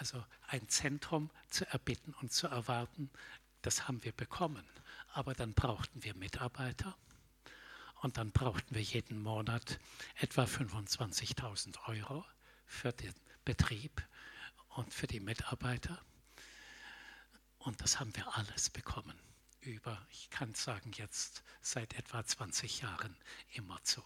Also 0.00 0.24
ein 0.46 0.66
Zentrum 0.70 1.30
zu 1.50 1.70
erbitten 1.70 2.14
und 2.14 2.32
zu 2.32 2.46
erwarten, 2.46 3.10
das 3.60 3.86
haben 3.86 4.02
wir 4.02 4.12
bekommen. 4.12 4.66
Aber 5.12 5.34
dann 5.34 5.52
brauchten 5.52 6.02
wir 6.02 6.14
Mitarbeiter 6.14 6.96
und 8.00 8.16
dann 8.16 8.32
brauchten 8.32 8.74
wir 8.74 8.80
jeden 8.80 9.20
Monat 9.20 9.78
etwa 10.14 10.44
25.000 10.44 11.76
Euro 11.88 12.24
für 12.64 12.92
den 12.94 13.12
Betrieb 13.44 14.02
und 14.70 14.94
für 14.94 15.06
die 15.06 15.20
Mitarbeiter. 15.20 16.00
Und 17.58 17.82
das 17.82 18.00
haben 18.00 18.16
wir 18.16 18.38
alles 18.38 18.70
bekommen 18.70 19.20
über, 19.60 20.00
ich 20.12 20.30
kann 20.30 20.54
sagen 20.54 20.92
jetzt 20.94 21.42
seit 21.60 21.92
etwa 21.92 22.24
20 22.24 22.80
Jahren 22.80 23.14
immer 23.52 23.78
so. 23.82 24.02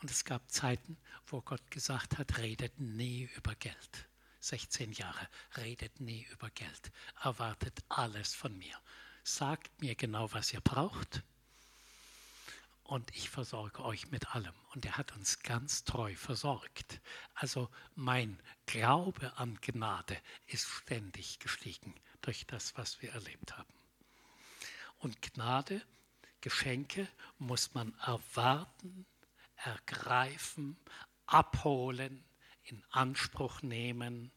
Und 0.00 0.10
es 0.10 0.24
gab 0.24 0.50
Zeiten, 0.50 0.96
wo 1.28 1.40
Gott 1.40 1.70
gesagt 1.70 2.18
hat, 2.18 2.38
redet 2.38 2.80
nie 2.80 3.30
über 3.36 3.54
Geld. 3.54 4.08
16 4.44 4.92
Jahre, 4.92 5.28
redet 5.56 6.00
nie 6.00 6.26
über 6.32 6.50
Geld, 6.50 6.92
erwartet 7.22 7.82
alles 7.88 8.34
von 8.34 8.56
mir. 8.58 8.78
Sagt 9.22 9.80
mir 9.80 9.94
genau, 9.94 10.32
was 10.32 10.52
ihr 10.52 10.60
braucht 10.60 11.22
und 12.84 13.10
ich 13.16 13.30
versorge 13.30 13.82
euch 13.82 14.10
mit 14.10 14.34
allem. 14.34 14.54
Und 14.74 14.84
er 14.84 14.98
hat 14.98 15.12
uns 15.12 15.40
ganz 15.40 15.84
treu 15.84 16.14
versorgt. 16.14 17.00
Also 17.34 17.70
mein 17.94 18.38
Glaube 18.66 19.36
an 19.38 19.58
Gnade 19.62 20.20
ist 20.46 20.68
ständig 20.68 21.38
gestiegen 21.38 21.94
durch 22.20 22.46
das, 22.46 22.76
was 22.76 23.00
wir 23.00 23.12
erlebt 23.12 23.56
haben. 23.56 23.72
Und 24.98 25.20
Gnade, 25.22 25.82
Geschenke 26.42 27.08
muss 27.38 27.72
man 27.72 27.94
erwarten, 28.00 29.06
ergreifen, 29.56 30.76
abholen, 31.24 32.22
in 32.64 32.84
Anspruch 32.90 33.62
nehmen, 33.62 34.30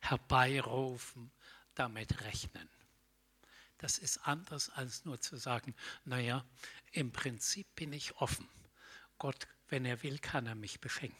herbeirufen, 0.00 1.30
damit 1.74 2.20
rechnen. 2.22 2.68
Das 3.78 3.98
ist 3.98 4.18
anders 4.28 4.70
als 4.70 5.04
nur 5.04 5.20
zu 5.20 5.36
sagen, 5.36 5.74
naja, 6.04 6.44
im 6.92 7.10
Prinzip 7.12 7.66
bin 7.74 7.92
ich 7.92 8.16
offen. 8.16 8.48
Gott, 9.18 9.48
wenn 9.68 9.84
er 9.84 10.02
will, 10.02 10.18
kann 10.18 10.46
er 10.46 10.54
mich 10.54 10.80
beschenken. 10.80 11.16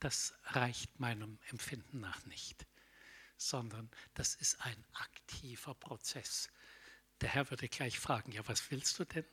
das 0.00 0.34
reicht 0.44 0.98
meinem 0.98 1.38
Empfinden 1.50 2.00
nach 2.00 2.24
nicht, 2.24 2.66
sondern 3.36 3.90
das 4.14 4.34
ist 4.34 4.60
ein 4.62 4.84
aktiver 4.94 5.74
Prozess. 5.74 6.48
Der 7.20 7.28
Herr 7.28 7.50
würde 7.50 7.68
gleich 7.68 7.98
fragen, 7.98 8.32
ja, 8.32 8.46
was 8.48 8.70
willst 8.70 8.98
du 8.98 9.04
denn? 9.04 9.26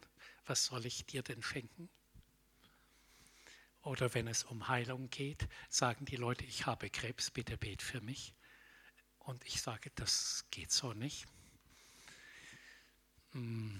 Was 0.45 0.65
soll 0.65 0.85
ich 0.85 1.05
dir 1.05 1.23
denn 1.23 1.41
schenken? 1.41 1.89
Oder 3.87 4.13
wenn 4.13 4.27
es 4.27 4.43
um 4.43 4.67
Heilung 4.67 5.09
geht, 5.09 5.47
sagen 5.69 6.03
die 6.03 6.17
Leute, 6.17 6.43
ich 6.43 6.65
habe 6.65 6.89
Krebs, 6.89 7.31
bitte 7.31 7.57
bet 7.57 7.81
für 7.81 8.01
mich. 8.01 8.33
Und 9.19 9.45
ich 9.45 9.61
sage, 9.61 9.91
das 9.95 10.43
geht 10.51 10.73
so 10.73 10.91
nicht. 10.91 11.25
Hm. 13.31 13.79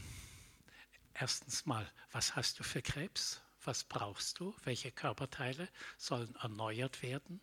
Erstens 1.14 1.66
mal, 1.66 1.92
was 2.14 2.38
hast 2.38 2.58
du 2.58 2.64
für 2.64 2.82
Krebs? 2.82 3.42
Was 3.66 3.84
brauchst 3.84 4.40
du? 4.40 4.56
Welche 4.64 4.94
Körperteile 4.94 5.68
sollen 5.98 6.34
erneuert 6.36 7.02
werden? 7.02 7.42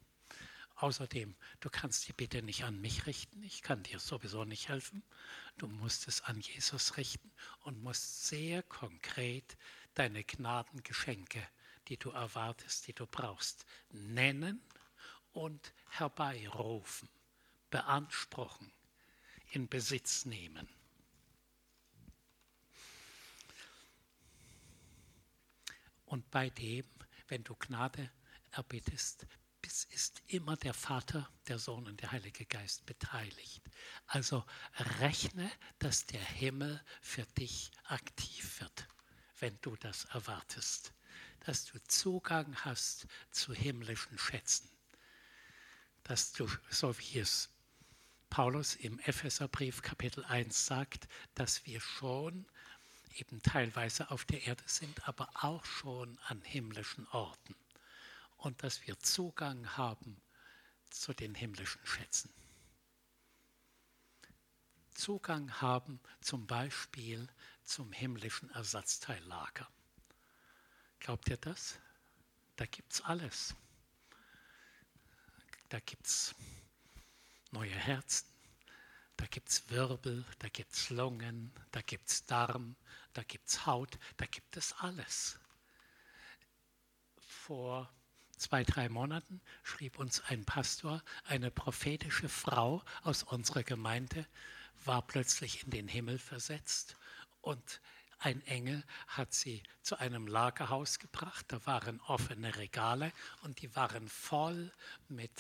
Außerdem, 0.77 1.37
du 1.61 1.69
kannst 1.69 2.09
die 2.09 2.15
bitte 2.15 2.41
nicht 2.41 2.65
an 2.65 2.81
mich 2.81 3.05
richten, 3.05 3.43
ich 3.43 3.61
kann 3.61 3.83
dir 3.83 4.01
sowieso 4.01 4.47
nicht 4.47 4.71
helfen. 4.71 5.03
Du 5.59 5.67
musst 5.67 6.09
es 6.09 6.23
an 6.23 6.41
Jesus 6.41 6.97
richten 6.97 7.31
und 7.61 7.83
musst 7.83 8.27
sehr 8.27 8.63
konkret 8.63 9.59
deine 9.93 10.25
Gnadengeschenke, 10.25 11.47
die 11.89 11.97
du 11.97 12.11
erwartest, 12.11 12.87
die 12.87 12.93
du 12.93 13.07
brauchst, 13.07 13.67
nennen 13.91 14.63
und 15.33 15.73
herbeirufen, 15.91 17.09
beanspruchen, 17.71 18.73
in 19.51 19.69
Besitz 19.69 20.25
nehmen. 20.25 20.69
Und 26.07 26.31
bei 26.31 26.51
dem, 26.51 26.87
wenn 27.29 27.43
du 27.43 27.55
Gnade 27.57 28.11
erbittest, 28.53 29.27
ist 29.91 30.23
immer 30.27 30.57
der 30.57 30.75
Vater, 30.75 31.29
der 31.49 31.59
Sohn 31.59 31.87
und 31.87 32.01
der 32.01 32.13
Heilige 32.13 32.45
Geist 32.45 32.85
beteiligt. 32.87 33.63
Also 34.07 34.45
rechne, 35.01 35.51
dass 35.79 36.07
der 36.07 36.25
Himmel 36.25 36.81
für 37.01 37.25
dich 37.39 37.71
aktiv 37.85 38.61
wird, 38.61 38.87
wenn 39.41 39.59
du 39.63 39.75
das 39.77 40.05
erwartest, 40.07 40.93
dass 41.45 41.67
du 41.67 41.79
Zugang 41.85 42.57
hast 42.57 43.07
zu 43.31 43.53
himmlischen 43.55 44.19
Schätzen, 44.19 44.69
dass 46.03 46.33
du, 46.33 46.49
so 46.71 46.99
wie 46.99 47.19
es 47.21 47.51
Paulus 48.31 48.75
im 48.75 48.99
Epheserbrief 49.01 49.83
Kapitel 49.83 50.25
1 50.25 50.67
sagt, 50.67 51.07
dass 51.35 51.65
wir 51.67 51.81
schon 51.81 52.47
eben 53.17 53.41
teilweise 53.43 54.11
auf 54.11 54.25
der 54.25 54.43
Erde 54.43 54.65
sind, 54.67 55.07
aber 55.07 55.29
auch 55.35 55.65
schon 55.65 56.19
an 56.27 56.43
himmlischen 56.43 57.07
Orten. 57.09 57.55
Und 58.39 58.63
dass 58.63 58.87
wir 58.87 58.99
Zugang 58.99 59.77
haben 59.77 60.21
zu 60.91 61.15
den 61.15 61.35
himmlischen 61.35 61.85
Schätzen. 61.87 62.33
Zugang 64.95 65.61
haben 65.61 66.01
zum 66.21 66.47
Beispiel 66.47 67.29
zum 67.63 67.93
himmlischen 67.93 68.51
Ersatzteillager. 68.51 69.69
Glaubt 71.05 71.29
ihr 71.29 71.37
das? 71.37 71.79
Da 72.57 72.65
gibt 72.65 72.95
es 72.95 73.03
alles. 73.03 73.55
Da 75.69 75.79
gibt 75.81 76.07
es 76.07 76.35
neue 77.51 77.75
Herzen, 77.75 78.27
da 79.19 79.27
gibt 79.27 79.51
es 79.51 79.69
Wirbel, 79.69 80.25
da 80.39 80.49
gibt 80.49 80.73
es 80.73 80.89
Lungen, 80.89 81.53
da 81.73 81.83
gibt 81.83 82.09
es 82.09 82.25
Darm, 82.25 82.75
da 83.13 83.23
gibt 83.23 83.49
es 83.49 83.67
Haut, 83.67 83.99
da 84.17 84.25
gibt 84.25 84.57
es 84.57 84.73
alles. 84.79 85.39
Vor 87.19 87.93
zwei, 88.39 88.65
drei 88.65 88.89
Monaten 88.89 89.43
schrieb 89.63 89.99
uns 89.99 90.23
ein 90.23 90.47
Pastor, 90.47 91.05
eine 91.25 91.51
prophetische 91.51 92.31
Frau 92.31 92.83
aus 93.03 93.25
unserer 93.25 93.63
Gemeinde 93.63 94.27
war 94.87 95.07
plötzlich 95.07 95.65
in 95.65 95.71
den 95.71 95.87
Himmel 95.87 96.19
versetzt 96.19 96.97
und 97.43 97.83
ein 98.25 98.41
Engel 98.47 98.83
hat 99.07 99.35
sie 99.35 99.63
zu 99.83 99.99
einem 99.99 100.27
Lagerhaus 100.27 100.99
gebracht. 100.99 101.45
Da 101.49 101.65
waren 101.67 102.01
offene 102.01 102.57
Regale 102.57 103.13
und 103.43 103.61
die 103.61 103.75
waren 103.77 104.09
voll 104.09 104.73
mit 105.09 105.31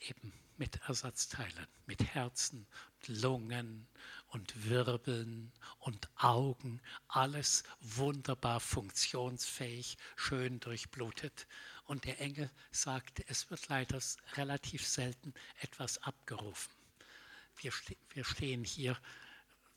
eben 0.00 0.32
mit 0.58 0.80
Ersatzteilen, 0.88 1.66
mit 1.86 2.02
Herzen, 2.02 2.66
Lungen 3.06 3.86
und 4.28 4.68
Wirbeln 4.68 5.52
und 5.78 6.08
Augen, 6.16 6.80
alles 7.06 7.62
wunderbar 7.80 8.58
funktionsfähig, 8.58 9.96
schön 10.16 10.58
durchblutet. 10.58 11.46
Und 11.84 12.04
der 12.04 12.20
Engel 12.20 12.50
sagte, 12.72 13.24
es 13.28 13.50
wird 13.50 13.68
leider 13.68 14.00
relativ 14.34 14.86
selten 14.86 15.32
etwas 15.60 16.02
abgerufen. 16.02 16.72
Wir, 17.56 17.72
ste 17.72 17.96
wir 18.10 18.24
stehen 18.24 18.64
hier 18.64 18.98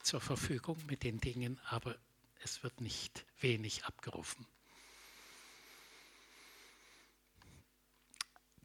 zur 0.04 0.22
Verfügung 0.22 0.78
mit 0.88 1.04
den 1.04 1.20
Dingen, 1.20 1.60
aber 1.66 1.96
es 2.44 2.64
wird 2.64 2.82
nicht 2.82 3.26
wenig 3.40 3.86
abgerufen. 3.86 4.46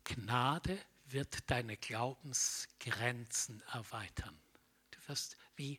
Gnade 0.04 0.78
wird 1.06 1.50
deine 1.50 1.76
Glaubensgrenzen 1.76 3.62
erweitern. 3.72 4.38
Du 4.90 5.08
wirst 5.08 5.36
wie 5.56 5.78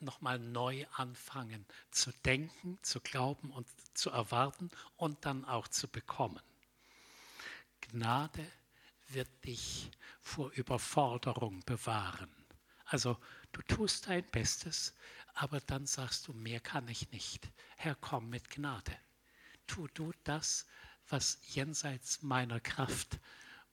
nochmal 0.00 0.38
neu 0.38 0.86
anfangen 0.92 1.66
zu 1.90 2.12
denken, 2.24 2.78
zu 2.82 3.00
glauben 3.00 3.50
und 3.50 3.66
zu 3.94 4.10
erwarten 4.10 4.70
und 4.96 5.24
dann 5.24 5.44
auch 5.44 5.68
zu 5.68 5.88
bekommen. 5.88 6.42
Gnade 7.80 8.46
wird 9.08 9.28
dich 9.44 9.90
vor 10.20 10.50
Überforderung 10.52 11.60
bewahren. 11.64 12.30
Also 12.84 13.16
du 13.52 13.62
tust 13.62 14.08
dein 14.08 14.24
Bestes, 14.30 14.94
aber 15.34 15.60
dann 15.60 15.86
sagst 15.86 16.26
du, 16.26 16.32
mehr 16.32 16.60
kann 16.60 16.88
ich 16.88 17.10
nicht. 17.12 17.48
Herr, 17.76 17.94
komm 17.94 18.28
mit 18.28 18.50
Gnade. 18.50 18.96
Tu 19.66 19.86
du 19.88 20.12
das, 20.24 20.66
was 21.08 21.38
jenseits 21.42 22.22
meiner 22.22 22.60
Kraft 22.60 23.18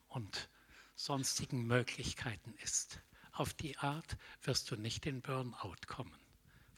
und 0.07 0.49
sonstigen 0.95 1.65
Möglichkeiten 1.65 2.53
ist. 2.63 2.99
Auf 3.31 3.53
die 3.53 3.77
Art 3.77 4.17
wirst 4.43 4.71
du 4.71 4.75
nicht 4.75 5.05
in 5.05 5.21
Burnout 5.21 5.75
kommen, 5.87 6.17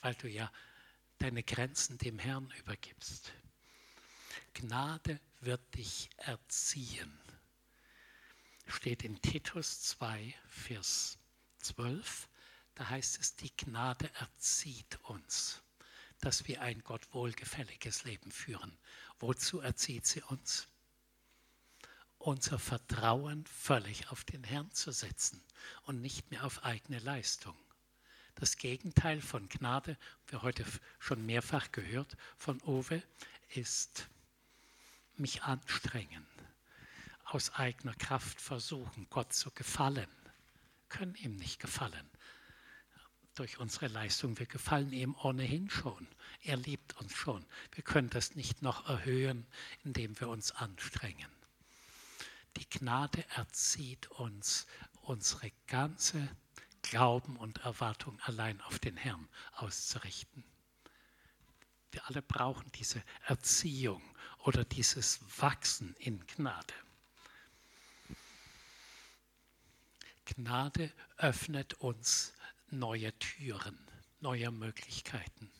weil 0.02 0.16
du 0.16 0.28
ja 0.28 0.52
deine 1.20 1.44
Grenzen 1.44 1.98
dem 1.98 2.18
Herrn 2.18 2.52
übergibst. 2.60 3.32
Gnade 4.54 5.20
wird 5.42 5.62
dich 5.76 6.10
erziehen. 6.18 7.20
Steht 8.68 9.04
in 9.04 9.22
Titus 9.22 9.82
2, 9.82 10.34
Vers 10.48 11.20
12. 11.60 12.28
Da 12.78 12.90
heißt 12.90 13.18
es, 13.20 13.36
die 13.36 13.52
Gnade 13.58 14.08
erzieht 14.20 15.00
uns, 15.02 15.64
dass 16.22 16.48
wir 16.48 16.62
ein 16.62 16.84
Gott 16.84 17.12
wohlgefälliges 17.12 18.04
Leben 18.04 18.32
führen. 18.32 18.78
Wozu 19.20 19.60
erzieht 19.60 20.06
sie 20.06 20.22
uns? 20.22 20.68
unser 22.20 22.60
Vertrauen 22.60 23.46
völlig 23.46 24.10
auf 24.12 24.24
den 24.26 24.44
Herrn 24.44 24.72
zu 24.72 24.92
setzen 24.92 25.42
und 25.84 26.02
nicht 26.02 26.30
mehr 26.30 26.44
auf 26.44 26.64
eigene 26.66 27.00
Leistung. 27.00 27.56
Das 28.36 28.58
Gegenteil 28.58 29.22
von 29.22 29.48
Gnade, 29.48 29.98
wir 30.28 30.42
heute 30.42 30.66
schon 31.00 31.26
mehrfach 31.26 31.72
gehört 31.72 32.18
von 32.36 32.62
Owe, 32.64 33.02
ist 33.54 34.08
mich 35.16 35.44
anstrengen, 35.44 36.26
aus 37.24 37.52
eigener 37.54 37.96
Kraft 37.96 38.42
versuchen, 38.42 39.08
Gott 39.10 39.32
zu 39.32 39.52
gefallen, 39.52 40.10
können 40.90 41.16
ihm 41.16 41.36
nicht 41.38 41.60
gefallen 41.60 42.10
durch 43.38 43.60
unsere 43.60 43.88
Leistung. 43.88 44.38
Wir 44.40 44.46
gefallen 44.46 44.92
ihm 44.92 45.16
ohnehin 45.22 45.70
schon. 45.70 46.08
Er 46.44 46.58
liebt 46.58 46.98
uns 46.98 47.14
schon. 47.14 47.46
Wir 47.74 47.84
können 47.84 48.10
das 48.10 48.36
nicht 48.36 48.62
noch 48.62 48.88
erhöhen, 48.90 49.46
indem 49.84 50.20
wir 50.20 50.30
uns 50.30 50.52
anstrengen. 50.52 51.30
Die 52.58 52.68
Gnade 52.70 53.24
erzieht 53.36 54.08
uns, 54.12 54.66
unsere 55.02 55.52
ganze 55.68 56.28
Glauben 56.82 57.38
und 57.38 57.60
Erwartung 57.60 58.20
allein 58.22 58.60
auf 58.62 58.80
den 58.80 58.98
Herrn 58.98 59.28
auszurichten. 59.54 60.44
Wir 61.92 62.08
alle 62.08 62.22
brauchen 62.22 62.72
diese 62.74 63.04
Erziehung 63.26 64.02
oder 64.40 64.66
dieses 64.66 65.20
Wachsen 65.40 65.96
in 66.00 66.26
Gnade. 66.28 66.74
Gnade 70.26 70.92
öffnet 71.18 71.76
uns 71.76 72.34
neue 72.70 73.18
Türen, 73.20 73.78
neue 74.20 74.52
Möglichkeiten. 74.52 75.52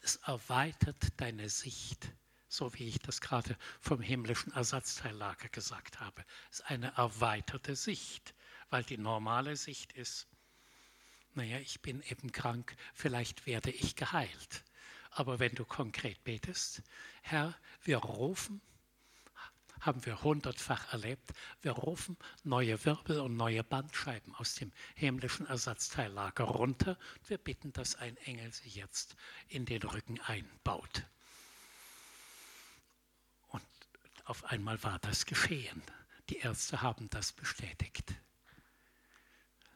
Es 0.00 0.16
erweitert 0.16 1.20
deine 1.20 1.48
Sicht 1.48 2.12
so 2.52 2.74
wie 2.74 2.86
ich 2.86 2.98
das 2.98 3.22
gerade 3.22 3.56
vom 3.80 4.02
himmlischen 4.02 4.52
Ersatzteillager 4.52 5.48
gesagt 5.48 6.00
habe. 6.00 6.22
Es 6.50 6.60
ist 6.60 6.66
eine 6.66 6.92
erweiterte 6.96 7.74
Sicht, 7.74 8.34
weil 8.68 8.84
die 8.84 8.98
normale 8.98 9.56
Sicht 9.56 9.94
ist, 9.94 10.28
naja, 11.32 11.58
ich 11.60 11.80
bin 11.80 12.02
eben 12.02 12.30
krank, 12.30 12.76
vielleicht 12.92 13.46
werde 13.46 13.70
ich 13.70 13.96
geheilt. 13.96 14.64
Aber 15.10 15.38
wenn 15.38 15.54
du 15.54 15.64
konkret 15.64 16.22
betest, 16.24 16.82
Herr, 17.22 17.56
wir 17.84 17.96
rufen 17.98 18.60
haben 19.82 20.06
wir 20.06 20.22
hundertfach 20.22 20.92
erlebt. 20.92 21.32
Wir 21.60 21.72
rufen 21.72 22.16
neue 22.44 22.82
Wirbel 22.84 23.20
und 23.20 23.36
neue 23.36 23.64
Bandscheiben 23.64 24.34
aus 24.36 24.54
dem 24.54 24.72
himmlischen 24.94 25.46
Ersatzteillager 25.46 26.44
runter. 26.44 26.96
Wir 27.26 27.36
bitten, 27.36 27.72
dass 27.72 27.96
ein 27.96 28.16
Engel 28.18 28.52
sie 28.52 28.68
jetzt 28.68 29.16
in 29.48 29.66
den 29.66 29.82
Rücken 29.82 30.20
einbaut. 30.20 31.04
Und 33.48 33.62
auf 34.24 34.44
einmal 34.44 34.82
war 34.84 35.00
das 35.00 35.26
geschehen. 35.26 35.82
Die 36.30 36.38
Ärzte 36.38 36.80
haben 36.80 37.10
das 37.10 37.32
bestätigt. 37.32 38.14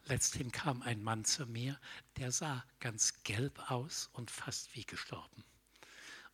Letzthin 0.05 0.53
kam 0.53 0.81
ein 0.83 1.03
Mann 1.03 1.25
zu 1.25 1.45
mir, 1.45 1.77
der 2.15 2.31
sah 2.31 2.63
ganz 2.79 3.23
gelb 3.23 3.69
aus 3.69 4.09
und 4.13 4.31
fast 4.31 4.73
wie 4.73 4.85
gestorben. 4.85 5.43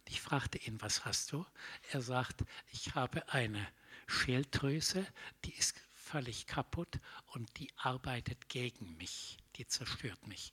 Ich 0.10 0.22
fragte 0.22 0.58
ihn, 0.58 0.82
was 0.82 1.06
hast 1.06 1.32
du? 1.32 1.46
Er 1.92 2.02
sagt, 2.02 2.44
ich 2.72 2.96
habe 2.96 3.28
eine 3.30 3.66
Schilddrüse, 4.08 5.06
die 5.46 5.54
ist 5.54 5.80
völlig 5.94 6.46
kaputt 6.46 7.00
und 7.28 7.58
die 7.60 7.70
arbeitet 7.78 8.50
gegen 8.50 8.98
mich, 8.98 9.38
die 9.56 9.66
zerstört 9.66 10.28
mich. 10.28 10.52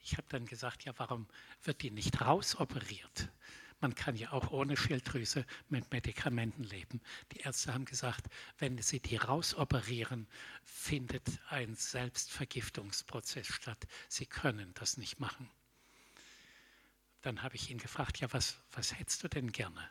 Ich 0.00 0.16
habe 0.16 0.26
dann 0.28 0.46
gesagt, 0.46 0.84
ja, 0.84 0.92
warum 0.96 1.26
wird 1.62 1.82
die 1.82 1.90
nicht 1.90 2.20
rausoperiert? 2.20 3.28
Man 3.80 3.94
kann 3.94 4.16
ja 4.16 4.32
auch 4.32 4.50
ohne 4.50 4.76
Schilddrüse 4.76 5.44
mit 5.68 5.92
Medikamenten 5.92 6.64
leben. 6.64 7.02
Die 7.32 7.40
Ärzte 7.40 7.74
haben 7.74 7.84
gesagt, 7.84 8.26
wenn 8.58 8.78
sie 8.78 9.00
die 9.00 9.16
rausoperieren, 9.16 10.26
findet 10.64 11.40
ein 11.50 11.74
Selbstvergiftungsprozess 11.74 13.46
statt. 13.46 13.86
Sie 14.08 14.26
können 14.26 14.72
das 14.74 14.96
nicht 14.96 15.20
machen. 15.20 15.50
Dann 17.26 17.42
habe 17.42 17.56
ich 17.56 17.72
ihn 17.72 17.78
gefragt, 17.78 18.20
ja, 18.20 18.32
was, 18.32 18.56
was 18.70 18.96
hättest 18.96 19.24
du 19.24 19.28
denn 19.28 19.50
gerne? 19.50 19.90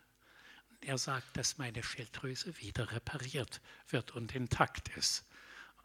Und 0.69 0.85
er 0.85 0.97
sagt, 0.97 1.35
dass 1.35 1.57
meine 1.57 1.83
Schilddrüse 1.83 2.57
wieder 2.61 2.93
repariert 2.93 3.59
wird 3.89 4.11
und 4.11 4.33
intakt 4.33 4.87
ist. 4.95 5.25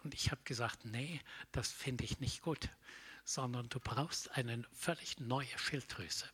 Und 0.05 0.15
ich 0.15 0.31
habe 0.31 0.41
gesagt, 0.45 0.85
nee, 0.85 1.21
das 1.51 1.73
finde 1.73 2.05
ich 2.05 2.21
nicht 2.21 2.43
gut, 2.43 2.69
sondern 3.25 3.69
du 3.69 3.81
brauchst 3.81 4.31
eine 4.37 4.63
völlig 4.71 5.19
neue 5.19 5.59
Schilddrüse. 5.59 6.31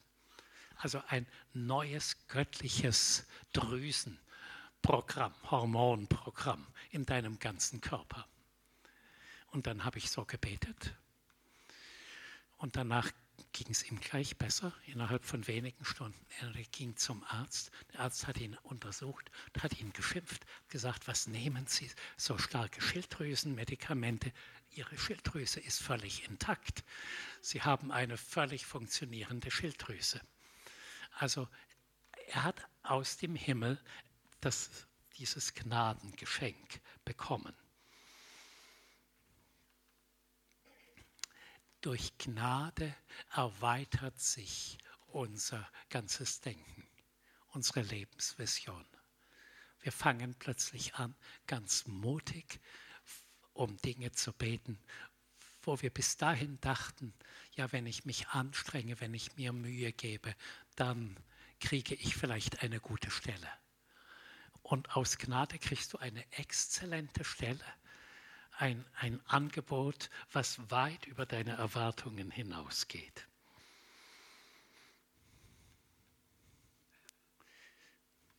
Also 0.76 1.02
ein 1.08 1.26
neues 1.54 2.28
göttliches 2.28 3.24
Drüsenprogramm, 3.54 5.32
Hormonprogramm 5.50 6.66
in 6.90 7.06
deinem 7.06 7.38
ganzen 7.38 7.80
Körper. 7.80 8.28
Und 9.46 9.66
dann 9.66 9.82
habe 9.82 9.96
ich 9.96 10.10
so 10.10 10.26
gebetet. 10.26 10.94
Und 12.58 12.76
danach 12.76 13.10
ging 13.56 13.70
es 13.70 13.90
ihm 13.90 13.98
gleich 13.98 14.36
besser, 14.36 14.74
innerhalb 14.84 15.24
von 15.24 15.46
wenigen 15.46 15.82
Stunden. 15.82 16.26
Er 16.40 16.52
ging 16.72 16.94
zum 16.96 17.24
Arzt. 17.24 17.70
Der 17.94 18.00
Arzt 18.00 18.26
hat 18.26 18.38
ihn 18.38 18.54
untersucht, 18.64 19.30
hat 19.58 19.80
ihn 19.80 19.94
geschimpft, 19.94 20.44
gesagt, 20.68 21.08
was 21.08 21.26
nehmen 21.26 21.66
Sie 21.66 21.90
so 22.18 22.36
starke 22.36 22.82
Schilddrüsenmedikamente? 22.82 24.30
Ihre 24.72 24.98
Schilddrüse 24.98 25.60
ist 25.60 25.80
völlig 25.82 26.28
intakt. 26.28 26.84
Sie 27.40 27.62
haben 27.62 27.92
eine 27.92 28.18
völlig 28.18 28.66
funktionierende 28.66 29.50
Schilddrüse. 29.50 30.20
Also 31.12 31.48
er 32.26 32.44
hat 32.44 32.68
aus 32.82 33.16
dem 33.16 33.34
Himmel 33.36 33.80
das, 34.42 34.86
dieses 35.16 35.54
Gnadengeschenk 35.54 36.82
bekommen. 37.06 37.54
Durch 41.80 42.16
Gnade 42.18 42.94
erweitert 43.30 44.20
sich 44.20 44.78
unser 45.08 45.68
ganzes 45.88 46.40
Denken, 46.40 46.86
unsere 47.48 47.82
Lebensvision. 47.82 48.84
Wir 49.80 49.92
fangen 49.92 50.34
plötzlich 50.34 50.94
an, 50.96 51.14
ganz 51.46 51.86
mutig 51.86 52.60
um 53.52 53.76
Dinge 53.78 54.12
zu 54.12 54.32
beten, 54.32 54.78
wo 55.62 55.80
wir 55.80 55.90
bis 55.90 56.16
dahin 56.16 56.60
dachten, 56.60 57.14
ja, 57.52 57.70
wenn 57.72 57.86
ich 57.86 58.04
mich 58.04 58.28
anstrenge, 58.28 59.00
wenn 59.00 59.14
ich 59.14 59.36
mir 59.36 59.52
Mühe 59.52 59.92
gebe, 59.92 60.34
dann 60.76 61.16
kriege 61.60 61.94
ich 61.94 62.16
vielleicht 62.16 62.62
eine 62.62 62.80
gute 62.80 63.10
Stelle. 63.10 63.48
Und 64.62 64.96
aus 64.96 65.18
Gnade 65.18 65.58
kriegst 65.58 65.92
du 65.92 65.98
eine 65.98 66.24
exzellente 66.32 67.24
Stelle, 67.24 67.64
ein, 68.58 68.84
ein 68.94 69.20
Angebot, 69.26 70.10
was 70.32 70.58
weit 70.70 71.06
über 71.06 71.26
deine 71.26 71.52
Erwartungen 71.52 72.30
hinausgeht. 72.30 73.26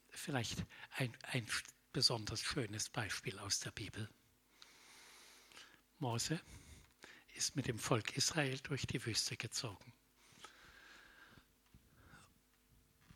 Vielleicht 0.09 0.65
ein, 0.95 1.15
ein 1.21 1.47
besonders 1.93 2.41
schönes 2.41 2.89
Beispiel 2.89 3.37
aus 3.39 3.59
der 3.59 3.71
Bibel. 3.71 4.09
Mose 5.99 6.39
ist 7.35 7.55
mit 7.55 7.67
dem 7.67 7.77
Volk 7.77 8.17
Israel 8.17 8.57
durch 8.59 8.87
die 8.87 9.03
Wüste 9.05 9.37
gezogen. 9.37 9.93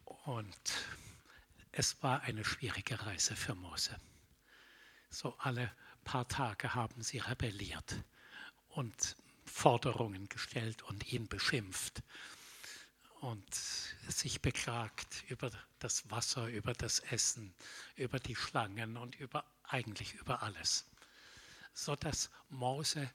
Und 0.05 0.85
es 1.71 2.01
war 2.03 2.21
eine 2.21 2.45
schwierige 2.45 3.03
Reise 3.05 3.35
für 3.35 3.55
Mose. 3.55 3.99
So 5.09 5.35
alle 5.39 5.75
paar 6.03 6.27
Tage 6.27 6.75
haben 6.75 7.01
sie 7.01 7.19
rebelliert 7.19 8.03
und 8.69 9.15
Forderungen 9.45 10.29
gestellt 10.29 10.81
und 10.83 11.11
ihn 11.11 11.27
beschimpft 11.27 12.03
und 13.19 13.53
sich 13.53 14.41
beklagt 14.41 15.23
über 15.29 15.51
das 15.79 16.09
Wasser, 16.09 16.47
über 16.47 16.73
das 16.73 16.99
Essen, 16.99 17.53
über 17.95 18.19
die 18.19 18.35
Schlangen 18.35 18.97
und 18.97 19.15
über 19.15 19.45
eigentlich 19.63 20.13
über 20.15 20.43
alles, 20.43 20.89
so 21.73 21.95
dass 21.95 22.29
Mose 22.49 23.09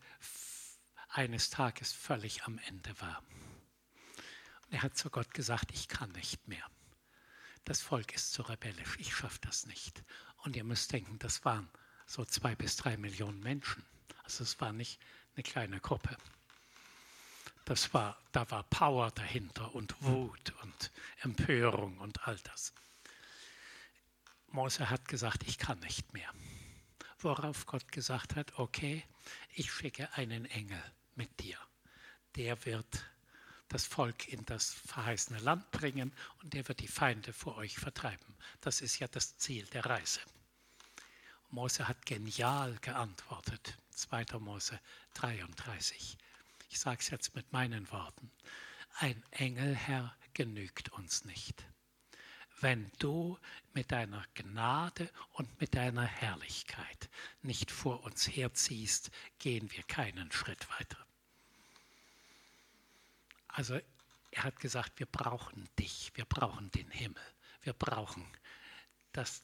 eines 1.09 1.51
Tages 1.51 1.93
völlig 1.93 2.45
am 2.45 2.59
Ende 2.59 2.99
war. 3.01 3.22
Und 4.66 4.72
er 4.72 4.82
hat 4.82 4.97
zu 4.97 5.11
Gott 5.11 5.32
gesagt, 5.34 5.72
ich 5.72 5.89
kann 5.89 6.11
nicht 6.12 6.47
mehr 6.49 6.68
das 7.66 7.80
Volk 7.80 8.14
ist 8.14 8.32
zu 8.32 8.43
rebellisch, 8.43 8.97
ich 8.99 9.14
schaffe 9.14 9.41
das 9.43 9.66
nicht. 9.66 10.03
Und 10.39 10.57
ihr 10.57 10.64
müsst 10.64 10.93
denken, 10.93 11.18
das 11.18 11.45
waren 11.45 11.68
so 12.07 12.25
zwei 12.25 12.55
bis 12.55 12.77
drei 12.77 12.97
Millionen 12.97 13.41
Menschen. 13.41 13.85
Also 14.25 14.45
es 14.45 14.61
war 14.61 14.73
nicht 14.73 15.01
eine 15.35 15.43
kleine 15.43 15.81
Gruppe. 15.81 16.17
Das 17.65 17.93
war, 17.93 18.17
da 18.33 18.49
war 18.51 18.63
Power 18.65 19.11
dahinter 19.11 19.75
und 19.75 20.01
Wut 20.01 20.55
und 20.63 20.93
Empörung 21.23 21.99
und 21.99 22.27
all 22.27 22.39
das. 22.39 22.73
Mose 24.47 24.89
hat 24.89 25.09
gesagt, 25.09 25.43
ich 25.47 25.59
kann 25.59 25.79
nicht 25.81 26.13
mehr. 26.13 26.33
Worauf 27.19 27.67
Gott 27.67 27.91
gesagt 27.91 28.37
hat, 28.37 28.59
okay, 28.59 29.05
ich 29.53 29.73
schicke 29.73 30.13
einen 30.15 30.45
Engel 30.47 30.83
mit 31.17 31.41
dir. 31.41 31.59
Der 32.37 32.65
wird 32.65 33.05
das 33.69 33.85
Volk 33.85 34.29
in 34.29 34.45
das 34.45 34.73
verheißene 34.73 35.41
Land 35.41 35.71
bringen 35.73 36.13
und 36.43 36.55
der 36.55 36.69
wird 36.69 36.81
die 36.81 36.89
Feinde 36.89 37.33
vor 37.33 37.57
euch 37.57 37.77
vertreiben. 37.77 38.37
Das 38.61 38.81
ist 38.81 39.01
ja 39.01 39.09
das 39.09 39.37
Ziel 39.39 39.67
der 39.67 39.87
Reise. 39.87 40.21
Mose 41.51 41.86
hat 41.88 42.05
genial 42.07 42.76
geantwortet. 42.80 43.78
2. 43.90 44.38
Mose 44.40 44.78
33. 45.14 46.18
Ich 46.70 46.78
sage 46.78 46.99
es 47.01 47.11
jetzt 47.11 47.34
mit 47.34 47.53
meinen 47.53 47.90
Worten. 47.90 48.30
Ein 48.99 49.22
Engelherr 49.30 50.14
genügt 50.34 50.90
uns 50.90 51.24
nicht. 51.24 51.64
Wenn 52.61 52.90
du 52.99 53.38
mit 53.74 53.92
deiner 53.92 54.24
Gnade 54.34 55.11
und 55.32 55.61
mit 55.61 55.74
deiner 55.74 56.07
Herrlichkeit 56.07 57.11
nicht 57.42 57.70
vor 57.70 58.03
uns 58.05 58.26
herziehst, 58.26 59.11
gehen 59.38 59.70
wir 59.72 59.82
keinen 59.82 60.32
Schritt 60.32 60.68
weiter. 60.78 61.07
Also 63.49 63.78
er 64.30 64.44
hat 64.44 64.59
gesagt, 64.61 64.99
wir 64.99 65.07
brauchen 65.07 65.68
dich, 65.78 66.12
wir 66.14 66.24
brauchen 66.24 66.70
den 66.72 66.90
Himmel, 66.90 67.22
wir 67.62 67.72
brauchen, 67.72 68.26
dass 69.12 69.42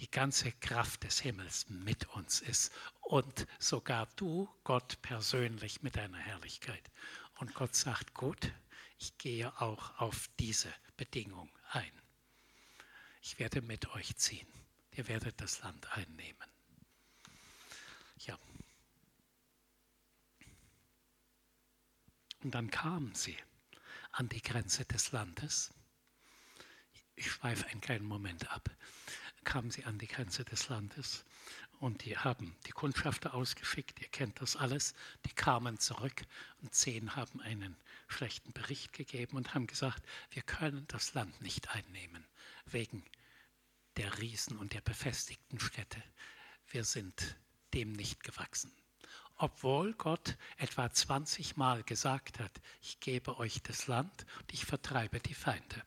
die 0.00 0.10
ganze 0.10 0.50
Kraft 0.50 1.04
des 1.04 1.20
Himmels 1.20 1.68
mit 1.68 2.08
uns 2.14 2.40
ist 2.40 2.72
und 3.02 3.46
sogar 3.58 4.06
du, 4.16 4.48
Gott 4.64 5.00
persönlich 5.02 5.82
mit 5.82 5.96
deiner 5.96 6.18
Herrlichkeit. 6.18 6.90
Und 7.38 7.54
Gott 7.54 7.74
sagt, 7.76 8.14
gut, 8.14 8.50
ich 8.98 9.16
gehe 9.18 9.60
auch 9.60 9.98
auf 9.98 10.30
diese 10.38 10.72
Bedingung 10.96 11.50
ein. 11.70 11.92
Ich 13.20 13.38
werde 13.38 13.60
mit 13.60 13.88
euch 13.90 14.16
ziehen. 14.16 14.48
Ihr 14.92 15.06
werdet 15.06 15.38
das 15.40 15.60
Land 15.60 15.86
einnehmen. 15.92 16.48
Ja. 18.18 18.38
Und 22.42 22.54
dann 22.54 22.70
kamen 22.70 23.14
sie 23.14 23.36
an 24.12 24.30
die 24.30 24.42
Grenze 24.42 24.86
des 24.86 25.12
Landes. 25.12 25.74
Ich 27.16 27.30
schweife 27.30 27.66
einen 27.66 27.82
kleinen 27.82 28.06
Moment 28.06 28.50
ab. 28.50 28.70
Kamen 29.44 29.70
sie 29.70 29.84
an 29.84 29.98
die 29.98 30.06
Grenze 30.06 30.44
des 30.44 30.68
Landes 30.68 31.24
und 31.80 32.04
die 32.04 32.16
haben 32.16 32.54
die 32.66 32.72
Kundschafter 32.72 33.34
ausgeschickt, 33.34 34.00
ihr 34.00 34.08
kennt 34.08 34.40
das 34.40 34.54
alles. 34.54 34.94
Die 35.24 35.32
kamen 35.32 35.78
zurück 35.78 36.22
und 36.60 36.74
zehn 36.74 37.16
haben 37.16 37.40
einen 37.40 37.76
schlechten 38.06 38.52
Bericht 38.52 38.92
gegeben 38.92 39.36
und 39.36 39.54
haben 39.54 39.66
gesagt, 39.66 40.04
wir 40.30 40.42
können 40.42 40.84
das 40.88 41.14
Land 41.14 41.40
nicht 41.40 41.74
einnehmen 41.74 42.26
wegen 42.66 43.02
der 43.96 44.18
Riesen 44.18 44.58
und 44.58 44.74
der 44.74 44.82
befestigten 44.82 45.58
Städte. 45.58 46.02
Wir 46.68 46.84
sind 46.84 47.36
dem 47.72 47.92
nicht 47.92 48.22
gewachsen. 48.22 48.72
Obwohl 49.36 49.94
Gott 49.94 50.36
etwa 50.58 50.92
20 50.92 51.56
Mal 51.56 51.82
gesagt 51.82 52.38
hat, 52.40 52.52
ich 52.82 53.00
gebe 53.00 53.38
euch 53.38 53.62
das 53.62 53.86
Land 53.86 54.26
und 54.38 54.52
ich 54.52 54.66
vertreibe 54.66 55.18
die 55.18 55.34
Feinde. 55.34 55.82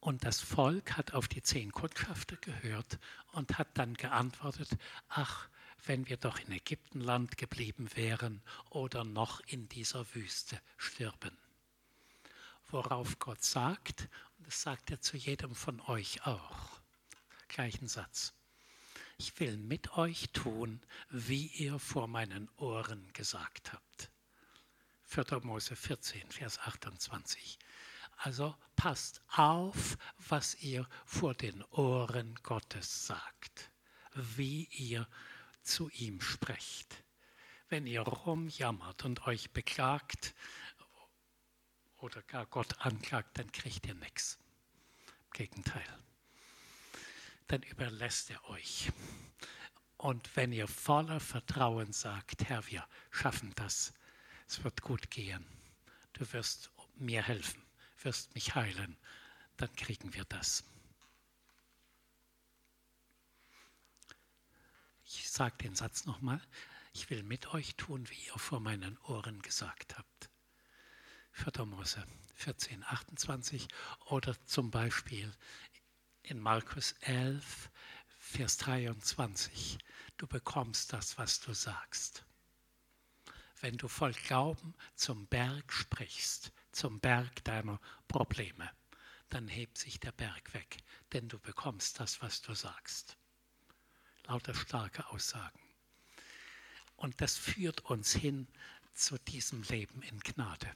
Und 0.00 0.24
das 0.24 0.40
Volk 0.40 0.96
hat 0.96 1.12
auf 1.14 1.28
die 1.28 1.42
zehn 1.42 1.72
Kundschafter 1.72 2.36
gehört 2.36 2.98
und 3.32 3.58
hat 3.58 3.68
dann 3.74 3.94
geantwortet, 3.94 4.70
ach, 5.08 5.48
wenn 5.84 6.08
wir 6.08 6.16
doch 6.16 6.38
in 6.38 6.52
Ägyptenland 6.52 7.36
geblieben 7.36 7.88
wären 7.94 8.42
oder 8.70 9.04
noch 9.04 9.40
in 9.46 9.68
dieser 9.68 10.14
Wüste 10.14 10.60
stürben. 10.76 11.36
Worauf 12.68 13.18
Gott 13.18 13.42
sagt, 13.42 14.08
und 14.36 14.46
das 14.46 14.62
sagt 14.62 14.90
er 14.90 15.00
zu 15.00 15.16
jedem 15.16 15.54
von 15.54 15.80
euch 15.82 16.26
auch, 16.26 16.80
gleichen 17.48 17.88
Satz, 17.88 18.34
ich 19.16 19.38
will 19.40 19.56
mit 19.56 19.96
euch 19.96 20.28
tun, 20.32 20.80
wie 21.10 21.46
ihr 21.46 21.78
vor 21.78 22.06
meinen 22.06 22.48
Ohren 22.56 23.12
gesagt 23.14 23.72
habt. 23.72 24.10
4. 25.04 25.40
Mose 25.42 25.74
14, 25.74 26.30
Vers 26.30 26.58
28. 26.58 27.58
Also 28.18 28.56
passt 28.74 29.22
auf, 29.28 29.96
was 30.28 30.56
ihr 30.56 30.88
vor 31.04 31.34
den 31.34 31.62
Ohren 31.64 32.34
Gottes 32.42 33.06
sagt, 33.06 33.70
wie 34.14 34.64
ihr 34.72 35.08
zu 35.62 35.88
ihm 35.90 36.20
sprecht. 36.20 37.04
Wenn 37.68 37.86
ihr 37.86 38.00
rumjammert 38.00 39.04
und 39.04 39.26
euch 39.28 39.52
beklagt 39.52 40.34
oder 41.98 42.22
gar 42.22 42.46
Gott 42.46 42.80
anklagt, 42.80 43.38
dann 43.38 43.52
kriegt 43.52 43.86
ihr 43.86 43.94
nichts. 43.94 44.38
Im 45.26 45.30
Gegenteil. 45.32 45.98
Dann 47.46 47.62
überlässt 47.62 48.30
er 48.30 48.44
euch. 48.50 48.90
Und 49.96 50.34
wenn 50.36 50.52
ihr 50.52 50.66
voller 50.66 51.20
Vertrauen 51.20 51.92
sagt, 51.92 52.48
Herr, 52.48 52.66
wir 52.66 52.86
schaffen 53.10 53.52
das, 53.56 53.92
es 54.48 54.64
wird 54.64 54.82
gut 54.82 55.10
gehen, 55.10 55.46
du 56.14 56.32
wirst 56.32 56.70
mir 56.96 57.22
helfen, 57.22 57.67
wirst 58.04 58.34
mich 58.34 58.54
heilen, 58.54 58.96
dann 59.56 59.74
kriegen 59.74 60.14
wir 60.14 60.24
das. 60.24 60.64
Ich 65.04 65.30
sage 65.30 65.56
den 65.58 65.74
Satz 65.74 66.04
nochmal. 66.04 66.40
Ich 66.92 67.10
will 67.10 67.22
mit 67.22 67.54
euch 67.54 67.76
tun, 67.76 68.08
wie 68.10 68.26
ihr 68.26 68.38
vor 68.38 68.60
meinen 68.60 68.98
Ohren 68.98 69.40
gesagt 69.42 69.96
habt. 69.96 70.30
4. 71.32 71.64
Mose 71.66 72.04
14, 72.34 72.84
28 72.84 73.68
oder 74.06 74.36
zum 74.44 74.70
Beispiel 74.70 75.32
in 76.22 76.38
Markus 76.40 76.92
11, 77.00 77.70
Vers 78.18 78.58
23. 78.58 79.78
Du 80.16 80.26
bekommst 80.26 80.92
das, 80.92 81.18
was 81.18 81.40
du 81.40 81.54
sagst. 81.54 82.24
Wenn 83.60 83.76
du 83.76 83.88
voll 83.88 84.12
Glauben 84.12 84.74
zum 84.94 85.26
Berg 85.26 85.72
sprichst, 85.72 86.52
zum 86.78 87.00
Berg 87.00 87.42
deiner 87.42 87.80
Probleme, 88.06 88.70
dann 89.30 89.48
hebt 89.48 89.78
sich 89.78 89.98
der 89.98 90.12
Berg 90.12 90.54
weg, 90.54 90.76
denn 91.12 91.28
du 91.28 91.40
bekommst 91.40 91.98
das, 91.98 92.22
was 92.22 92.40
du 92.40 92.54
sagst. 92.54 93.16
Lauter 94.28 94.54
starke 94.54 95.08
Aussagen. 95.08 95.58
Und 96.94 97.20
das 97.20 97.36
führt 97.36 97.80
uns 97.80 98.14
hin 98.14 98.46
zu 98.94 99.18
diesem 99.18 99.62
Leben 99.64 100.02
in 100.02 100.20
Gnade. 100.20 100.72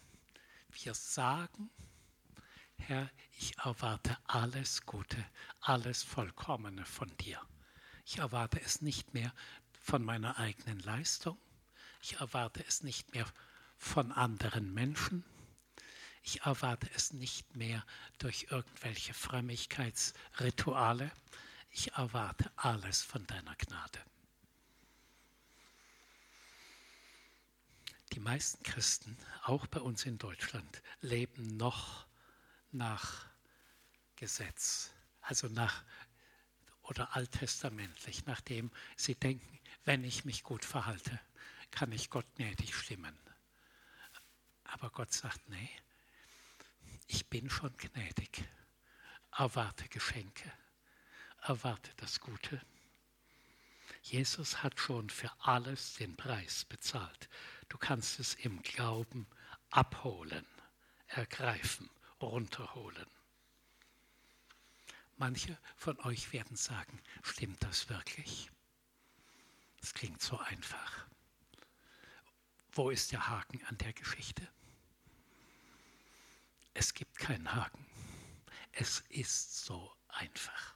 Wir 0.70 0.94
sagen, 0.94 1.70
Herr, 2.78 3.08
ich 3.38 3.56
erwarte 3.58 4.18
alles 4.24 4.84
Gute, 4.84 5.24
alles 5.60 6.02
Vollkommene 6.02 6.84
von 6.84 7.16
dir. 7.18 7.40
Ich 8.04 8.18
erwarte 8.18 8.60
es 8.60 8.82
nicht 8.82 9.14
mehr 9.14 9.32
von 9.80 10.02
meiner 10.02 10.36
eigenen 10.38 10.80
Leistung. 10.80 11.38
Ich 12.00 12.14
erwarte 12.14 12.64
es 12.66 12.82
nicht 12.82 13.14
mehr 13.14 13.26
von 13.76 14.10
anderen 14.10 14.74
Menschen. 14.74 15.24
Ich 16.22 16.42
erwarte 16.42 16.88
es 16.94 17.12
nicht 17.12 17.56
mehr 17.56 17.84
durch 18.18 18.46
irgendwelche 18.50 19.12
Frömmigkeitsrituale. 19.12 21.10
Ich 21.70 21.92
erwarte 21.92 22.50
alles 22.56 23.02
von 23.02 23.26
deiner 23.26 23.56
Gnade. 23.56 24.00
Die 28.12 28.20
meisten 28.20 28.62
Christen, 28.62 29.16
auch 29.44 29.66
bei 29.66 29.80
uns 29.80 30.04
in 30.04 30.18
Deutschland, 30.18 30.82
leben 31.00 31.56
noch 31.56 32.06
nach 32.70 33.26
Gesetz, 34.16 34.90
also 35.22 35.48
nach 35.48 35.82
oder 36.82 37.16
alttestamentlich, 37.16 38.26
nachdem 38.26 38.70
sie 38.96 39.14
denken, 39.14 39.58
wenn 39.84 40.04
ich 40.04 40.24
mich 40.24 40.42
gut 40.42 40.64
verhalte, 40.64 41.18
kann 41.70 41.90
ich 41.90 42.10
Gott 42.10 42.26
gnädig 42.36 42.74
stimmen. 42.74 43.18
Aber 44.64 44.90
Gott 44.90 45.12
sagt, 45.12 45.48
nee, 45.48 45.70
ich 47.12 47.26
bin 47.26 47.50
schon 47.50 47.76
gnädig. 47.76 48.42
Erwarte 49.32 49.86
Geschenke, 49.88 50.50
erwarte 51.42 51.92
das 51.98 52.20
Gute. 52.20 52.60
Jesus 54.02 54.62
hat 54.62 54.80
schon 54.80 55.10
für 55.10 55.30
alles 55.40 55.94
den 55.94 56.16
Preis 56.16 56.64
bezahlt. 56.64 57.28
Du 57.68 57.76
kannst 57.76 58.18
es 58.18 58.34
im 58.34 58.62
Glauben 58.62 59.26
abholen, 59.70 60.46
ergreifen, 61.06 61.90
runterholen. 62.20 63.06
Manche 65.18 65.58
von 65.76 65.98
euch 66.00 66.32
werden 66.32 66.56
sagen, 66.56 66.98
stimmt 67.22 67.62
das 67.62 67.90
wirklich? 67.90 68.50
Das 69.80 69.92
klingt 69.92 70.22
so 70.22 70.38
einfach. 70.38 71.06
Wo 72.72 72.88
ist 72.88 73.12
der 73.12 73.28
Haken 73.28 73.62
an 73.66 73.76
der 73.78 73.92
Geschichte? 73.92 74.48
Es 76.74 76.94
gibt 76.94 77.18
keinen 77.18 77.54
Haken. 77.54 77.86
Es 78.72 79.04
ist 79.10 79.64
so 79.64 79.94
einfach. 80.08 80.74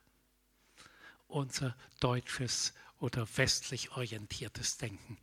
Unser 1.29 1.77
deutsches 2.01 2.75
oder 2.99 3.27
westlich 3.37 3.91
orientiertes 3.93 4.77
Denken 4.77 5.19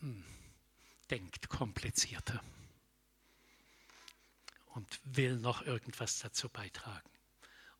hm, 0.00 0.24
denkt 1.10 1.48
komplizierter 1.48 2.42
und 4.66 5.00
will 5.04 5.36
noch 5.36 5.62
irgendwas 5.62 6.18
dazu 6.18 6.48
beitragen. 6.48 7.10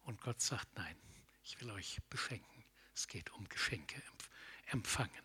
Und 0.02 0.20
Gott 0.20 0.40
sagt, 0.40 0.74
nein, 0.76 0.96
ich 1.44 1.60
will 1.60 1.70
euch 1.70 1.98
beschenken. 2.08 2.64
Es 2.94 3.06
geht 3.06 3.30
um 3.30 3.48
Geschenke 3.48 4.02
empfangen. 4.66 5.22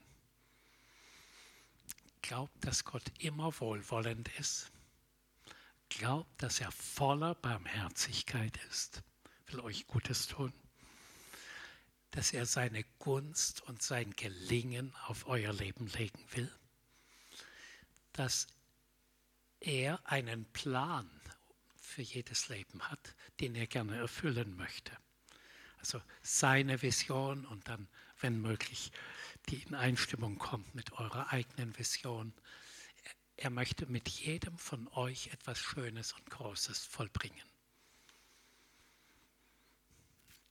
Glaubt, 2.22 2.64
dass 2.64 2.84
Gott 2.84 3.04
immer 3.20 3.60
wohlwollend 3.60 4.30
ist 4.38 4.73
glaubt, 5.98 6.41
dass 6.41 6.60
er 6.60 6.72
voller 6.72 7.36
Barmherzigkeit 7.36 8.58
ist, 8.70 9.04
will 9.48 9.60
euch 9.62 9.88
Gutes 9.88 10.28
tun, 10.28 10.54
dass 12.12 12.34
er 12.34 12.46
seine 12.46 12.84
Gunst 13.00 13.62
und 13.62 13.82
sein 13.82 14.12
Gelingen 14.16 14.94
auf 15.08 15.28
euer 15.28 15.54
Leben 15.54 15.88
legen 15.88 16.24
will, 16.32 16.52
dass 18.14 18.48
er 19.60 20.00
einen 20.06 20.46
Plan 20.52 21.10
für 21.76 22.02
jedes 22.02 22.50
Leben 22.50 22.82
hat, 22.84 23.16
den 23.39 23.56
er 23.56 23.68
gerne 23.68 23.98
erfüllen 23.98 24.56
möchte. 24.56 24.91
Also 25.78 26.02
seine 26.22 26.82
Vision 26.82 27.46
und 27.46 27.68
dann, 27.68 27.88
wenn 28.20 28.41
möglich, 28.41 28.91
die 29.50 29.62
in 29.64 29.76
Einstimmung 29.76 30.38
kommt 30.38 30.74
mit 30.76 30.94
eurer 30.94 31.32
eigenen 31.32 31.78
Vision, 31.78 32.34
er 33.38 33.50
möchte 33.50 33.86
mit 33.88 34.08
jedem 34.10 34.58
von 34.58 34.88
euch 34.90 35.28
etwas 35.28 35.60
Schönes 35.60 36.14
und 36.14 36.30
Großes 36.30 36.86
vollbringen. 36.86 37.48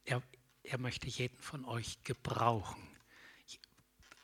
Er, 0.04 0.22
er 0.62 0.78
möchte 0.78 1.06
jeden 1.08 1.38
von 1.38 1.64
euch 1.64 2.02
gebrauchen. 2.02 2.88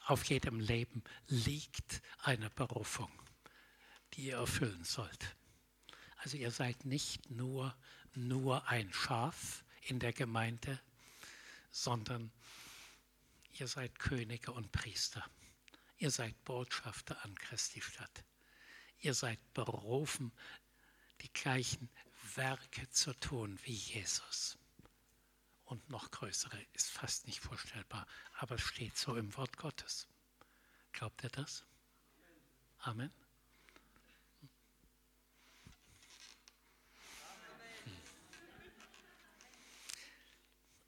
Auf 0.07 0.25
jedem 0.25 0.59
Leben 0.59 1.05
liegt 1.27 2.03
eine 2.21 2.51
Berufung, 2.51 3.11
die 4.15 4.27
ihr 4.27 4.37
erfüllen 4.37 4.83
sollt. 4.85 5.37
Also 6.17 6.37
ihr 6.37 6.51
seid 6.51 6.85
nicht 6.85 7.31
nur, 7.31 7.77
nur 8.15 8.67
ein 8.69 8.93
Schaf 8.93 9.65
in 9.83 10.01
der 10.01 10.13
Gemeinde, 10.13 10.81
sondern 11.71 12.33
ihr 13.53 13.69
seid 13.69 13.99
Könige 13.99 14.53
und 14.53 14.73
Priester. 14.73 15.25
Ihr 15.99 16.11
seid 16.11 16.43
Botschafter 16.45 17.23
an 17.25 17.35
Christi 17.37 17.81
Stadt. 17.81 18.25
Ihr 19.01 19.15
seid 19.15 19.39
berufen, 19.55 20.33
die 21.21 21.33
gleichen 21.33 21.89
Werke 22.35 22.89
zu 22.91 23.13
tun 23.15 23.59
wie 23.65 23.75
Jesus. 23.75 24.59
Und 25.65 25.89
noch 25.91 26.11
größere 26.11 26.61
ist 26.73 26.91
fast 26.91 27.27
nicht 27.27 27.41
vorstellbar, 27.41 28.07
aber 28.39 28.55
es 28.55 28.63
steht 28.63 28.97
so 28.97 29.17
im 29.17 29.37
Wort 29.37 29.57
Gottes. 29.57 30.09
Glaubt 30.93 31.23
ihr 31.23 31.31
das? 31.31 31.65
Amen. 32.79 33.13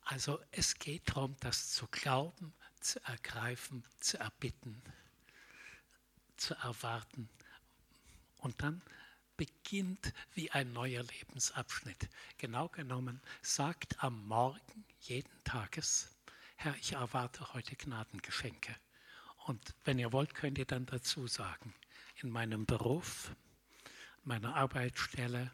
Also 0.04 0.40
es 0.50 0.74
geht 0.74 1.08
darum, 1.08 1.36
das 1.38 1.70
zu 1.70 1.86
glauben, 1.86 2.52
zu 2.80 3.00
ergreifen, 3.04 3.84
zu 4.00 4.18
erbitten, 4.18 4.82
zu 6.36 6.54
erwarten. 6.54 7.28
Und 8.40 8.62
dann 8.62 8.82
beginnt 9.36 10.12
wie 10.34 10.50
ein 10.50 10.72
neuer 10.72 11.02
Lebensabschnitt. 11.02 12.08
Genau 12.38 12.68
genommen 12.68 13.20
sagt 13.42 14.02
am 14.02 14.26
Morgen 14.26 14.84
jeden 15.00 15.44
Tages, 15.44 16.10
Herr, 16.56 16.74
ich 16.76 16.92
erwarte 16.92 17.54
heute 17.54 17.74
Gnadengeschenke. 17.74 18.74
Und 19.46 19.74
wenn 19.84 19.98
ihr 19.98 20.12
wollt, 20.12 20.34
könnt 20.34 20.58
ihr 20.58 20.66
dann 20.66 20.84
dazu 20.84 21.26
sagen, 21.26 21.72
in 22.16 22.28
meinem 22.28 22.66
Beruf, 22.66 23.34
meiner 24.24 24.54
Arbeitsstelle, 24.56 25.50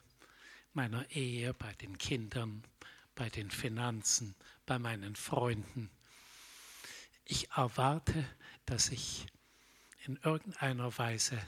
meiner 0.73 1.09
Ehe, 1.11 1.55
bei 1.55 1.73
den 1.75 1.97
Kindern, 1.97 2.65
bei 3.15 3.31
den 3.31 3.51
Finanzen, 3.51 4.35
bei 4.67 4.81
meinen 4.81 5.15
Freunden. 5.15 5.91
Ich 7.25 7.51
erwarte, 7.53 8.29
dass 8.65 8.89
ich 8.89 9.27
in 10.05 10.17
irgendeiner 10.17 10.97
Weise 10.99 11.41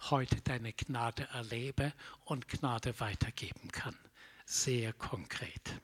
heute 0.00 0.40
deine 0.42 0.72
Gnade 0.72 1.24
erlebe 1.32 1.92
und 2.24 2.48
Gnade 2.48 2.98
weitergeben 3.00 3.70
kann. 3.72 3.98
Sehr 4.44 4.92
konkret. 4.92 5.80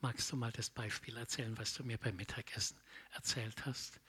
Magst 0.00 0.30
du 0.30 0.36
mal 0.36 0.52
das 0.52 0.70
Beispiel 0.70 1.16
erzählen, 1.16 1.56
was 1.58 1.74
du 1.74 1.82
mir 1.82 1.98
beim 1.98 2.16
Mittagessen 2.16 2.78
erzählt 3.12 3.66
hast, 3.66 4.00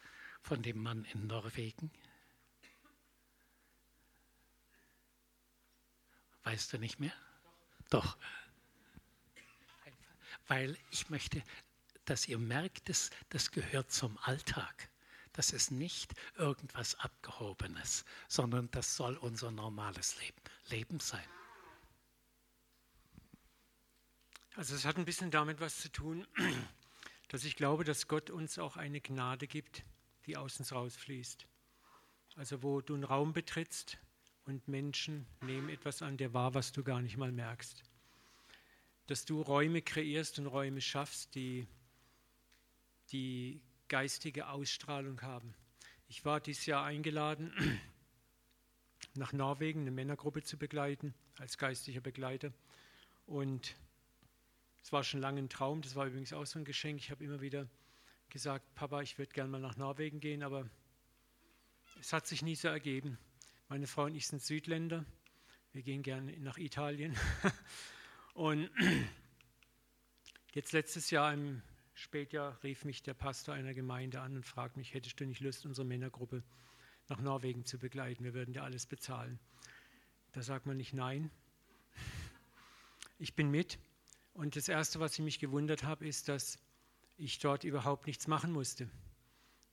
von 0.41 0.61
dem 0.61 0.81
Mann 0.81 1.03
in 1.05 1.27
Norwegen? 1.27 1.91
Weißt 6.43 6.73
du 6.73 6.77
nicht 6.77 6.99
mehr? 6.99 7.13
Doch. 7.89 8.17
Weil 10.47 10.77
ich 10.91 11.09
möchte, 11.09 11.43
dass 12.05 12.27
ihr 12.27 12.37
merkt, 12.37 12.89
dass 12.89 13.09
das 13.29 13.51
gehört 13.51 13.91
zum 13.91 14.17
Alltag. 14.19 14.88
Das 15.39 15.51
ist 15.53 15.71
nicht 15.71 16.13
irgendwas 16.35 16.99
Abgehobenes, 16.99 18.03
sondern 18.27 18.69
das 18.71 18.97
soll 18.97 19.15
unser 19.15 19.51
normales 19.51 20.19
Leben, 20.19 20.41
Leben 20.67 20.99
sein. 20.99 21.23
Also 24.57 24.75
es 24.75 24.83
hat 24.83 24.97
ein 24.97 25.05
bisschen 25.05 25.31
damit 25.31 25.61
was 25.61 25.77
zu 25.77 25.89
tun, 25.93 26.27
dass 27.29 27.45
ich 27.45 27.55
glaube, 27.55 27.85
dass 27.85 28.09
Gott 28.09 28.29
uns 28.29 28.59
auch 28.59 28.75
eine 28.75 28.99
Gnade 28.99 29.47
gibt, 29.47 29.85
die 30.25 30.35
aus 30.35 30.59
uns 30.59 30.73
rausfließt. 30.73 31.47
Also 32.35 32.61
wo 32.61 32.81
du 32.81 32.95
einen 32.95 33.05
Raum 33.05 33.31
betrittst 33.31 33.97
und 34.43 34.67
Menschen 34.67 35.25
nehmen 35.39 35.69
etwas 35.69 36.01
an 36.01 36.17
dir 36.17 36.33
wahr, 36.33 36.53
was 36.53 36.73
du 36.73 36.83
gar 36.83 37.01
nicht 37.01 37.15
mal 37.15 37.31
merkst. 37.31 37.81
Dass 39.07 39.23
du 39.23 39.41
Räume 39.41 39.81
kreierst 39.83 40.37
und 40.37 40.47
Räume 40.47 40.81
schaffst, 40.81 41.33
die, 41.33 41.65
die 43.13 43.61
geistige 43.89 44.47
Ausstrahlung 44.47 45.21
haben. 45.21 45.53
Ich 46.07 46.23
war 46.23 46.39
dieses 46.39 46.65
Jahr 46.65 46.85
eingeladen, 46.85 47.51
nach 49.15 49.33
Norwegen 49.33 49.81
eine 49.81 49.91
Männergruppe 49.91 50.43
zu 50.43 50.57
begleiten, 50.57 51.13
als 51.37 51.57
geistlicher 51.57 52.01
Begleiter. 52.01 52.53
Und 53.25 53.75
es 54.81 54.91
war 54.91 55.03
schon 55.03 55.19
lange 55.19 55.41
ein 55.41 55.49
Traum, 55.49 55.81
das 55.81 55.95
war 55.95 56.07
übrigens 56.07 56.33
auch 56.33 56.45
so 56.45 56.59
ein 56.59 56.65
Geschenk. 56.65 56.99
Ich 56.99 57.11
habe 57.11 57.23
immer 57.23 57.41
wieder 57.41 57.67
gesagt, 58.29 58.73
Papa, 58.75 59.01
ich 59.01 59.17
würde 59.17 59.33
gerne 59.33 59.49
mal 59.49 59.59
nach 59.59 59.75
Norwegen 59.75 60.19
gehen, 60.19 60.43
aber 60.43 60.69
es 61.99 62.13
hat 62.13 62.27
sich 62.27 62.41
nie 62.41 62.55
so 62.55 62.67
ergeben. 62.67 63.17
Meine 63.67 63.87
Frau 63.87 64.05
und 64.05 64.15
ich 64.15 64.27
sind 64.27 64.41
Südländer. 64.41 65.05
Wir 65.73 65.83
gehen 65.83 66.01
gerne 66.01 66.31
nach 66.39 66.57
Italien. 66.57 67.15
Und 68.33 68.69
jetzt 70.53 70.71
letztes 70.71 71.11
Jahr 71.11 71.33
im 71.33 71.61
Spätjahr 71.99 72.57
rief 72.63 72.85
mich 72.85 73.03
der 73.03 73.13
Pastor 73.13 73.53
einer 73.53 73.73
Gemeinde 73.73 74.21
an 74.21 74.37
und 74.37 74.45
fragte 74.45 74.79
mich, 74.79 74.93
hättest 74.93 75.19
du 75.19 75.25
nicht 75.25 75.41
Lust, 75.41 75.65
unsere 75.65 75.85
Männergruppe 75.85 76.43
nach 77.09 77.19
Norwegen 77.19 77.65
zu 77.65 77.77
begleiten? 77.77 78.23
Wir 78.23 78.33
würden 78.33 78.53
dir 78.53 78.63
alles 78.63 78.85
bezahlen. 78.85 79.37
Da 80.31 80.41
sagt 80.41 80.65
man 80.65 80.77
nicht 80.77 80.93
nein. 80.93 81.29
Ich 83.17 83.35
bin 83.35 83.51
mit. 83.51 83.79
Und 84.33 84.55
das 84.55 84.69
Erste, 84.69 85.01
was 85.01 85.13
ich 85.13 85.19
mich 85.19 85.39
gewundert 85.39 85.83
habe, 85.83 86.07
ist, 86.07 86.29
dass 86.29 86.57
ich 87.17 87.37
dort 87.39 87.65
überhaupt 87.65 88.07
nichts 88.07 88.27
machen 88.27 88.53
musste. 88.53 88.89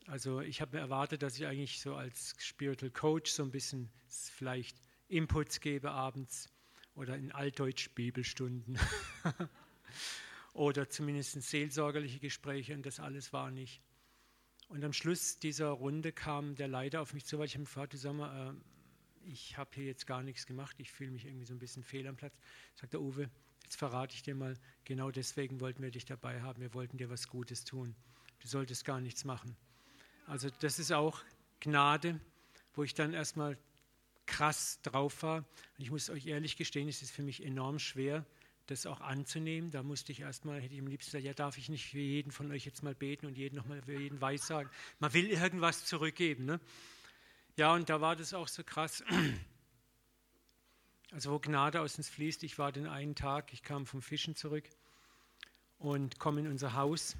Also 0.09 0.41
ich 0.41 0.61
habe 0.61 0.77
mir 0.77 0.83
erwartet, 0.83 1.23
dass 1.23 1.39
ich 1.39 1.47
eigentlich 1.47 1.81
so 1.81 1.95
als 1.95 2.35
Spiritual 2.39 2.91
Coach 2.91 3.31
so 3.31 3.45
ein 3.45 3.53
bisschen 3.53 3.89
vielleicht 4.09 4.77
Inputs 5.07 5.61
gebe 5.61 5.93
abends 5.93 6.49
oder 6.97 7.17
in 7.17 7.31
Altdeutsch 7.31 7.91
Bibelstunden 7.91 8.81
oder 10.57 10.89
zumindest 10.89 11.41
seelsorgerliche 11.43 12.19
Gespräche 12.19 12.75
und 12.75 12.85
das 12.85 13.01
alles 13.01 13.33
war 13.33 13.51
nicht. 13.51 13.81
Und 14.69 14.85
am 14.85 14.93
Schluss 14.93 15.39
dieser 15.39 15.69
Runde 15.69 16.13
kam 16.13 16.57
der 16.57 16.69
Leiter 16.69 17.01
auf 17.01 17.15
mich 17.15 17.25
zu, 17.25 17.39
weil 17.39 17.47
ich 17.47 17.55
habe 17.55 17.65
gefragt, 17.65 17.93
du 17.93 17.99
sag 17.99 18.15
mal, 18.15 18.51
äh, 18.51 19.31
ich 19.31 19.57
habe 19.57 19.71
hier 19.75 19.85
jetzt 19.85 20.07
gar 20.07 20.23
nichts 20.23 20.47
gemacht, 20.47 20.77
ich 20.79 20.91
fühle 20.91 21.11
mich 21.11 21.25
irgendwie 21.25 21.47
so 21.47 21.55
ein 21.55 21.59
bisschen 21.59 21.85
fehl 21.85 22.07
am 22.07 22.17
Platz. 22.17 22.35
Sagt 22.75 22.93
der 22.93 23.01
Uwe, 23.01 23.31
Jetzt 23.67 23.79
verrate 23.79 24.15
ich 24.15 24.23
dir 24.23 24.37
mal, 24.37 24.57
genau 24.85 25.11
deswegen 25.11 25.61
wollten 25.61 25.83
wir 25.83 25.91
dich 25.91 26.05
dabei 26.05 26.41
haben. 26.41 26.61
Wir 26.61 26.73
wollten 26.73 26.99
dir 26.99 27.11
was 27.11 27.27
Gutes 27.27 27.65
tun. 27.65 27.97
Du 28.39 28.47
solltest 28.47 28.85
gar 28.85 29.01
nichts 29.01 29.25
machen. 29.25 29.57
Also 30.29 30.51
das 30.61 30.79
ist 30.79 30.93
auch 30.93 31.21
Gnade, 31.59 32.21
wo 32.75 32.85
ich 32.85 32.95
dann 32.95 33.13
erstmal 33.13 33.59
krass 34.25 34.81
drauf 34.83 35.25
war. 35.25 35.39
Und 35.39 35.83
ich 35.83 35.91
muss 35.91 36.11
euch 36.11 36.27
ehrlich 36.27 36.57
gestehen, 36.57 36.89
es 36.89 37.03
ist 37.03 37.11
für 37.11 37.25
mich 37.25 37.45
enorm 37.45 37.81
schwer, 37.81 38.25
das 38.67 38.87
auch 38.87 39.01
anzunehmen. 39.01 39.71
Da 39.71 39.83
musste 39.83 40.13
ich 40.13 40.21
erstmal, 40.21 40.61
hätte 40.61 40.75
ich 40.75 40.81
am 40.81 40.87
liebsten 40.87 41.11
gesagt, 41.11 41.25
ja, 41.25 41.35
darf 41.35 41.59
ich 41.59 41.69
nicht 41.69 41.87
für 41.87 41.99
jeden 41.99 42.33
von 42.33 42.51
euch 42.51 42.65
jetzt 42.65 42.83
mal 42.83 42.95
beten 42.95 43.27
und 43.27 43.37
jeden 43.37 43.57
nochmal 43.57 43.83
für 43.83 43.99
jeden 43.99 44.21
weissagen. 44.21 44.71
Man 44.99 45.13
will 45.13 45.27
irgendwas 45.27 45.85
zurückgeben. 45.85 46.45
Ne? 46.45 46.61
Ja, 47.57 47.73
und 47.73 47.89
da 47.89 48.01
war 48.01 48.17
das 48.17 48.35
auch 48.35 48.49
so 48.49 48.63
krass. 48.63 49.05
Also 51.13 51.31
wo 51.31 51.39
Gnade 51.39 51.81
aus 51.81 51.97
uns 51.97 52.09
fließt. 52.09 52.43
Ich 52.43 52.59
war 52.59 52.73
den 52.73 52.89
einen 52.89 53.15
Tag, 53.15 53.53
ich 53.53 53.63
kam 53.63 53.87
vom 53.87 54.03
Fischen 54.03 54.35
zurück 54.35 54.69
und 55.79 56.19
komme 56.19 56.41
in 56.41 56.49
unser 56.49 56.75
Haus. 56.75 57.17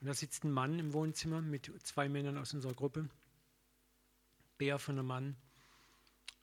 Und 0.00 0.06
da 0.06 0.14
sitzt 0.14 0.44
ein 0.44 0.50
Mann 0.50 0.78
im 0.78 0.94
Wohnzimmer 0.94 1.42
mit 1.42 1.70
zwei 1.84 2.08
Männern 2.08 2.38
aus 2.38 2.54
unserer 2.54 2.72
Gruppe. 2.72 3.08
Bär 4.56 4.78
von 4.78 4.98
einem 4.98 5.06
Mann. 5.06 5.36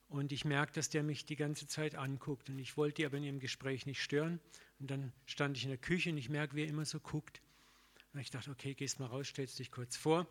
Und 0.09 0.31
ich 0.31 0.43
merke, 0.43 0.73
dass 0.73 0.89
der 0.89 1.03
mich 1.03 1.25
die 1.25 1.35
ganze 1.35 1.67
Zeit 1.67 1.93
anguckt. 1.95 2.49
Und 2.49 2.57
ich 2.57 2.75
wollte 2.77 2.95
die 2.95 3.05
aber 3.05 3.17
in 3.17 3.23
ihrem 3.23 3.39
Gespräch 3.39 3.85
nicht 3.85 4.01
stören. 4.01 4.39
Und 4.79 4.89
dann 4.89 5.13
stand 5.27 5.55
ich 5.55 5.63
in 5.63 5.69
der 5.69 5.77
Küche 5.77 6.09
und 6.09 6.17
ich 6.17 6.29
merke, 6.29 6.55
wie 6.55 6.63
er 6.63 6.67
immer 6.67 6.85
so 6.85 6.99
guckt. 6.99 7.41
Und 8.13 8.19
ich 8.19 8.31
dachte, 8.31 8.49
okay, 8.49 8.73
gehst 8.73 8.99
mal 8.99 9.05
raus, 9.05 9.27
stellst 9.27 9.59
dich 9.59 9.71
kurz 9.71 9.95
vor. 9.95 10.27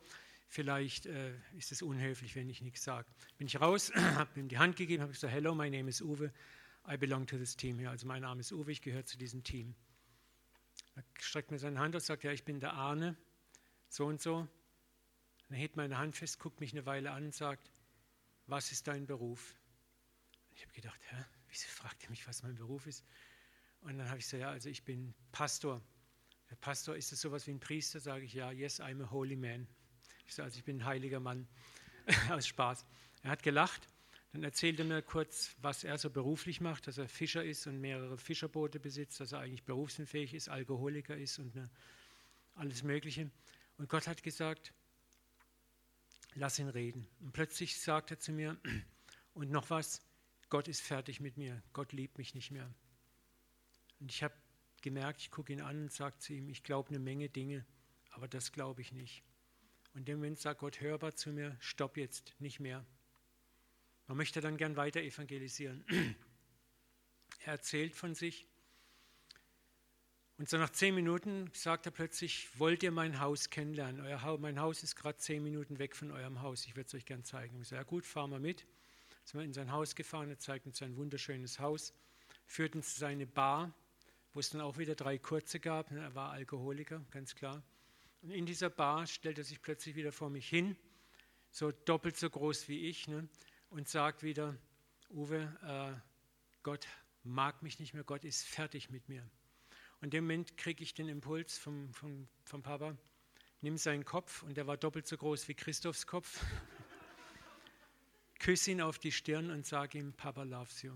Vielleicht 0.48 1.06
äh, 1.06 1.32
ist 1.56 1.70
es 1.70 1.82
unhöflich, 1.82 2.34
wenn 2.34 2.48
ich 2.48 2.60
nichts 2.60 2.82
sage. 2.82 3.06
Bin 3.36 3.46
ich 3.46 3.60
raus, 3.60 3.92
habe 3.94 4.40
ihm 4.40 4.48
die 4.48 4.58
Hand 4.58 4.76
gegeben, 4.76 5.02
habe 5.02 5.12
gesagt, 5.12 5.32
hello, 5.32 5.54
my 5.54 5.70
name 5.70 5.88
is 5.88 6.00
Uwe, 6.00 6.32
I 6.90 6.96
belong 6.96 7.26
to 7.26 7.36
this 7.36 7.54
team 7.54 7.78
hier. 7.78 7.90
Also 7.90 8.06
mein 8.06 8.22
Name 8.22 8.40
ist 8.40 8.50
Uwe, 8.50 8.72
ich 8.72 8.80
gehöre 8.80 9.04
zu 9.04 9.18
diesem 9.18 9.44
Team. 9.44 9.74
Er 10.96 11.04
streckt 11.20 11.50
mir 11.50 11.58
seine 11.58 11.78
Hand 11.78 11.94
aus, 11.94 12.06
sagt, 12.06 12.24
ja, 12.24 12.32
ich 12.32 12.44
bin 12.44 12.60
der 12.60 12.72
Arne, 12.72 13.14
so 13.88 14.06
und 14.06 14.20
so. 14.20 14.48
er 15.50 15.56
hebt 15.56 15.76
meine 15.76 15.98
Hand 15.98 16.16
fest, 16.16 16.40
guckt 16.40 16.60
mich 16.60 16.72
eine 16.72 16.86
Weile 16.86 17.12
an 17.12 17.26
und 17.26 17.34
sagt, 17.34 17.70
was 18.46 18.72
ist 18.72 18.88
dein 18.88 19.06
Beruf? 19.06 19.54
Ich 20.58 20.64
habe 20.64 20.72
gedacht, 20.72 21.00
hä, 21.10 21.24
wieso 21.48 21.68
fragt 21.68 22.02
er 22.02 22.10
mich, 22.10 22.26
was 22.26 22.42
mein 22.42 22.56
Beruf 22.56 22.88
ist? 22.88 23.04
Und 23.82 23.96
dann 23.96 24.08
habe 24.08 24.18
ich 24.18 24.24
gesagt, 24.24 24.40
ja, 24.40 24.50
also 24.50 24.68
ich 24.68 24.82
bin 24.82 25.14
Pastor. 25.30 25.80
Der 26.50 26.56
Pastor, 26.56 26.96
ist 26.96 27.12
es 27.12 27.20
sowas 27.20 27.46
wie 27.46 27.52
ein 27.52 27.60
Priester? 27.60 28.00
Sage 28.00 28.24
ich, 28.24 28.34
ja, 28.34 28.50
yes, 28.50 28.80
I'm 28.80 29.00
a 29.04 29.08
holy 29.08 29.36
man. 29.36 29.68
Ich 30.26 30.34
sage, 30.34 30.46
also 30.46 30.58
ich 30.58 30.64
bin 30.64 30.78
ein 30.78 30.84
heiliger 30.84 31.20
Mann. 31.20 31.46
Aus 32.30 32.48
Spaß. 32.48 32.84
Er 33.22 33.30
hat 33.30 33.44
gelacht. 33.44 33.86
Dann 34.32 34.42
erzählte 34.42 34.82
er 34.82 34.86
mir 34.86 35.00
kurz, 35.00 35.54
was 35.62 35.84
er 35.84 35.96
so 35.96 36.10
beruflich 36.10 36.60
macht, 36.60 36.88
dass 36.88 36.98
er 36.98 37.08
Fischer 37.08 37.44
ist 37.44 37.68
und 37.68 37.80
mehrere 37.80 38.18
Fischerboote 38.18 38.80
besitzt, 38.80 39.20
dass 39.20 39.30
er 39.30 39.38
eigentlich 39.38 39.64
berufsunfähig 39.64 40.34
ist, 40.34 40.48
Alkoholiker 40.48 41.16
ist 41.16 41.38
und 41.38 41.56
eine, 41.56 41.70
alles 42.56 42.82
Mögliche. 42.82 43.30
Und 43.76 43.88
Gott 43.88 44.08
hat 44.08 44.24
gesagt, 44.24 44.72
lass 46.34 46.58
ihn 46.58 46.68
reden. 46.68 47.06
Und 47.20 47.32
plötzlich 47.32 47.80
sagt 47.80 48.10
er 48.10 48.18
zu 48.18 48.32
mir, 48.32 48.58
und 49.34 49.52
noch 49.52 49.70
was, 49.70 50.02
Gott 50.50 50.68
ist 50.68 50.80
fertig 50.80 51.20
mit 51.20 51.36
mir, 51.36 51.62
Gott 51.72 51.92
liebt 51.92 52.18
mich 52.18 52.34
nicht 52.34 52.50
mehr. 52.50 52.72
Und 54.00 54.10
ich 54.10 54.22
habe 54.22 54.34
gemerkt, 54.82 55.20
ich 55.20 55.30
gucke 55.30 55.52
ihn 55.52 55.60
an 55.60 55.82
und 55.82 55.92
sage 55.92 56.18
zu 56.18 56.32
ihm, 56.32 56.48
ich 56.48 56.62
glaube 56.62 56.90
eine 56.90 56.98
Menge 56.98 57.28
Dinge, 57.28 57.66
aber 58.10 58.28
das 58.28 58.52
glaube 58.52 58.80
ich 58.80 58.92
nicht. 58.92 59.22
Und 59.92 60.00
in 60.00 60.04
dem 60.06 60.18
Moment 60.18 60.38
sagt 60.38 60.60
Gott 60.60 60.80
hörbar 60.80 61.14
zu 61.14 61.30
mir, 61.30 61.56
stopp 61.60 61.96
jetzt, 61.96 62.34
nicht 62.38 62.60
mehr. 62.60 62.84
Man 64.06 64.16
möchte 64.16 64.40
dann 64.40 64.56
gern 64.56 64.76
weiter 64.76 65.00
evangelisieren. 65.00 65.84
Er 67.44 67.52
erzählt 67.52 67.94
von 67.94 68.14
sich. 68.14 68.46
Und 70.38 70.48
so 70.48 70.56
nach 70.56 70.70
zehn 70.70 70.94
Minuten 70.94 71.50
sagt 71.52 71.86
er 71.86 71.92
plötzlich, 71.92 72.48
wollt 72.58 72.82
ihr 72.82 72.90
mein 72.90 73.20
Haus 73.20 73.48
kennenlernen? 73.48 74.00
Euer 74.00 74.22
Haus, 74.22 74.40
mein 74.40 74.58
Haus 74.60 74.82
ist 74.82 74.96
gerade 74.96 75.18
zehn 75.18 75.42
Minuten 75.42 75.78
weg 75.78 75.94
von 75.94 76.10
eurem 76.10 76.42
Haus. 76.42 76.64
Ich 76.66 76.74
würde 76.74 76.88
es 76.88 76.94
euch 76.94 77.06
gern 77.06 77.24
zeigen. 77.24 77.60
Ich 77.60 77.68
sage, 77.68 77.80
ja 77.80 77.84
gut, 77.84 78.04
fahren 78.06 78.30
wir 78.30 78.38
mit. 78.38 78.66
Sind 79.28 79.40
wir 79.40 79.44
in 79.44 79.52
sein 79.52 79.72
Haus 79.72 79.94
gefahren, 79.94 80.30
er 80.30 80.38
zeigt 80.38 80.64
uns 80.64 80.78
sein 80.78 80.96
wunderschönes 80.96 81.58
Haus, 81.58 81.92
führt 82.46 82.74
uns 82.74 82.94
zu 82.94 83.00
seine 83.00 83.26
Bar, 83.26 83.74
wo 84.32 84.40
es 84.40 84.48
dann 84.48 84.62
auch 84.62 84.78
wieder 84.78 84.94
drei 84.94 85.18
kurze 85.18 85.60
gab. 85.60 85.90
Er 85.90 86.14
war 86.14 86.30
Alkoholiker, 86.30 87.04
ganz 87.10 87.34
klar. 87.34 87.62
Und 88.22 88.30
in 88.30 88.46
dieser 88.46 88.70
Bar 88.70 89.06
stellt 89.06 89.36
er 89.36 89.44
sich 89.44 89.60
plötzlich 89.60 89.96
wieder 89.96 90.12
vor 90.12 90.30
mich 90.30 90.48
hin, 90.48 90.78
so 91.50 91.72
doppelt 91.72 92.16
so 92.16 92.30
groß 92.30 92.68
wie 92.68 92.88
ich, 92.88 93.06
ne, 93.06 93.28
und 93.68 93.86
sagt 93.86 94.22
wieder, 94.22 94.56
Uwe, 95.10 95.54
äh, 95.62 96.00
Gott 96.62 96.88
mag 97.22 97.62
mich 97.62 97.78
nicht 97.80 97.92
mehr, 97.92 98.04
Gott 98.04 98.24
ist 98.24 98.46
fertig 98.46 98.88
mit 98.88 99.10
mir. 99.10 99.28
Und 100.00 100.04
in 100.04 100.10
dem 100.10 100.24
Moment 100.24 100.56
kriege 100.56 100.82
ich 100.82 100.94
den 100.94 101.10
Impuls 101.10 101.58
vom, 101.58 101.92
vom, 101.92 102.28
vom 102.44 102.62
Papa, 102.62 102.96
nimm 103.60 103.76
seinen 103.76 104.06
Kopf, 104.06 104.42
und 104.42 104.56
der 104.56 104.66
war 104.66 104.78
doppelt 104.78 105.06
so 105.06 105.18
groß 105.18 105.48
wie 105.48 105.54
Christophs 105.54 106.06
Kopf, 106.06 106.42
küsse 108.38 108.70
ihn 108.70 108.80
auf 108.80 108.98
die 108.98 109.12
Stirn 109.12 109.50
und 109.50 109.66
sage 109.66 109.98
ihm, 109.98 110.12
Papa 110.12 110.42
loves 110.42 110.82
you. 110.82 110.92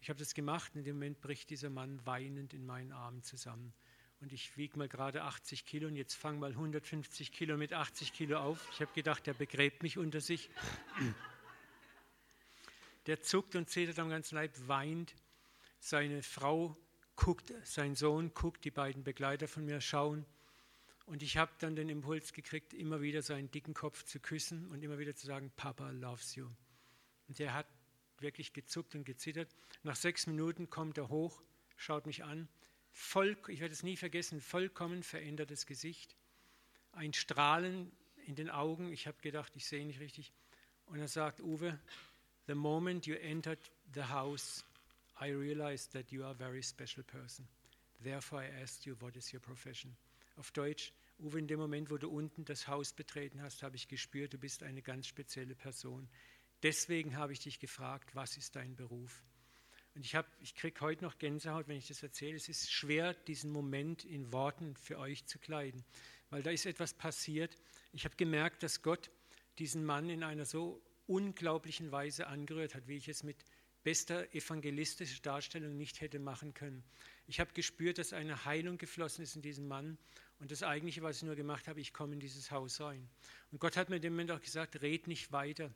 Ich 0.00 0.08
habe 0.08 0.18
das 0.18 0.34
gemacht 0.34 0.72
und 0.74 0.80
in 0.80 0.84
dem 0.84 0.96
Moment 0.96 1.20
bricht 1.20 1.50
dieser 1.50 1.70
Mann 1.70 2.04
weinend 2.06 2.54
in 2.54 2.64
meinen 2.64 2.92
Armen 2.92 3.22
zusammen. 3.22 3.72
Und 4.20 4.32
ich 4.32 4.56
wiege 4.56 4.76
mal 4.78 4.88
gerade 4.88 5.22
80 5.22 5.64
Kilo 5.64 5.86
und 5.86 5.96
jetzt 5.96 6.14
fange 6.14 6.38
mal 6.38 6.50
150 6.50 7.30
Kilo 7.32 7.56
mit 7.56 7.72
80 7.72 8.12
Kilo 8.12 8.38
auf. 8.38 8.68
Ich 8.72 8.80
habe 8.80 8.92
gedacht, 8.92 9.26
der 9.26 9.34
begräbt 9.34 9.82
mich 9.82 9.96
unter 9.96 10.20
sich. 10.20 10.50
Der 13.06 13.22
zuckt 13.22 13.54
und 13.54 13.70
zittert 13.70 13.98
am 14.00 14.10
ganzen 14.10 14.34
Leib, 14.34 14.52
weint. 14.66 15.14
Seine 15.78 16.22
Frau 16.22 16.76
guckt, 17.14 17.52
sein 17.62 17.94
Sohn 17.94 18.34
guckt, 18.34 18.64
die 18.64 18.70
beiden 18.70 19.04
Begleiter 19.04 19.46
von 19.46 19.64
mir 19.64 19.80
schauen. 19.80 20.26
Und 21.08 21.22
ich 21.22 21.38
habe 21.38 21.50
dann 21.58 21.74
den 21.74 21.88
Impuls 21.88 22.34
gekriegt, 22.34 22.74
immer 22.74 23.00
wieder 23.00 23.22
seinen 23.22 23.50
dicken 23.50 23.72
Kopf 23.72 24.04
zu 24.04 24.20
küssen 24.20 24.68
und 24.68 24.82
immer 24.82 24.98
wieder 24.98 25.14
zu 25.14 25.26
sagen, 25.26 25.50
Papa 25.56 25.88
loves 25.88 26.34
you. 26.34 26.50
Und 27.28 27.38
der 27.38 27.54
hat 27.54 27.66
wirklich 28.18 28.52
gezuckt 28.52 28.94
und 28.94 29.04
gezittert. 29.04 29.56
Nach 29.82 29.96
sechs 29.96 30.26
Minuten 30.26 30.68
kommt 30.68 30.98
er 30.98 31.08
hoch, 31.08 31.42
schaut 31.76 32.04
mich 32.04 32.24
an. 32.24 32.46
Voll, 32.92 33.38
ich 33.48 33.60
werde 33.60 33.72
es 33.72 33.82
nie 33.82 33.96
vergessen, 33.96 34.42
vollkommen 34.42 35.02
verändertes 35.02 35.64
Gesicht. 35.64 36.14
Ein 36.92 37.14
Strahlen 37.14 37.90
in 38.26 38.34
den 38.34 38.50
Augen. 38.50 38.92
Ich 38.92 39.06
habe 39.06 39.16
gedacht, 39.22 39.56
ich 39.56 39.66
sehe 39.66 39.86
nicht 39.86 40.00
richtig. 40.00 40.34
Und 40.84 40.98
er 40.98 41.08
sagt, 41.08 41.40
Uwe, 41.40 41.80
the 42.48 42.54
moment 42.54 43.06
you 43.06 43.14
entered 43.14 43.70
the 43.94 44.02
house, 44.02 44.62
I 45.18 45.30
realized 45.30 45.90
that 45.92 46.12
you 46.12 46.22
are 46.22 46.32
a 46.32 46.34
very 46.34 46.62
special 46.62 47.02
person. 47.02 47.48
Therefore 48.02 48.42
I 48.42 48.62
asked 48.62 48.84
you, 48.84 48.94
what 49.00 49.16
is 49.16 49.32
your 49.32 49.40
profession? 49.40 49.96
Auf 50.38 50.52
Deutsch, 50.52 50.92
Uwe, 51.18 51.40
in 51.40 51.48
dem 51.48 51.58
Moment, 51.58 51.90
wo 51.90 51.98
du 51.98 52.08
unten 52.08 52.44
das 52.44 52.68
Haus 52.68 52.92
betreten 52.92 53.42
hast, 53.42 53.64
habe 53.64 53.74
ich 53.74 53.88
gespürt, 53.88 54.32
du 54.32 54.38
bist 54.38 54.62
eine 54.62 54.82
ganz 54.82 55.08
spezielle 55.08 55.56
Person. 55.56 56.08
Deswegen 56.62 57.16
habe 57.16 57.32
ich 57.32 57.40
dich 57.40 57.58
gefragt, 57.58 58.14
was 58.14 58.36
ist 58.36 58.54
dein 58.54 58.76
Beruf? 58.76 59.24
Und 59.96 60.06
ich, 60.06 60.16
ich 60.40 60.54
kriege 60.54 60.80
heute 60.80 61.02
noch 61.02 61.18
Gänsehaut, 61.18 61.66
wenn 61.66 61.76
ich 61.76 61.88
das 61.88 62.04
erzähle. 62.04 62.36
Es 62.36 62.48
ist 62.48 62.70
schwer, 62.70 63.14
diesen 63.14 63.50
Moment 63.50 64.04
in 64.04 64.32
Worten 64.32 64.76
für 64.76 65.00
euch 65.00 65.26
zu 65.26 65.40
kleiden, 65.40 65.84
weil 66.30 66.44
da 66.44 66.52
ist 66.52 66.66
etwas 66.66 66.94
passiert. 66.94 67.58
Ich 67.92 68.04
habe 68.04 68.14
gemerkt, 68.14 68.62
dass 68.62 68.82
Gott 68.82 69.10
diesen 69.58 69.84
Mann 69.84 70.08
in 70.08 70.22
einer 70.22 70.44
so 70.44 70.80
unglaublichen 71.08 71.90
Weise 71.90 72.28
angerührt 72.28 72.76
hat, 72.76 72.86
wie 72.86 72.96
ich 72.96 73.08
es 73.08 73.24
mit 73.24 73.44
bester 73.82 74.32
evangelistischer 74.34 75.22
Darstellung 75.22 75.76
nicht 75.76 76.00
hätte 76.00 76.18
machen 76.18 76.54
können. 76.54 76.84
Ich 77.26 77.40
habe 77.40 77.52
gespürt, 77.52 77.98
dass 77.98 78.12
eine 78.12 78.44
Heilung 78.44 78.78
geflossen 78.78 79.22
ist 79.22 79.34
in 79.34 79.42
diesen 79.42 79.66
Mann 79.66 79.98
und 80.40 80.50
das 80.50 80.62
Eigentliche, 80.62 81.02
was 81.02 81.16
ich 81.16 81.22
nur 81.24 81.34
gemacht 81.34 81.68
habe, 81.68 81.80
ich 81.80 81.92
komme 81.92 82.14
in 82.14 82.20
dieses 82.20 82.50
Haus 82.50 82.80
rein. 82.80 83.08
Und 83.50 83.60
Gott 83.60 83.76
hat 83.76 83.88
mir 83.90 83.96
in 83.96 84.02
dem 84.02 84.12
Moment 84.12 84.30
auch 84.30 84.40
gesagt, 84.40 84.80
red 84.82 85.06
nicht 85.06 85.32
weiter. 85.32 85.70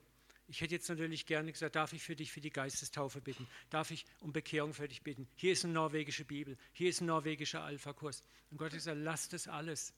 Ich 0.48 0.60
hätte 0.60 0.74
jetzt 0.74 0.88
natürlich 0.88 1.26
gerne 1.26 1.50
gesagt, 1.50 1.76
darf 1.76 1.92
ich 1.92 2.02
für 2.02 2.14
dich 2.14 2.30
für 2.30 2.40
die 2.40 2.50
Geistestaufe 2.50 3.20
bitten? 3.20 3.46
Darf 3.70 3.90
ich 3.90 4.04
um 4.20 4.32
Bekehrung 4.32 4.74
für 4.74 4.86
dich 4.86 5.02
bitten? 5.02 5.26
Hier 5.36 5.52
ist 5.52 5.64
eine 5.64 5.72
norwegische 5.72 6.24
Bibel, 6.24 6.56
hier 6.72 6.90
ist 6.90 7.00
ein 7.00 7.06
norwegischer 7.06 7.62
Alpha-Kurs. 7.62 8.22
Und 8.50 8.58
Gott 8.58 8.68
hat 8.68 8.74
gesagt, 8.74 8.98
lass 9.00 9.28
das 9.28 9.48
alles. 9.48 9.94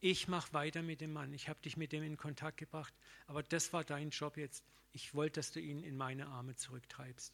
Ich 0.00 0.26
mache 0.26 0.52
weiter 0.52 0.82
mit 0.82 1.00
dem 1.00 1.12
Mann. 1.12 1.32
Ich 1.32 1.48
habe 1.48 1.60
dich 1.60 1.76
mit 1.76 1.92
dem 1.92 2.02
in 2.02 2.16
Kontakt 2.16 2.56
gebracht. 2.56 2.92
Aber 3.26 3.42
das 3.42 3.72
war 3.72 3.84
dein 3.84 4.10
Job 4.10 4.36
jetzt. 4.36 4.64
Ich 4.92 5.14
wollte, 5.14 5.40
dass 5.40 5.52
du 5.52 5.60
ihn 5.60 5.84
in 5.84 5.96
meine 5.96 6.26
Arme 6.26 6.56
zurücktreibst. 6.56 7.32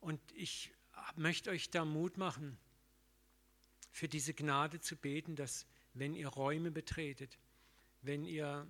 Und 0.00 0.20
ich 0.34 0.72
möchte 1.16 1.50
euch 1.50 1.70
da 1.70 1.84
Mut 1.84 2.16
machen, 2.16 2.58
für 3.90 4.08
diese 4.08 4.34
Gnade 4.34 4.80
zu 4.80 4.96
beten, 4.96 5.36
dass 5.36 5.66
wenn 5.94 6.14
ihr 6.14 6.28
Räume 6.28 6.70
betretet, 6.70 7.38
wenn 8.02 8.24
ihr 8.24 8.66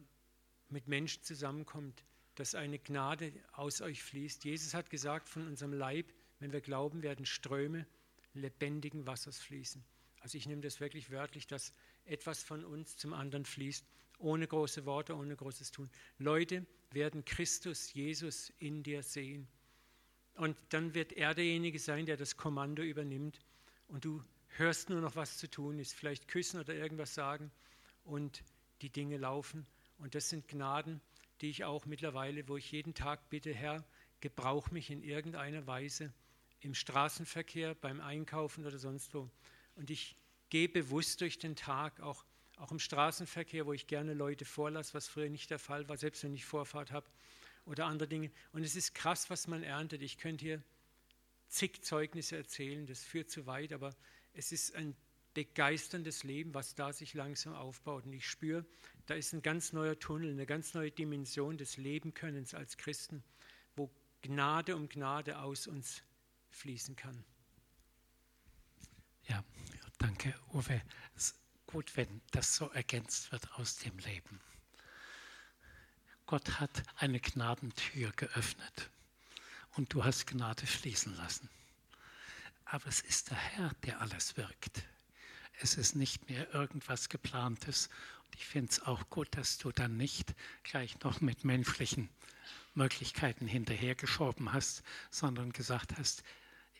mit 0.68 0.88
Menschen 0.88 1.22
zusammenkommt, 1.22 2.02
dass 2.34 2.54
eine 2.54 2.78
Gnade 2.78 3.32
aus 3.52 3.80
euch 3.80 4.02
fließt. 4.02 4.44
Jesus 4.44 4.72
hat 4.72 4.88
gesagt, 4.88 5.28
von 5.28 5.46
unserem 5.46 5.72
Leib, 5.72 6.06
wenn 6.38 6.52
wir 6.52 6.60
glauben, 6.60 7.02
werden 7.02 7.26
Ströme 7.26 7.86
lebendigen 8.34 9.06
Wassers 9.06 9.38
fließen. 9.38 9.84
Also 10.20 10.38
ich 10.38 10.46
nehme 10.46 10.62
das 10.62 10.80
wirklich 10.80 11.10
wörtlich, 11.10 11.46
dass 11.46 11.72
etwas 12.04 12.42
von 12.42 12.64
uns 12.64 12.96
zum 12.96 13.12
anderen 13.12 13.44
fließt, 13.44 13.84
ohne 14.18 14.46
große 14.46 14.86
Worte, 14.86 15.16
ohne 15.16 15.34
großes 15.34 15.70
Tun. 15.70 15.90
Leute 16.18 16.66
werden 16.92 17.24
Christus, 17.24 17.92
Jesus 17.92 18.52
in 18.58 18.82
dir 18.82 19.02
sehen. 19.02 19.48
Und 20.34 20.56
dann 20.70 20.94
wird 20.94 21.12
er 21.12 21.34
derjenige 21.34 21.78
sein, 21.78 22.06
der 22.06 22.16
das 22.16 22.36
Kommando 22.36 22.82
übernimmt. 22.82 23.40
Und 23.88 24.04
du 24.04 24.22
hörst 24.56 24.90
nur 24.90 25.00
noch, 25.00 25.16
was 25.16 25.38
zu 25.38 25.48
tun 25.48 25.78
ist. 25.78 25.94
Vielleicht 25.94 26.28
küssen 26.28 26.60
oder 26.60 26.74
irgendwas 26.74 27.14
sagen. 27.14 27.50
Und 28.04 28.42
die 28.82 28.90
Dinge 28.90 29.16
laufen. 29.16 29.66
Und 29.98 30.14
das 30.14 30.28
sind 30.28 30.48
Gnaden, 30.48 31.00
die 31.40 31.50
ich 31.50 31.64
auch 31.64 31.86
mittlerweile, 31.86 32.48
wo 32.48 32.56
ich 32.56 32.70
jeden 32.72 32.94
Tag 32.94 33.28
bitte, 33.30 33.52
Herr, 33.52 33.84
gebrauch 34.20 34.70
mich 34.70 34.90
in 34.90 35.02
irgendeiner 35.02 35.66
Weise 35.66 36.12
im 36.60 36.74
Straßenverkehr, 36.74 37.74
beim 37.74 38.00
Einkaufen 38.00 38.66
oder 38.66 38.78
sonst 38.78 39.14
wo. 39.14 39.30
Und 39.76 39.90
ich 39.90 40.16
gehe 40.50 40.68
bewusst 40.68 41.20
durch 41.20 41.38
den 41.38 41.56
Tag, 41.56 42.00
auch, 42.00 42.24
auch 42.56 42.70
im 42.70 42.78
Straßenverkehr, 42.78 43.66
wo 43.66 43.72
ich 43.72 43.86
gerne 43.86 44.14
Leute 44.14 44.44
vorlasse, 44.44 44.94
was 44.94 45.08
früher 45.08 45.28
nicht 45.28 45.50
der 45.50 45.58
Fall 45.58 45.88
war, 45.88 45.96
selbst 45.96 46.22
wenn 46.22 46.34
ich 46.34 46.44
Vorfahrt 46.44 46.92
habe 46.92 47.06
oder 47.64 47.86
andere 47.86 48.08
Dinge. 48.08 48.30
Und 48.52 48.62
es 48.62 48.76
ist 48.76 48.94
krass, 48.94 49.30
was 49.30 49.46
man 49.46 49.62
erntet. 49.62 50.02
Ich 50.02 50.18
könnte 50.18 50.44
hier 50.44 50.62
zig 51.48 51.82
Zeugnisse 51.82 52.36
erzählen, 52.36 52.86
das 52.86 53.02
führt 53.02 53.30
zu 53.30 53.46
weit, 53.46 53.72
aber 53.72 53.94
es 54.34 54.52
ist 54.52 54.74
ein 54.74 54.96
begeisterndes 55.34 56.24
Leben, 56.24 56.54
was 56.54 56.74
da 56.74 56.92
sich 56.92 57.14
langsam 57.14 57.54
aufbaut. 57.54 58.04
Und 58.06 58.12
ich 58.12 58.28
spüre, 58.28 58.64
da 59.06 59.14
ist 59.14 59.32
ein 59.32 59.42
ganz 59.42 59.72
neuer 59.72 59.98
Tunnel, 59.98 60.30
eine 60.30 60.46
ganz 60.46 60.74
neue 60.74 60.90
Dimension 60.90 61.56
des 61.56 61.76
Lebenkönnens 61.76 62.54
als 62.54 62.76
Christen, 62.76 63.22
wo 63.76 63.90
Gnade 64.22 64.76
um 64.76 64.88
Gnade 64.88 65.38
aus 65.38 65.66
uns 65.66 66.02
fließen 66.50 66.96
kann. 66.96 67.24
Ja, 69.28 69.44
danke, 69.98 70.34
Uwe. 70.52 70.82
Es 71.14 71.26
ist 71.26 71.40
gut, 71.66 71.96
wenn 71.96 72.20
das 72.32 72.56
so 72.56 72.68
ergänzt 72.70 73.30
wird 73.32 73.50
aus 73.52 73.76
dem 73.76 73.96
Leben. 73.98 74.40
Gott 76.26 76.60
hat 76.60 76.82
eine 76.96 77.20
Gnadentür 77.20 78.10
geöffnet 78.12 78.90
und 79.76 79.92
du 79.92 80.04
hast 80.04 80.26
Gnade 80.26 80.66
fließen 80.66 81.16
lassen. 81.16 81.48
Aber 82.72 82.86
es 82.86 83.00
ist 83.00 83.30
der 83.30 83.36
Herr, 83.36 83.72
der 83.84 84.00
alles 84.00 84.36
wirkt. 84.36 84.84
Es 85.60 85.74
ist 85.74 85.96
nicht 85.96 86.28
mehr 86.28 86.54
irgendwas 86.54 87.08
geplantes. 87.08 87.88
Und 88.26 88.36
ich 88.36 88.46
finde 88.46 88.70
es 88.70 88.82
auch 88.82 89.10
gut, 89.10 89.28
dass 89.36 89.58
du 89.58 89.72
dann 89.72 89.96
nicht 89.96 90.34
gleich 90.62 91.00
noch 91.00 91.20
mit 91.20 91.44
menschlichen 91.44 92.08
Möglichkeiten 92.74 93.48
hinterhergeschoben 93.48 94.52
hast, 94.52 94.84
sondern 95.10 95.52
gesagt 95.52 95.98
hast, 95.98 96.22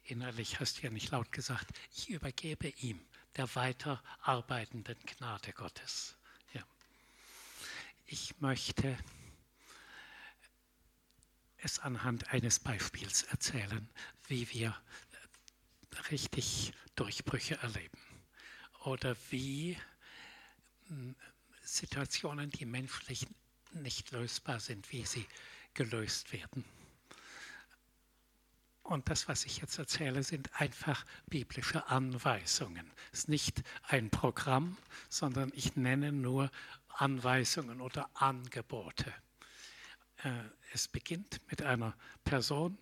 innerlich 0.04 0.60
hast 0.60 0.78
du 0.78 0.82
ja 0.82 0.90
nicht 0.90 1.10
laut 1.10 1.32
gesagt, 1.32 1.68
ich 1.96 2.08
übergebe 2.08 2.68
ihm 2.68 3.00
der 3.34 3.52
weiter 3.56 4.00
arbeitenden 4.22 4.98
Gnade 5.06 5.52
Gottes. 5.52 6.16
Ja. 6.52 6.62
Ich 8.06 8.40
möchte 8.40 8.96
es 11.58 11.80
anhand 11.80 12.32
eines 12.32 12.60
Beispiels 12.60 13.24
erzählen, 13.24 13.88
wie 14.28 14.48
wir 14.50 14.80
richtig 16.10 16.72
Durchbrüche 16.94 17.56
erleben 17.56 17.98
oder 18.84 19.16
wie 19.30 19.76
hm, 20.88 21.14
Situationen, 21.62 22.50
die 22.50 22.66
menschlich 22.66 23.26
nicht 23.72 24.10
lösbar 24.10 24.60
sind, 24.60 24.90
wie 24.92 25.04
sie 25.04 25.26
gelöst 25.74 26.32
werden. 26.32 26.64
Und 28.82 29.08
das, 29.08 29.28
was 29.28 29.44
ich 29.44 29.58
jetzt 29.58 29.78
erzähle, 29.78 30.24
sind 30.24 30.60
einfach 30.60 31.04
biblische 31.26 31.86
Anweisungen. 31.86 32.90
Es 33.12 33.20
ist 33.20 33.28
nicht 33.28 33.62
ein 33.84 34.10
Programm, 34.10 34.76
sondern 35.08 35.52
ich 35.54 35.76
nenne 35.76 36.10
nur 36.10 36.50
Anweisungen 36.88 37.80
oder 37.80 38.10
Angebote. 38.14 39.14
Äh, 40.24 40.30
es 40.72 40.88
beginnt 40.88 41.40
mit 41.50 41.62
einer 41.62 41.96
Person, 42.24 42.76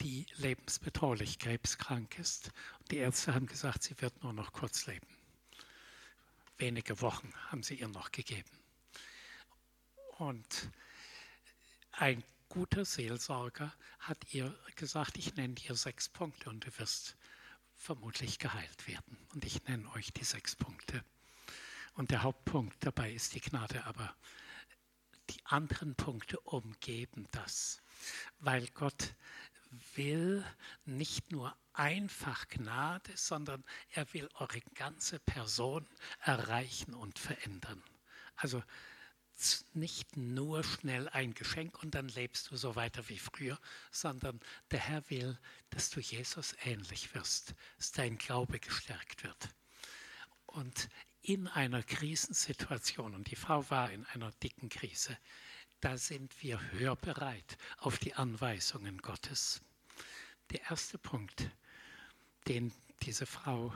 die 0.00 0.26
lebensbedrohlich 0.36 1.38
krebskrank 1.38 2.18
ist. 2.18 2.52
Die 2.90 2.98
Ärzte 2.98 3.34
haben 3.34 3.46
gesagt, 3.46 3.82
sie 3.82 4.00
wird 4.00 4.22
nur 4.22 4.32
noch 4.32 4.52
kurz 4.52 4.86
leben. 4.86 5.06
Wenige 6.58 7.00
Wochen 7.00 7.32
haben 7.48 7.62
sie 7.62 7.74
ihr 7.74 7.88
noch 7.88 8.12
gegeben. 8.12 8.50
Und 10.18 10.70
ein 11.92 12.22
guter 12.48 12.84
Seelsorger 12.84 13.74
hat 13.98 14.32
ihr 14.32 14.56
gesagt, 14.76 15.18
ich 15.18 15.34
nenne 15.36 15.54
dir 15.54 15.74
sechs 15.74 16.08
Punkte 16.08 16.48
und 16.48 16.64
du 16.64 16.78
wirst 16.78 17.16
vermutlich 17.74 18.38
geheilt 18.38 18.88
werden. 18.88 19.18
Und 19.34 19.44
ich 19.44 19.64
nenne 19.64 19.90
euch 19.92 20.12
die 20.12 20.24
sechs 20.24 20.56
Punkte. 20.56 21.04
Und 21.94 22.10
der 22.10 22.22
Hauptpunkt 22.22 22.76
dabei 22.80 23.12
ist 23.12 23.34
die 23.34 23.40
Gnade, 23.40 23.84
aber 23.84 24.14
die 25.30 25.44
anderen 25.44 25.94
Punkte 25.94 26.38
umgeben 26.40 27.26
das, 27.30 27.82
weil 28.38 28.66
Gott 28.68 29.14
will 29.94 30.44
nicht 30.84 31.32
nur 31.32 31.56
einfach 31.72 32.48
Gnade, 32.48 33.16
sondern 33.16 33.64
er 33.90 34.12
will 34.14 34.28
eure 34.34 34.60
ganze 34.74 35.18
Person 35.18 35.86
erreichen 36.20 36.94
und 36.94 37.18
verändern. 37.18 37.82
Also 38.36 38.62
nicht 39.74 40.16
nur 40.16 40.64
schnell 40.64 41.08
ein 41.10 41.34
Geschenk 41.34 41.82
und 41.82 41.94
dann 41.94 42.08
lebst 42.08 42.50
du 42.50 42.56
so 42.56 42.74
weiter 42.74 43.06
wie 43.08 43.18
früher, 43.18 43.58
sondern 43.90 44.40
der 44.70 44.80
Herr 44.80 45.10
will, 45.10 45.38
dass 45.70 45.90
du 45.90 46.00
Jesus 46.00 46.54
ähnlich 46.64 47.14
wirst, 47.14 47.54
dass 47.76 47.92
dein 47.92 48.16
Glaube 48.16 48.58
gestärkt 48.58 49.24
wird. 49.24 49.50
Und 50.46 50.88
in 51.20 51.48
einer 51.48 51.82
Krisensituation, 51.82 53.14
und 53.14 53.30
die 53.30 53.36
Frau 53.36 53.68
war 53.68 53.90
in 53.90 54.06
einer 54.06 54.32
dicken 54.42 54.68
Krise, 54.68 55.18
da 55.80 55.98
sind 55.98 56.42
wir 56.42 56.60
hörbereit 56.72 57.58
auf 57.78 57.98
die 57.98 58.14
Anweisungen 58.14 58.98
Gottes. 58.98 59.60
Der 60.50 60.60
erste 60.70 60.96
Punkt, 60.98 61.50
den 62.46 62.72
diese 63.02 63.26
Frau 63.26 63.74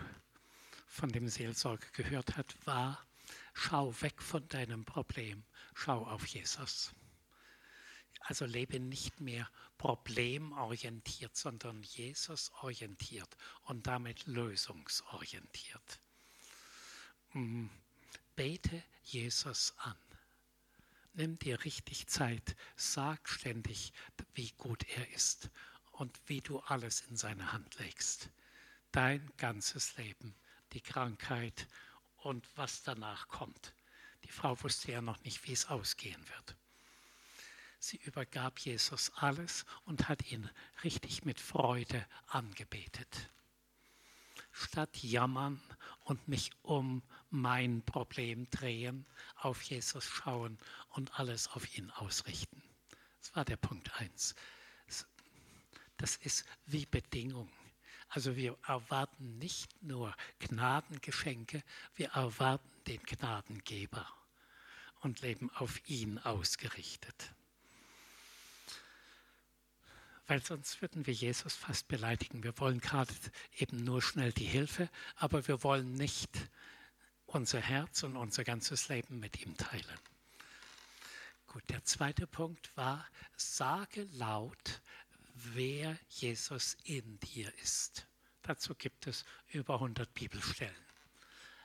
von 0.86 1.10
dem 1.10 1.28
Seelsorger 1.28 1.88
gehört 1.92 2.36
hat, 2.36 2.54
war, 2.64 3.04
schau 3.54 3.92
weg 4.02 4.22
von 4.22 4.48
deinem 4.48 4.84
Problem, 4.84 5.42
schau 5.74 6.06
auf 6.06 6.26
Jesus. 6.26 6.92
Also 8.20 8.44
lebe 8.44 8.78
nicht 8.78 9.20
mehr 9.20 9.50
problemorientiert, 9.78 11.36
sondern 11.36 11.82
Jesus 11.82 12.52
orientiert 12.60 13.36
und 13.62 13.86
damit 13.86 14.26
lösungsorientiert. 14.26 16.00
Mm, 17.32 17.66
bete 18.36 18.82
Jesus 19.02 19.74
an. 19.78 19.96
Nimm 21.14 21.38
dir 21.38 21.64
richtig 21.64 22.06
Zeit, 22.06 22.56
sag 22.76 23.28
ständig, 23.28 23.92
wie 24.34 24.52
gut 24.52 24.84
er 24.96 25.10
ist 25.12 25.50
und 26.00 26.18
wie 26.26 26.40
du 26.40 26.60
alles 26.60 27.02
in 27.10 27.16
seine 27.18 27.52
Hand 27.52 27.78
legst. 27.78 28.30
Dein 28.90 29.30
ganzes 29.36 29.98
Leben, 29.98 30.34
die 30.72 30.80
Krankheit 30.80 31.68
und 32.16 32.48
was 32.56 32.82
danach 32.82 33.28
kommt. 33.28 33.74
Die 34.24 34.32
Frau 34.32 34.60
wusste 34.62 34.92
ja 34.92 35.02
noch 35.02 35.22
nicht, 35.24 35.46
wie 35.46 35.52
es 35.52 35.66
ausgehen 35.66 36.26
wird. 36.30 36.56
Sie 37.78 37.98
übergab 37.98 38.58
Jesus 38.60 39.12
alles 39.16 39.66
und 39.84 40.08
hat 40.08 40.30
ihn 40.32 40.48
richtig 40.84 41.26
mit 41.26 41.38
Freude 41.38 42.06
angebetet. 42.28 43.30
Statt 44.52 45.02
jammern 45.02 45.60
und 46.04 46.28
mich 46.28 46.50
um 46.62 47.02
mein 47.28 47.82
Problem 47.82 48.48
drehen, 48.50 49.04
auf 49.36 49.60
Jesus 49.62 50.06
schauen 50.06 50.56
und 50.88 51.20
alles 51.20 51.48
auf 51.48 51.76
ihn 51.76 51.90
ausrichten. 51.90 52.62
Das 53.20 53.36
war 53.36 53.44
der 53.44 53.56
Punkt 53.58 53.94
1. 54.00 54.34
Das 56.00 56.16
ist 56.16 56.46
wie 56.64 56.86
Bedingung. 56.86 57.50
Also 58.08 58.34
wir 58.34 58.56
erwarten 58.66 59.36
nicht 59.38 59.82
nur 59.82 60.16
Gnadengeschenke, 60.38 61.62
wir 61.94 62.08
erwarten 62.08 62.70
den 62.86 63.02
Gnadengeber 63.02 64.08
und 65.00 65.20
leben 65.20 65.50
auf 65.50 65.86
ihn 65.88 66.18
ausgerichtet. 66.18 67.34
Weil 70.26 70.42
sonst 70.42 70.80
würden 70.80 71.06
wir 71.06 71.12
Jesus 71.12 71.54
fast 71.54 71.86
beleidigen. 71.86 72.42
Wir 72.44 72.58
wollen 72.58 72.80
gerade 72.80 73.12
eben 73.58 73.84
nur 73.84 74.00
schnell 74.00 74.32
die 74.32 74.46
Hilfe, 74.46 74.88
aber 75.16 75.46
wir 75.48 75.62
wollen 75.62 75.92
nicht 75.92 76.30
unser 77.26 77.60
Herz 77.60 78.04
und 78.04 78.16
unser 78.16 78.42
ganzes 78.44 78.88
Leben 78.88 79.20
mit 79.20 79.44
ihm 79.44 79.54
teilen. 79.58 79.98
Gut, 81.46 81.64
der 81.68 81.84
zweite 81.84 82.26
Punkt 82.26 82.74
war, 82.74 83.06
sage 83.36 84.08
laut, 84.12 84.80
wer 85.54 85.98
Jesus 86.08 86.76
in 86.84 87.18
dir 87.20 87.52
ist. 87.62 88.06
Dazu 88.42 88.74
gibt 88.74 89.06
es 89.06 89.24
über 89.48 89.74
100 89.74 90.12
Bibelstellen. 90.14 90.74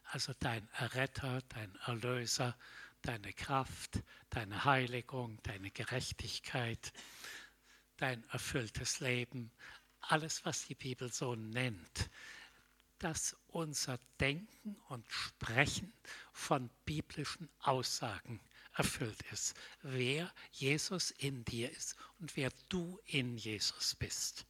Also 0.06 0.34
dein 0.40 0.68
Erretter, 0.74 1.42
dein 1.50 1.76
Erlöser, 1.86 2.58
deine 3.02 3.34
Kraft, 3.34 4.04
deine 4.30 4.66
Heiligung, 4.66 5.42
deine 5.44 5.72
Gerechtigkeit, 5.72 6.94
dein 7.98 8.24
erfülltes 8.30 9.00
Leben, 9.00 9.52
alles, 10.02 10.46
was 10.46 10.68
die 10.68 10.76
Bibel 10.76 11.12
so 11.12 11.36
nennt, 11.36 12.10
dass 13.00 13.36
unser 13.48 14.00
Denken 14.20 14.76
und 14.90 15.06
Sprechen 15.10 15.94
von 16.32 16.70
biblischen 16.86 17.50
Aussagen 17.60 18.40
erfüllt 18.76 19.22
ist, 19.32 19.56
wer 19.82 20.32
Jesus 20.52 21.12
in 21.12 21.44
dir 21.46 21.72
ist 21.72 21.96
und 22.20 22.36
wer 22.36 22.52
du 22.70 23.00
in 23.06 23.38
Jesus 23.38 23.96
bist. 23.96 24.46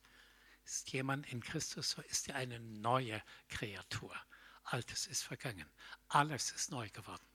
Ist 0.66 0.92
jemand 0.92 1.32
in 1.32 1.42
Christus, 1.42 1.92
so 1.92 2.02
ist 2.02 2.28
er 2.28 2.36
eine 2.36 2.60
neue 2.60 3.22
Kreatur. 3.50 4.16
Altes 4.64 5.06
ist 5.06 5.24
vergangen. 5.24 5.70
Alles 6.08 6.52
ist 6.52 6.72
neu 6.72 6.90
geworden. 6.90 7.26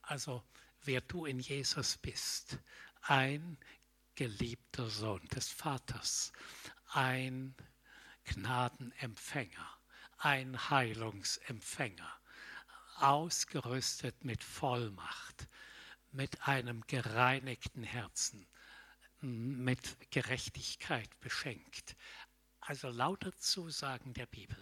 Also 0.00 0.42
wer 0.82 1.02
du 1.02 1.26
in 1.26 1.38
Jesus 1.38 1.98
bist, 1.98 2.58
ein 3.02 3.58
geliebter 4.14 4.88
Sohn 4.88 5.26
des 5.28 5.50
Vaters, 5.50 6.32
ein 6.88 7.54
Gnadenempfänger, 8.24 9.78
ein 10.16 10.70
Heilungsempfänger, 10.70 12.20
ausgerüstet 12.96 14.24
mit 14.24 14.42
Vollmacht, 14.42 15.48
mit 16.12 16.46
einem 16.46 16.82
gereinigten 16.86 17.82
Herzen, 17.82 18.46
mit 19.20 20.10
Gerechtigkeit 20.10 21.08
beschenkt. 21.20 21.96
Also 22.60 22.88
lauter 22.88 23.36
Zusagen 23.36 24.12
der 24.14 24.26
Bibel. 24.26 24.56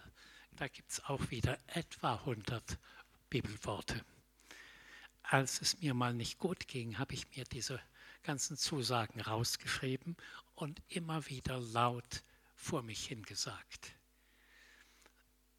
Da 0.51 0.67
gibt 0.67 0.91
es 0.91 1.03
auch 1.05 1.29
wieder 1.31 1.57
etwa 1.67 2.15
100 2.15 2.77
Bibelworte. 3.29 4.03
Als 5.23 5.61
es 5.61 5.79
mir 5.79 5.93
mal 5.93 6.13
nicht 6.13 6.39
gut 6.39 6.67
ging, 6.67 6.97
habe 6.97 7.13
ich 7.13 7.29
mir 7.35 7.43
diese 7.45 7.79
ganzen 8.23 8.57
Zusagen 8.57 9.21
rausgeschrieben 9.21 10.17
und 10.55 10.81
immer 10.89 11.27
wieder 11.27 11.59
laut 11.59 12.23
vor 12.55 12.81
mich 12.83 13.05
hingesagt. 13.05 13.93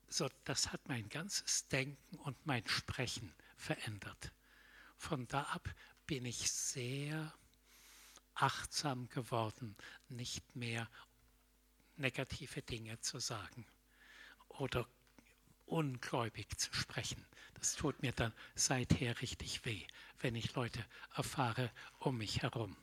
So, 0.09 0.29
das 0.45 0.73
hat 0.73 0.89
mein 0.89 1.09
ganzes 1.09 1.69
Denken 1.69 2.17
und 2.17 2.45
mein 2.45 2.67
Sprechen 2.67 3.33
verändert. 3.57 4.33
Von 5.01 5.27
da 5.29 5.45
ab 5.45 5.75
bin 6.07 6.27
ich 6.27 6.53
sehr 6.53 7.33
achtsam 8.35 9.09
geworden, 9.09 9.75
nicht 10.11 10.55
mehr 10.55 10.89
negative 11.97 12.61
Dinge 12.61 13.01
zu 13.01 13.19
sagen 13.19 13.67
oder 14.49 14.87
ungläubig 15.65 16.59
zu 16.59 16.73
sprechen. 16.75 17.25
Das 17.55 17.77
tut 17.77 18.03
mir 18.03 18.13
dann 18.13 18.35
seither 18.55 19.23
richtig 19.23 19.65
weh, 19.65 19.87
wenn 20.19 20.35
ich 20.35 20.55
Leute 20.55 20.85
erfahre 21.15 21.73
um 22.01 22.19
mich 22.19 22.43
herum, 22.43 22.77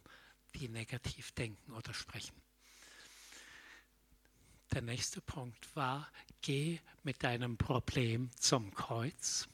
die 0.55 0.69
negativ 0.69 1.33
denken 1.33 1.71
oder 1.71 1.93
sprechen. 1.93 2.35
Der 4.73 4.81
nächste 4.81 5.21
Punkt 5.21 5.75
war, 5.75 6.11
geh 6.41 6.79
mit 7.03 7.23
deinem 7.23 7.57
Problem 7.57 8.31
zum 8.37 8.73
Kreuz 8.73 9.47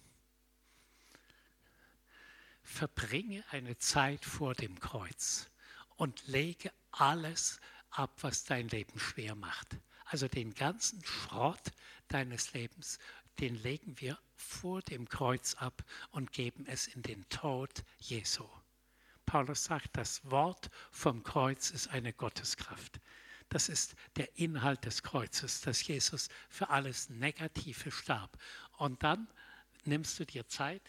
verbringe 2.64 3.44
eine 3.52 3.78
Zeit 3.78 4.26
vor 4.26 4.56
dem 4.56 4.80
Kreuz 4.80 5.50
und 5.96 6.26
lege 6.28 6.72
alles 6.92 7.60
ab, 7.92 8.12
was 8.22 8.46
dein 8.46 8.68
Leben 8.70 9.00
schwer 9.00 9.36
macht. 9.36 9.78
Also 10.06 10.28
den 10.28 10.54
ganzen 10.54 11.04
Schrott 11.04 11.72
deines 12.08 12.54
Lebens, 12.54 13.00
den 13.40 13.56
legen 13.56 14.00
wir 14.00 14.18
vor 14.36 14.82
dem 14.82 15.08
Kreuz 15.08 15.56
ab 15.56 15.84
und 16.12 16.32
geben 16.32 16.66
es 16.68 16.88
in 16.88 17.02
den 17.02 17.28
Tod 17.30 17.84
Jesu. 18.00 18.48
Paulus 19.26 19.64
sagt, 19.64 19.98
das 19.98 20.30
Wort 20.30 20.70
vom 20.92 21.24
Kreuz 21.24 21.72
ist 21.72 21.88
eine 21.90 22.14
Gotteskraft. 22.14 23.00
Das 23.50 23.70
ist 23.70 23.96
der 24.16 24.38
Inhalt 24.38 24.86
des 24.86 25.04
Kreuzes, 25.04 25.62
dass 25.62 25.86
Jesus 25.86 26.30
für 26.50 26.70
alles 26.70 27.10
Negative 27.10 27.92
starb. 27.92 28.38
Und 28.78 29.04
dann 29.04 29.28
nimmst 29.86 30.20
du 30.20 30.26
dir 30.26 30.48
Zeit, 30.48 30.82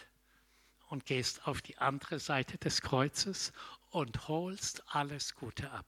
und 0.95 1.07
gehst 1.07 1.49
auf 1.49 1.61
die 1.61 1.77
andere 1.79 2.21
Seite 2.21 2.57
des 2.57 2.81
Kreuzes 2.81 3.53
und 3.91 4.29
holst 4.29 4.85
alles 4.95 5.35
Gute 5.35 5.73
ab. 5.73 5.87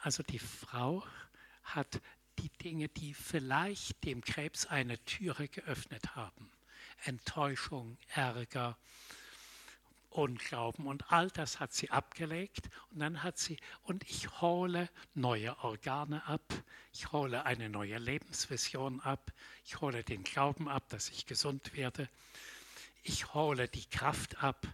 Also 0.00 0.22
die 0.22 0.38
Frau 0.38 1.04
hat 1.62 2.00
die 2.38 2.48
Dinge, 2.48 2.88
die 2.88 3.12
vielleicht 3.12 4.02
dem 4.04 4.22
Krebs 4.22 4.64
eine 4.64 4.98
Türe 5.04 5.46
geöffnet 5.48 6.16
haben, 6.16 6.50
Enttäuschung, 7.04 7.98
Ärger, 8.14 8.78
Unglauben 10.08 10.86
und 10.86 11.12
all 11.12 11.28
das 11.30 11.60
hat 11.60 11.74
sie 11.74 11.90
abgelegt 11.90 12.70
und 12.90 13.00
dann 13.00 13.22
hat 13.22 13.36
sie, 13.36 13.58
und 13.82 14.08
ich 14.08 14.40
hole 14.40 14.88
neue 15.12 15.54
Organe 15.58 16.24
ab, 16.24 16.54
Ich 16.94 17.12
hole 17.12 17.44
eine 17.44 17.68
neue 17.68 17.98
Lebensvision 17.98 19.00
ab. 19.00 19.30
Ich 19.66 19.82
hole 19.82 20.02
den 20.02 20.24
Glauben 20.24 20.66
ab, 20.66 20.88
dass 20.88 21.10
ich 21.10 21.26
gesund 21.26 21.76
werde. 21.76 22.08
Ich 23.08 23.34
hole 23.34 23.68
die 23.68 23.88
Kraft 23.88 24.42
ab, 24.42 24.66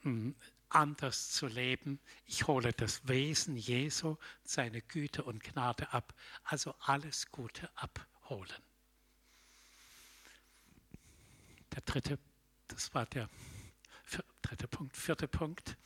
hm, 0.00 0.34
anders 0.70 1.30
zu 1.30 1.46
leben. 1.46 2.00
Ich 2.26 2.48
hole 2.48 2.72
das 2.72 3.06
Wesen 3.06 3.56
Jesu, 3.56 4.16
seine 4.42 4.82
Güte 4.82 5.22
und 5.22 5.40
Gnade 5.44 5.92
ab. 5.92 6.12
Also 6.42 6.74
alles 6.80 7.30
Gute 7.30 7.70
abholen. 7.76 8.62
Der 11.72 11.82
dritte, 11.82 12.18
das 12.66 12.92
war 12.92 13.06
der 13.06 13.30
dritte 14.42 14.66
Punkt. 14.66 14.96
Vierter 14.96 15.28
Punkt 15.28 15.76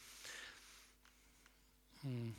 hm, 2.01 2.35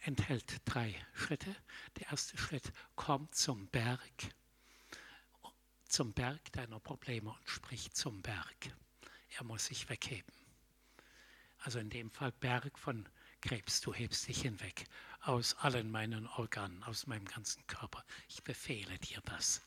enthält 0.00 0.62
drei 0.64 0.94
Schritte. 1.12 1.54
Der 1.98 2.12
erste 2.12 2.38
Schritt, 2.38 2.72
komm 2.94 3.30
zum 3.30 3.66
Berg, 3.66 4.34
zum 5.86 6.14
Berg 6.14 6.50
deiner 6.52 6.80
Probleme 6.80 7.28
und 7.28 7.46
sprich 7.50 7.92
zum 7.92 8.22
Berg. 8.22 8.72
Er 9.38 9.44
muss 9.44 9.66
sich 9.66 9.88
wegheben. 9.88 10.32
Also 11.58 11.78
in 11.78 11.90
dem 11.90 12.10
Fall 12.10 12.32
Berg 12.32 12.78
von 12.78 13.08
Krebs, 13.40 13.80
du 13.80 13.92
hebst 13.92 14.28
dich 14.28 14.42
hinweg 14.42 14.86
aus 15.20 15.54
allen 15.56 15.90
meinen 15.90 16.26
Organen, 16.26 16.82
aus 16.84 17.06
meinem 17.06 17.24
ganzen 17.24 17.66
Körper. 17.66 18.04
Ich 18.28 18.42
befehle 18.42 18.98
dir 18.98 19.20
das. 19.24 19.60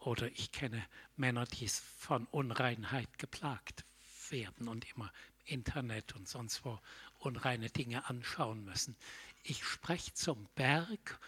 Oder 0.00 0.26
ich 0.32 0.52
kenne 0.52 0.84
Männer, 1.16 1.46
die 1.46 1.68
von 1.68 2.26
Unreinheit 2.26 3.18
geplagt 3.18 3.84
werden 4.30 4.68
und 4.68 4.88
immer 4.92 5.12
im 5.46 5.54
Internet 5.54 6.14
und 6.14 6.28
sonst 6.28 6.64
wo 6.64 6.80
unreine 7.18 7.70
Dinge 7.70 8.08
anschauen 8.08 8.64
müssen. 8.64 8.96
Ich 9.42 9.64
spreche 9.64 10.12
zum 10.14 10.48
Berg 10.54 11.18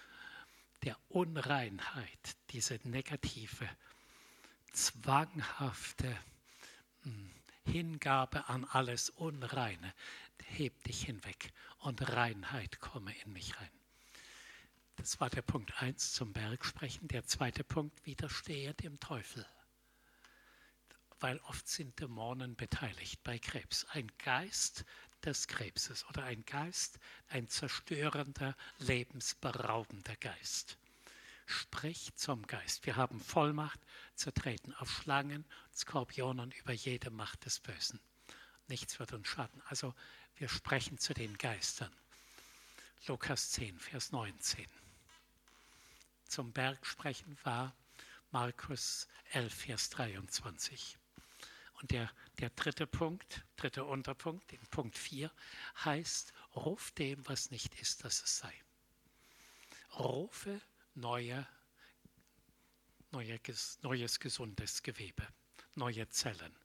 der 0.82 0.96
Unreinheit, 1.08 2.36
diese 2.50 2.78
negative, 2.84 3.68
zwanghafte 4.72 6.16
Hingabe 7.64 8.48
an 8.48 8.64
alles 8.64 9.10
Unreine. 9.10 9.94
Heb 10.44 10.82
dich 10.84 11.04
hinweg 11.04 11.52
und 11.78 12.08
Reinheit 12.08 12.80
komme 12.80 13.14
in 13.24 13.32
mich 13.32 13.58
rein. 13.60 13.70
Das 14.96 15.20
war 15.20 15.30
der 15.30 15.42
Punkt 15.42 15.80
1 15.80 16.12
zum 16.12 16.32
Berg 16.32 16.64
sprechen. 16.64 17.06
Der 17.08 17.24
zweite 17.24 17.62
Punkt, 17.62 18.04
widerstehe 18.04 18.74
dem 18.74 18.98
Teufel. 18.98 19.46
Weil 21.20 21.38
oft 21.40 21.68
sind 21.68 22.00
Dämonen 22.00 22.56
beteiligt 22.56 23.22
bei 23.22 23.38
Krebs. 23.38 23.84
Ein 23.86 24.10
Geist 24.18 24.84
des 25.24 25.46
Krebses 25.46 26.04
oder 26.06 26.24
ein 26.24 26.44
Geist, 26.44 26.98
ein 27.28 27.48
zerstörender, 27.48 28.56
lebensberaubender 28.78 30.16
Geist. 30.16 30.77
Sprich 31.78 32.12
zum 32.16 32.44
Geist. 32.44 32.86
Wir 32.86 32.96
haben 32.96 33.20
Vollmacht 33.20 33.78
zu 34.16 34.34
treten 34.34 34.74
auf 34.74 34.90
Schlangen, 34.90 35.44
Skorpionen 35.72 36.50
über 36.50 36.72
jede 36.72 37.08
Macht 37.10 37.44
des 37.44 37.60
Bösen. 37.60 38.00
Nichts 38.66 38.98
wird 38.98 39.12
uns 39.12 39.28
schaden. 39.28 39.62
Also 39.66 39.94
wir 40.38 40.48
sprechen 40.48 40.98
zu 40.98 41.14
den 41.14 41.38
Geistern. 41.38 41.94
Lukas 43.06 43.52
10, 43.52 43.78
Vers 43.78 44.10
19 44.10 44.66
zum 46.24 46.52
Berg 46.52 46.84
sprechen 46.84 47.38
war 47.44 47.76
Markus 48.32 49.06
11, 49.30 49.54
Vers 49.54 49.90
23. 49.90 50.98
Und 51.74 51.92
der, 51.92 52.10
der 52.40 52.50
dritte 52.50 52.88
Punkt, 52.88 53.44
dritte 53.54 53.84
Unterpunkt, 53.84 54.50
den 54.50 54.66
Punkt 54.72 54.98
4, 54.98 55.30
heißt, 55.84 56.32
ruf 56.56 56.90
dem, 56.90 57.24
was 57.28 57.52
nicht 57.52 57.76
ist, 57.80 58.02
dass 58.02 58.20
es 58.20 58.38
sei. 58.38 58.64
Rufe 59.96 60.60
neue, 60.96 61.46
neue, 63.10 63.40
neues 63.82 64.20
gesundes 64.20 64.82
Gewebe, 64.82 65.26
neue 65.74 66.08
Zellen, 66.08 66.56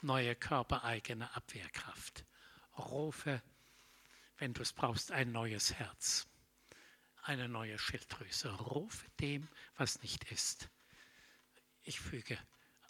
neue 0.00 0.34
körpereigene 0.34 1.34
Abwehrkraft. 1.34 2.24
Rufe, 2.76 3.42
wenn 4.38 4.54
du 4.54 4.62
es 4.62 4.72
brauchst, 4.72 5.12
ein 5.12 5.32
neues 5.32 5.74
Herz 5.74 6.26
eine 7.22 7.48
neue 7.48 7.78
Schilddrüse. 7.78 8.50
Ruf 8.50 9.06
dem, 9.20 9.48
was 9.76 10.02
nicht 10.02 10.30
ist. 10.30 10.68
Ich 11.82 12.00
füge 12.00 12.38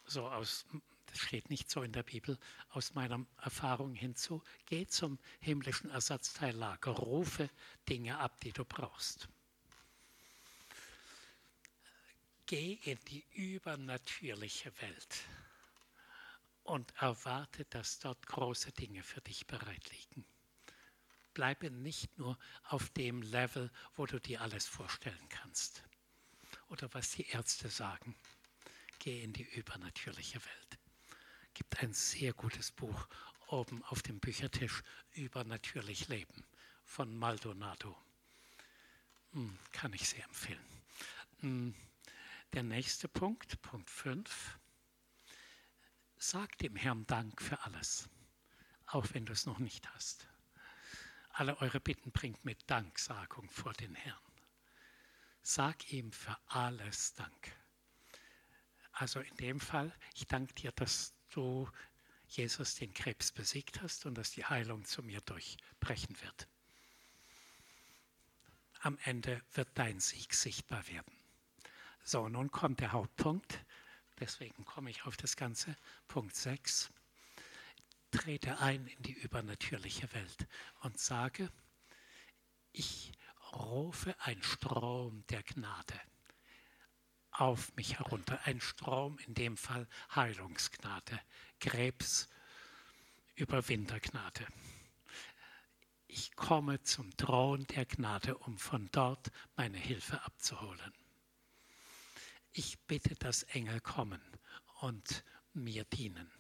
so 0.07 0.29
aus, 0.29 0.67
das 1.07 1.19
steht 1.19 1.51
nicht 1.51 1.71
so 1.71 1.83
in 1.83 1.93
der 1.93 2.03
Bibel, 2.03 2.39
aus 2.71 2.95
meiner 2.95 3.25
Erfahrung 3.39 3.95
hinzu, 3.95 4.43
geh 4.67 4.87
zum 4.87 5.19
himmlischen 5.41 5.91
Ersatzteillager, 5.91 6.93
rufe 6.93 7.49
Dinge 7.89 8.19
ab, 8.19 8.41
die 8.41 8.53
du 8.53 8.65
brauchst. 8.65 9.29
Geh 12.53 12.79
in 12.85 12.99
die 13.09 13.25
übernatürliche 13.33 14.71
Welt 14.83 15.25
und 16.65 16.93
erwarte, 17.01 17.65
dass 17.65 17.99
dort 17.99 18.27
große 18.27 18.73
Dinge 18.73 19.03
für 19.03 19.23
dich 19.23 19.47
bereit 19.47 19.91
liegen 19.91 20.27
bleibe 21.33 21.71
nicht 21.71 22.19
nur 22.19 22.39
auf 22.65 22.91
dem 22.91 23.23
Level, 23.23 23.71
wo 23.97 24.05
du 24.05 24.21
dir 24.21 24.43
alles 24.43 24.67
vorstellen 24.67 25.29
kannst. 25.31 25.83
Oder 26.69 26.93
was 26.93 27.13
die 27.13 27.27
Ärzte 27.29 27.71
sagen. 27.71 28.15
Geh 28.99 29.23
in 29.23 29.33
die 29.33 29.45
übernatürliche 29.45 30.45
Welt. 30.45 30.79
Gibt 31.55 31.81
ein 31.81 31.95
sehr 31.95 32.33
gutes 32.33 32.71
Buch 32.71 33.09
oben 33.47 33.83
auf 33.85 34.03
dem 34.03 34.21
Büchertisch 34.21 34.83
Übernatürlich 35.13 36.09
Leben 36.09 36.45
von 36.85 37.17
Maldonado. 37.17 37.97
Hm, 39.33 39.59
kann 39.73 39.95
ich 39.95 40.07
sehr 40.07 40.25
empfehlen. 40.25 40.83
Hm, 41.41 41.75
der 42.53 42.63
nächste 42.63 43.09
Punkt, 43.09 43.61
Punkt 43.63 43.91
5. 43.91 44.59
Sag 46.17 46.57
dem 46.59 46.77
Herrn 46.77 47.07
Dank 47.07 47.43
für 47.43 47.61
alles, 47.65 48.09
auch 48.87 49.07
wenn 49.13 49.27
du 49.27 49.33
es 49.33 49.47
noch 49.47 49.59
nicht 49.59 49.89
hast 49.95 50.29
alle 51.33 51.59
eure 51.61 51.81
Bitten 51.81 52.13
bringt 52.13 52.45
mit 52.45 52.71
Danksagung 52.71 53.49
vor 53.51 53.73
den 53.73 53.95
Herrn. 53.95 54.19
Sag 55.43 55.93
ihm 55.93 56.13
für 56.13 56.39
alles 56.47 57.15
Dank. 57.15 57.57
Also 58.93 59.21
in 59.21 59.35
dem 59.37 59.59
Fall, 59.59 59.93
ich 60.15 60.27
danke 60.27 60.55
dir, 60.55 60.73
dass 60.73 61.15
du 61.31 61.69
Jesus 62.29 62.77
den 62.77 62.93
Krebs 62.93 63.33
besiegt 63.33 63.83
hast 63.83 64.07
und 64.07 64.15
dass 64.15 64.31
die 64.31 64.45
Heilung 64.45 64.85
zu 64.85 65.03
mir 65.03 65.21
durchbrechen 65.23 66.21
wird. 66.21 66.49
Am 68.81 68.99
Ende 69.05 69.43
wird 69.55 69.69
dein 69.75 70.01
Sieg 70.01 70.35
sichtbar 70.35 70.87
werden. 70.89 71.22
So, 72.05 72.29
nun 72.29 72.51
kommt 72.51 72.81
der 72.81 72.93
Hauptpunkt. 72.93 73.65
Deswegen 74.21 74.65
komme 74.65 74.91
ich 74.91 75.05
auf 75.05 75.17
das 75.17 75.37
Ganze. 75.37 75.77
Punkt 76.09 76.37
6 76.37 76.93
trete 78.13 78.59
ein 78.61 78.87
in 78.87 79.03
die 79.03 79.13
übernatürliche 79.13 80.13
Welt 80.13 80.47
und 80.83 80.99
sage, 80.99 81.51
ich 82.71 83.13
rufe 83.53 84.15
ein 84.21 84.43
Strom 84.43 85.25
der 85.29 85.43
Gnade 85.43 85.99
auf 87.33 87.75
mich 87.77 87.99
herunter. 87.99 88.39
Ein 88.45 88.61
Strom, 88.61 89.19
in 89.27 89.35
dem 89.35 89.57
Fall 89.57 89.89
Heilungsgnade, 90.15 91.19
Krebs, 91.59 92.29
Überwintergnade. 93.35 94.47
Ich 96.07 96.37
komme 96.37 96.83
zum 96.83 97.17
Thron 97.17 97.67
der 97.69 97.87
Gnade, 97.87 98.37
um 98.37 98.59
von 98.59 98.91
dort 98.93 99.31
meine 99.57 99.79
Hilfe 99.79 100.23
abzuholen. 100.23 100.93
Ich 102.55 102.79
bitte, 102.81 103.15
dass 103.15 103.45
Engel 103.45 103.81
kommen 103.81 104.21
und 104.81 105.25
mir 105.55 105.85
dienen. 105.85 106.31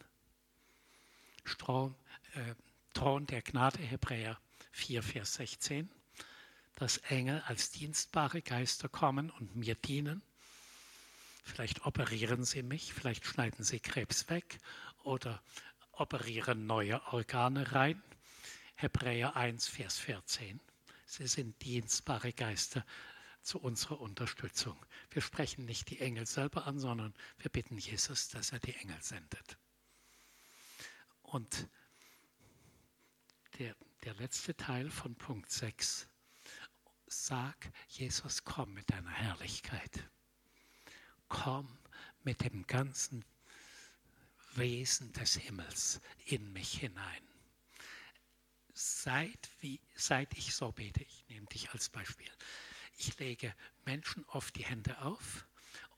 Strom, 1.44 1.94
äh, 2.34 2.55
Thron 2.93 3.26
der 3.26 3.43
Gnade, 3.43 3.78
Hebräer 3.78 4.39
4, 4.72 5.02
Vers 5.02 5.34
16, 5.34 5.90
dass 6.76 6.98
Engel 6.98 7.40
als 7.47 7.70
dienstbare 7.70 8.43
Geister 8.43 8.89
kommen 8.89 9.30
und 9.30 9.56
mir 9.56 9.74
dienen. 9.74 10.22
Vielleicht 11.44 11.86
operieren 11.86 12.44
sie 12.44 12.62
mich, 12.62 12.93
vielleicht 12.93 13.24
schneiden 13.24 13.64
sie 13.64 13.80
Krebs 13.80 14.28
weg 14.28 14.59
oder 15.02 15.43
operieren 15.93 16.66
neue 16.66 17.02
Organe 17.12 17.72
rein. 17.72 18.02
Hebräer 18.74 19.34
1, 19.36 19.66
Vers 19.66 19.98
14. 19.98 20.60
Sie 21.06 21.26
sind 21.26 21.60
dienstbare 21.62 22.32
Geister 22.32 22.84
zu 23.43 23.59
unserer 23.59 24.01
Unterstützung. 24.01 24.78
Wir 25.10 25.23
sprechen 25.23 25.64
nicht 25.64 25.90
die 25.90 26.01
Engel 26.01 26.27
selber 26.27 26.66
an, 26.66 26.78
sondern 26.78 27.14
wir 27.39 27.51
bitten 27.51 27.78
Jesus, 27.78 28.28
dass 28.28 28.52
er 28.52 28.60
die 28.60 28.74
Engel 28.74 29.01
sendet. 29.02 29.59
Und 31.23 31.69
der, 33.59 33.77
der 34.05 34.14
letzte 34.14 34.56
Teil 34.56 34.90
von 34.90 35.14
Punkt 35.16 35.51
6. 35.51 36.09
Sag, 37.06 37.70
Jesus, 37.89 38.44
komm 38.44 38.73
mit 38.74 38.90
deiner 38.90 39.10
Herrlichkeit. 39.10 40.09
Komm 41.28 41.78
mit 42.23 42.43
dem 42.43 42.66
ganzen 42.66 43.24
Wesen 44.55 45.12
des 45.12 45.36
Himmels 45.36 46.01
in 46.27 46.52
mich 46.52 46.78
hinein. 46.78 47.23
Seit, 48.74 49.51
wie, 49.60 49.81
seit 49.94 50.36
ich 50.36 50.55
so 50.55 50.73
bete, 50.73 51.02
ich 51.02 51.27
nehme 51.28 51.47
dich 51.47 51.70
als 51.70 51.89
Beispiel, 51.89 52.31
ich 52.97 53.19
lege 53.19 53.55
Menschen 53.85 54.24
oft 54.27 54.56
die 54.56 54.64
Hände 54.64 55.01
auf 55.02 55.47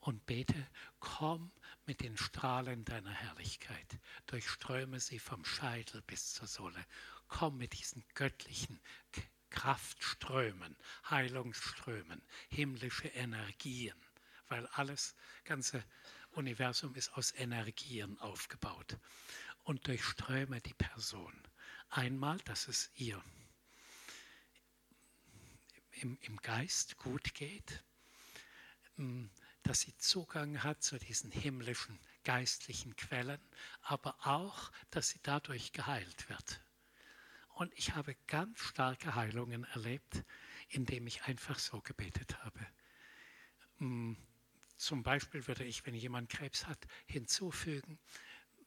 und 0.01 0.27
bete, 0.27 0.67
komm 1.01 1.51
mit 1.87 2.01
den 2.01 2.17
Strahlen 2.17 2.85
deiner 2.85 3.13
Herrlichkeit, 3.13 3.99
durchströme 4.27 5.01
sie 5.01 5.19
vom 5.19 5.45
Scheitel 5.45 6.03
bis 6.03 6.35
zur 6.35 6.47
Sohle, 6.47 6.85
komm 7.29 7.59
mit 7.59 7.79
diesen 7.79 8.05
göttlichen 8.15 8.81
Kraftströmen, 9.51 10.77
Heilungsströmen, 11.09 12.23
himmlische 12.49 13.09
Energien, 13.09 13.97
weil 14.49 14.67
alles, 14.69 15.15
ganze 15.45 15.85
Universum 16.33 16.95
ist 16.97 17.13
aus 17.15 17.33
Energien 17.33 18.19
aufgebaut. 18.19 18.99
Und 19.63 19.87
durchströme 19.87 20.61
die 20.61 20.75
Person. 20.75 21.33
Einmal, 21.89 22.39
dass 22.39 22.69
es 22.69 22.91
ihr 22.97 23.23
im, 26.05 26.19
im 26.21 26.37
Geist 26.37 26.99
gut 26.99 27.35
geht, 27.35 27.83
mm, 28.97 29.27
dass 29.63 29.81
sie 29.81 29.97
Zugang 29.97 30.63
hat 30.63 30.83
zu 30.83 30.99
diesen 30.99 31.33
himmlischen 31.33 31.99
geistlichen 32.23 32.95
Quellen, 32.97 33.41
aber 33.81 34.15
auch, 34.27 34.71
dass 34.91 35.09
sie 35.09 35.21
dadurch 35.23 35.73
geheilt 35.73 36.29
wird. 36.29 36.61
Und 37.55 37.73
ich 37.75 37.95
habe 37.95 38.15
ganz 38.27 38.59
starke 38.61 39.15
Heilungen 39.15 39.65
erlebt, 39.65 40.25
indem 40.69 41.07
ich 41.07 41.23
einfach 41.25 41.59
so 41.59 41.81
gebetet 41.81 42.37
habe. 42.45 42.67
Mm, 43.79 44.15
zum 44.77 45.03
Beispiel 45.03 45.47
würde 45.47 45.65
ich, 45.65 45.87
wenn 45.87 45.95
jemand 45.95 46.29
Krebs 46.29 46.67
hat, 46.67 46.87
hinzufügen, 47.07 47.99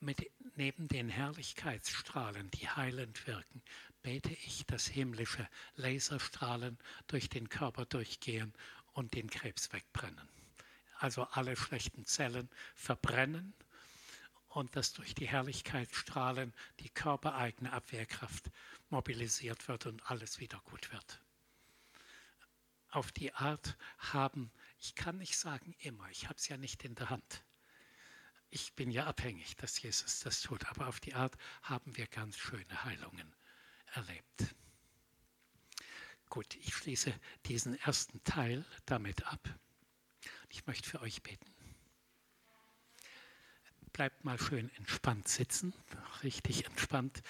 mit, 0.02 0.32
neben 0.56 0.88
den 0.88 1.10
Herrlichkeitsstrahlen, 1.10 2.49
die 2.52 2.69
heilend 2.69 3.28
wirken, 3.28 3.61
bete 4.02 4.34
ich, 4.34 4.65
dass 4.65 4.88
himmlische 4.88 5.48
Laserstrahlen 5.76 6.78
durch 7.07 7.30
den 7.30 7.49
Körper 7.49 7.86
durchgehen 7.86 8.53
und 8.94 9.14
den 9.14 9.30
Krebs 9.30 9.74
wegbrennen. 9.74 10.30
Also 10.99 11.24
alle 11.26 11.56
schlechten 11.56 12.06
Zellen 12.06 12.49
verbrennen 12.76 13.53
und 14.48 14.76
dass 14.76 14.94
durch 14.94 15.14
die 15.14 15.28
Herrlichkeitsstrahlen 15.28 16.53
die 16.80 16.90
körpereigene 16.90 17.72
Abwehrkraft 17.72 18.49
mobilisiert 18.90 19.68
wird 19.68 19.86
und 19.86 20.10
alles 20.10 20.40
wieder 20.40 20.60
gut 20.65 20.91
wird. 20.91 21.22
Auf 22.90 23.11
die 23.11 23.34
Art 23.34 23.78
haben, 23.98 24.52
ich 24.80 24.95
kann 24.95 25.18
nicht 25.18 25.38
sagen 25.38 25.76
immer, 25.80 26.10
ich 26.10 26.26
habe 26.26 26.36
es 26.36 26.48
ja 26.48 26.57
nicht 26.57 26.84
in 26.86 26.95
der 26.95 27.10
Hand 27.10 27.44
ich 28.49 28.74
bin 28.74 28.91
ja 28.91 29.06
abhängig, 29.06 29.56
dass 29.57 29.82
Jesus 29.82 30.22
das 30.22 30.41
tut, 30.41 30.65
aber 30.68 30.88
auf 30.88 30.99
die 30.99 31.14
Art 31.14 31.36
haben 31.64 31.95
wir 31.98 32.07
ganz 32.07 32.38
schöne 32.38 32.84
Heilungen 32.84 33.36
erlebt. 33.94 34.56
Gut, 36.30 36.56
ich 36.56 36.74
schließe 36.74 37.14
diesen 37.45 37.80
ersten 37.80 38.24
Teil 38.24 38.65
damit 38.86 39.26
ab. 39.26 39.49
Ich 40.49 40.65
möchte 40.65 40.90
für 40.90 41.02
euch 41.02 41.24
beten. 41.24 41.53
Bleibt 43.94 44.24
mal 44.24 44.40
schön 44.40 44.69
entspannt 44.76 45.28
sitzen, 45.28 45.74
richtig 46.24 46.65
entspannt. 46.65 47.22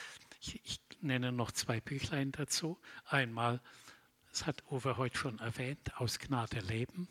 Ich, 0.41 0.63
ich 0.65 0.81
nenne 1.01 1.31
noch 1.31 1.51
zwei 1.51 1.79
Büchlein 1.79 2.31
dazu. 2.31 2.79
Einmal, 3.05 3.61
das 4.29 4.45
hat 4.45 4.63
Uwe 4.71 4.97
heute 4.97 5.17
schon 5.17 5.39
erwähnt, 5.39 5.95
aus 5.99 6.19
Gnade 6.19 6.59
leben 6.59 7.07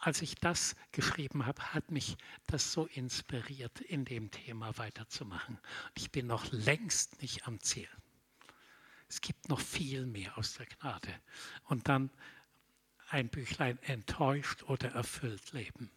als 0.00 0.22
ich 0.22 0.34
das 0.34 0.74
geschrieben 0.92 1.44
habe, 1.46 1.62
hat 1.74 1.90
mich 1.90 2.16
das 2.46 2.72
so 2.72 2.86
inspiriert, 2.86 3.80
in 3.80 4.06
dem 4.06 4.30
Thema 4.30 4.76
weiterzumachen. 4.78 5.58
Ich 5.94 6.10
bin 6.10 6.26
noch 6.26 6.50
längst 6.52 7.20
nicht 7.20 7.46
am 7.46 7.60
Ziel. 7.60 7.88
Es 9.08 9.20
gibt 9.20 9.48
noch 9.48 9.60
viel 9.60 10.06
mehr 10.06 10.38
aus 10.38 10.54
der 10.54 10.66
Gnade. 10.66 11.14
Und 11.64 11.88
dann 11.88 12.10
ein 13.08 13.28
Büchlein 13.28 13.78
enttäuscht 13.82 14.62
oder 14.62 14.92
erfüllt 14.92 15.52
leben. 15.52 15.90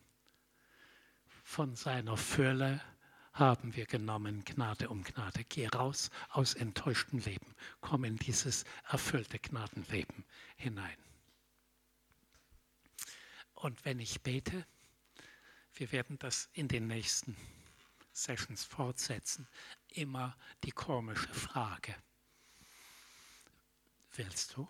Von 1.44 1.76
seiner 1.76 2.18
Fülle 2.18 2.82
haben 3.32 3.76
wir 3.76 3.86
genommen, 3.86 4.44
Gnade 4.44 4.90
um 4.90 5.04
Gnade. 5.04 5.44
Geh 5.48 5.68
raus 5.68 6.10
aus 6.30 6.56
enttäuschtem 6.56 7.20
Leben, 7.20 7.56
komm 7.82 8.04
in 8.04 8.18
dieses 8.18 8.66
erfüllte 8.90 9.40
Gnadenleben 9.40 10.26
hinein. 10.56 10.98
Und 13.64 13.86
wenn 13.86 14.00
ich 14.00 14.22
bete, 14.22 14.68
wir 15.76 15.94
werden 15.94 16.20
das 16.20 16.50
in 16.52 16.68
den 16.68 16.88
nächsten 16.88 17.38
Sessions 18.12 18.66
fortsetzen, 18.66 19.48
immer 19.88 20.38
die 20.66 20.74
komische 20.74 21.34
Frage. 21.34 21.96
Willst 24.16 24.58
du 24.58 24.68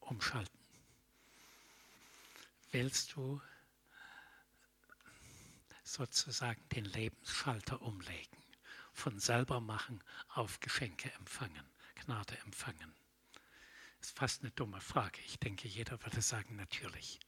umschalten? 0.00 0.60
Willst 2.70 3.16
du 3.16 3.40
sozusagen 5.82 6.68
den 6.68 6.84
Lebensschalter 6.84 7.80
umlegen, 7.80 8.36
von 8.92 9.18
selber 9.18 9.58
machen 9.58 10.04
auf 10.28 10.60
Geschenke 10.60 11.10
empfangen, 11.12 11.66
Gnade 11.94 12.36
empfangen? 12.40 12.94
Das 14.00 14.08
ist 14.08 14.18
fast 14.18 14.42
eine 14.42 14.50
dumme 14.50 14.82
Frage. 14.82 15.18
Ich 15.22 15.38
denke, 15.38 15.66
jeder 15.66 15.98
würde 16.02 16.20
sagen, 16.20 16.56
natürlich. 16.56 17.20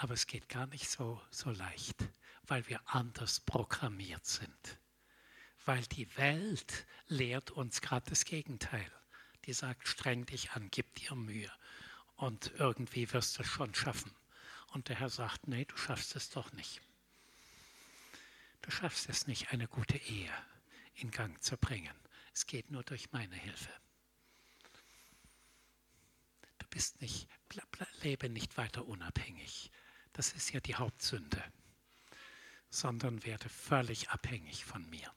Aber 0.00 0.14
es 0.14 0.26
geht 0.26 0.48
gar 0.48 0.66
nicht 0.68 0.88
so, 0.88 1.20
so 1.30 1.50
leicht, 1.50 2.08
weil 2.44 2.66
wir 2.68 2.80
anders 2.86 3.40
programmiert 3.40 4.24
sind. 4.24 4.78
Weil 5.66 5.82
die 5.82 6.16
Welt 6.16 6.86
lehrt 7.08 7.50
uns 7.50 7.82
gerade 7.82 8.08
das 8.08 8.24
Gegenteil. 8.24 8.90
Die 9.44 9.52
sagt, 9.52 9.86
streng 9.86 10.24
dich 10.24 10.52
an, 10.52 10.68
gib 10.70 10.94
dir 10.94 11.14
Mühe 11.14 11.52
und 12.16 12.50
irgendwie 12.56 13.12
wirst 13.12 13.36
du 13.36 13.42
es 13.42 13.48
schon 13.48 13.74
schaffen. 13.74 14.10
Und 14.68 14.88
der 14.88 14.98
Herr 14.98 15.10
sagt, 15.10 15.48
nee, 15.48 15.66
du 15.66 15.76
schaffst 15.76 16.16
es 16.16 16.30
doch 16.30 16.50
nicht. 16.52 16.80
Du 18.62 18.70
schaffst 18.70 19.06
es 19.10 19.26
nicht, 19.26 19.52
eine 19.52 19.68
gute 19.68 19.98
Ehe 19.98 20.32
in 20.94 21.10
Gang 21.10 21.42
zu 21.42 21.58
bringen. 21.58 21.94
Es 22.32 22.46
geht 22.46 22.70
nur 22.70 22.84
durch 22.84 23.12
meine 23.12 23.36
Hilfe. 23.36 23.72
Du 26.56 26.66
bist 26.70 27.02
nicht, 27.02 27.28
lebe 28.00 28.30
nicht 28.30 28.56
weiter 28.56 28.86
unabhängig. 28.86 29.70
Das 30.12 30.32
ist 30.32 30.52
ja 30.52 30.60
die 30.60 30.74
Hauptsünde. 30.74 31.42
Sondern 32.70 33.24
werde 33.24 33.48
völlig 33.48 34.10
abhängig 34.10 34.64
von 34.64 34.88
mir. 34.90 35.12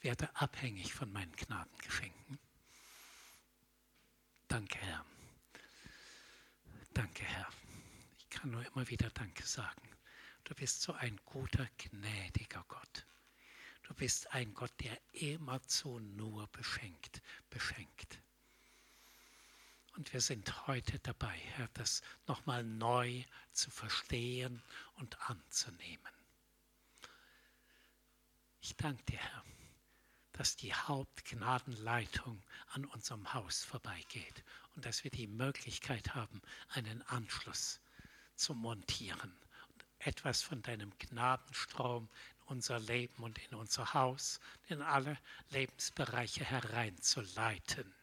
Werde 0.00 0.34
abhängig 0.36 0.92
von 0.92 1.10
meinen 1.12 1.32
Gnadengeschenken. 1.32 2.38
Danke, 4.48 4.78
Herr. 4.78 5.04
Danke, 6.94 7.24
Herr. 7.24 7.48
Ich 8.18 8.28
kann 8.30 8.50
nur 8.50 8.64
immer 8.66 8.88
wieder 8.88 9.10
Danke 9.10 9.46
sagen. 9.46 9.88
Du 10.44 10.54
bist 10.54 10.82
so 10.82 10.92
ein 10.94 11.18
guter, 11.24 11.68
gnädiger 11.76 12.64
Gott. 12.68 13.06
Du 13.82 13.94
bist 13.94 14.32
ein 14.34 14.52
Gott, 14.54 14.72
der 14.80 14.98
immerzu 15.12 15.98
nur 15.98 16.46
beschenkt, 16.48 17.22
beschenkt. 17.50 18.20
Und 19.98 20.12
wir 20.12 20.20
sind 20.20 20.68
heute 20.68 21.00
dabei, 21.00 21.36
Herr, 21.56 21.68
das 21.74 22.02
nochmal 22.28 22.62
neu 22.62 23.24
zu 23.50 23.68
verstehen 23.68 24.62
und 24.94 25.20
anzunehmen. 25.28 26.12
Ich 28.60 28.76
danke 28.76 29.02
dir, 29.06 29.18
Herr, 29.18 29.44
dass 30.30 30.54
die 30.54 30.72
Hauptgnadenleitung 30.72 32.40
an 32.68 32.84
unserem 32.84 33.34
Haus 33.34 33.64
vorbeigeht 33.64 34.44
und 34.76 34.84
dass 34.84 35.02
wir 35.02 35.10
die 35.10 35.26
Möglichkeit 35.26 36.14
haben, 36.14 36.42
einen 36.68 37.02
Anschluss 37.08 37.80
zu 38.36 38.54
montieren 38.54 39.36
und 39.72 39.84
etwas 39.98 40.42
von 40.42 40.62
deinem 40.62 40.96
Gnadenstrom 41.00 42.08
in 42.36 42.46
unser 42.46 42.78
Leben 42.78 43.24
und 43.24 43.36
in 43.38 43.56
unser 43.56 43.94
Haus, 43.94 44.38
in 44.68 44.80
alle 44.80 45.18
Lebensbereiche 45.50 46.44
hereinzuleiten 46.44 47.97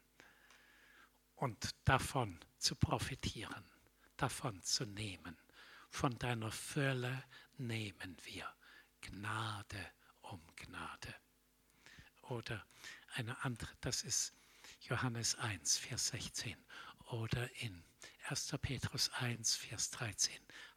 und 1.36 1.76
davon 1.84 2.40
zu 2.58 2.76
profitieren, 2.76 3.66
davon 4.18 4.62
zu 4.64 4.86
nehmen. 4.86 5.38
Von 5.90 6.18
deiner 6.18 6.52
Fülle 6.52 7.24
nehmen 7.58 8.18
wir 8.24 8.52
Gnade 9.02 9.92
um 10.22 10.42
Gnade. 10.56 11.14
Oder 12.24 12.66
eine 13.14 13.44
andere, 13.44 13.72
das 13.82 14.04
ist 14.04 14.34
Johannes 14.82 15.36
1, 15.36 15.78
Vers 15.78 16.08
16. 16.08 16.58
Oder 17.12 17.50
in 17.62 17.84
1. 18.30 18.56
Petrus 18.62 19.10
1, 19.10 19.56
Vers 19.56 19.92
13 19.92 20.34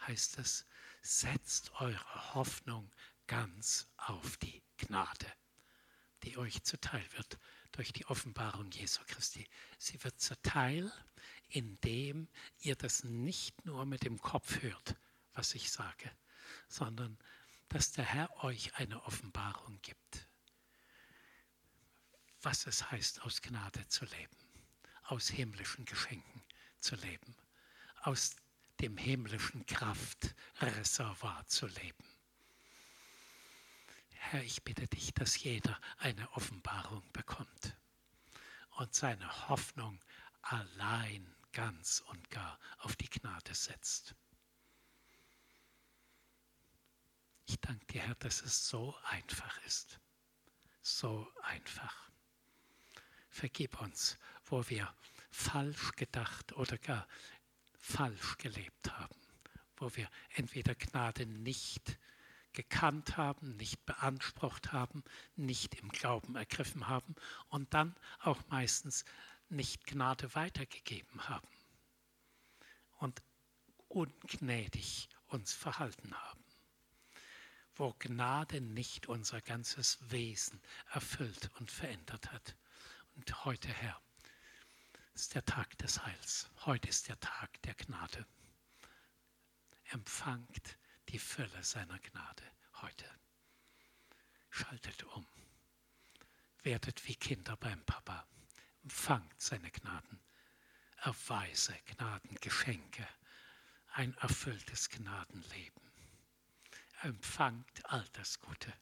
heißt 0.06 0.38
es, 0.38 0.66
setzt 1.00 1.72
eure 1.80 2.34
Hoffnung 2.34 2.90
ganz 3.26 3.88
auf 3.96 4.36
die 4.38 4.62
Gnade, 4.76 5.32
die 6.22 6.36
euch 6.36 6.62
zuteil 6.62 7.04
wird 7.12 7.38
durch 7.78 7.92
die 7.92 8.06
Offenbarung 8.06 8.72
Jesu 8.72 9.00
Christi. 9.06 9.46
Sie 9.78 10.02
wird 10.02 10.20
zuteil, 10.20 10.90
indem 11.48 12.26
ihr 12.58 12.74
das 12.74 13.04
nicht 13.04 13.64
nur 13.64 13.86
mit 13.86 14.02
dem 14.02 14.20
Kopf 14.20 14.62
hört, 14.62 14.96
was 15.34 15.54
ich 15.54 15.70
sage, 15.70 16.10
sondern 16.66 17.16
dass 17.68 17.92
der 17.92 18.04
Herr 18.04 18.42
euch 18.42 18.74
eine 18.74 19.00
Offenbarung 19.04 19.80
gibt, 19.80 20.26
was 22.42 22.66
es 22.66 22.90
heißt, 22.90 23.22
aus 23.22 23.42
Gnade 23.42 23.86
zu 23.86 24.06
leben, 24.06 24.36
aus 25.04 25.28
himmlischen 25.28 25.84
Geschenken 25.84 26.42
zu 26.80 26.96
leben, 26.96 27.36
aus 28.02 28.34
dem 28.80 28.96
himmlischen 28.96 29.64
Kraftreservoir 29.66 31.46
zu 31.46 31.68
leben. 31.68 32.04
Herr, 34.30 34.44
ich 34.44 34.62
bitte 34.62 34.86
dich, 34.86 35.14
dass 35.14 35.42
jeder 35.42 35.80
eine 35.96 36.30
Offenbarung 36.32 37.02
bekommt 37.14 37.74
und 38.76 38.94
seine 38.94 39.48
Hoffnung 39.48 39.98
allein 40.42 41.34
ganz 41.52 42.04
und 42.08 42.28
gar 42.28 42.58
auf 42.80 42.94
die 42.94 43.08
Gnade 43.08 43.54
setzt. 43.54 44.14
Ich 47.46 47.58
danke 47.60 47.86
dir, 47.86 48.02
Herr, 48.02 48.16
dass 48.16 48.42
es 48.42 48.68
so 48.68 48.94
einfach 49.04 49.64
ist. 49.64 49.98
So 50.82 51.26
einfach. 51.44 52.10
Vergib 53.30 53.80
uns, 53.80 54.18
wo 54.44 54.68
wir 54.68 54.94
falsch 55.30 55.92
gedacht 55.92 56.52
oder 56.52 56.76
gar 56.76 57.08
falsch 57.78 58.36
gelebt 58.36 58.92
haben, 58.92 59.16
wo 59.78 59.96
wir 59.96 60.10
entweder 60.34 60.74
Gnade 60.74 61.24
nicht 61.24 61.98
gekannt 62.58 63.16
haben, 63.16 63.56
nicht 63.56 63.86
beansprucht 63.86 64.72
haben, 64.72 65.04
nicht 65.36 65.76
im 65.76 65.90
Glauben 65.90 66.34
ergriffen 66.34 66.88
haben 66.88 67.14
und 67.50 67.72
dann 67.72 67.94
auch 68.18 68.42
meistens 68.48 69.04
nicht 69.48 69.86
Gnade 69.86 70.34
weitergegeben 70.34 71.28
haben 71.28 71.46
und 72.98 73.22
ungnädig 73.86 75.08
uns 75.28 75.54
verhalten 75.54 76.12
haben. 76.12 76.44
Wo 77.76 77.94
Gnade 78.00 78.60
nicht 78.60 79.06
unser 79.06 79.40
ganzes 79.40 79.98
Wesen 80.10 80.60
erfüllt 80.90 81.52
und 81.60 81.70
verändert 81.70 82.32
hat. 82.32 82.56
Und 83.14 83.44
heute, 83.44 83.68
Herr, 83.68 84.02
ist 85.14 85.36
der 85.36 85.44
Tag 85.44 85.78
des 85.78 86.04
Heils. 86.04 86.50
Heute 86.66 86.88
ist 86.88 87.06
der 87.06 87.20
Tag 87.20 87.62
der 87.62 87.74
Gnade. 87.74 88.26
Empfangt 89.90 90.76
die 91.08 91.18
Fülle 91.18 91.64
seiner 91.64 91.98
Gnade 91.98 92.44
heute. 92.82 93.08
Schaltet 94.50 95.04
um. 95.04 95.26
Werdet 96.62 97.06
wie 97.06 97.16
Kinder 97.16 97.56
beim 97.56 97.84
Papa. 97.84 98.26
Empfangt 98.82 99.40
seine 99.40 99.70
Gnaden. 99.70 100.20
Erweise 100.98 101.74
Gnadengeschenke. 101.86 103.06
Ein 103.92 104.14
erfülltes 104.18 104.90
Gnadenleben. 104.90 105.82
Empfangt 107.02 107.84
all 107.86 108.06
das 108.12 108.38
Gute. 108.40 108.72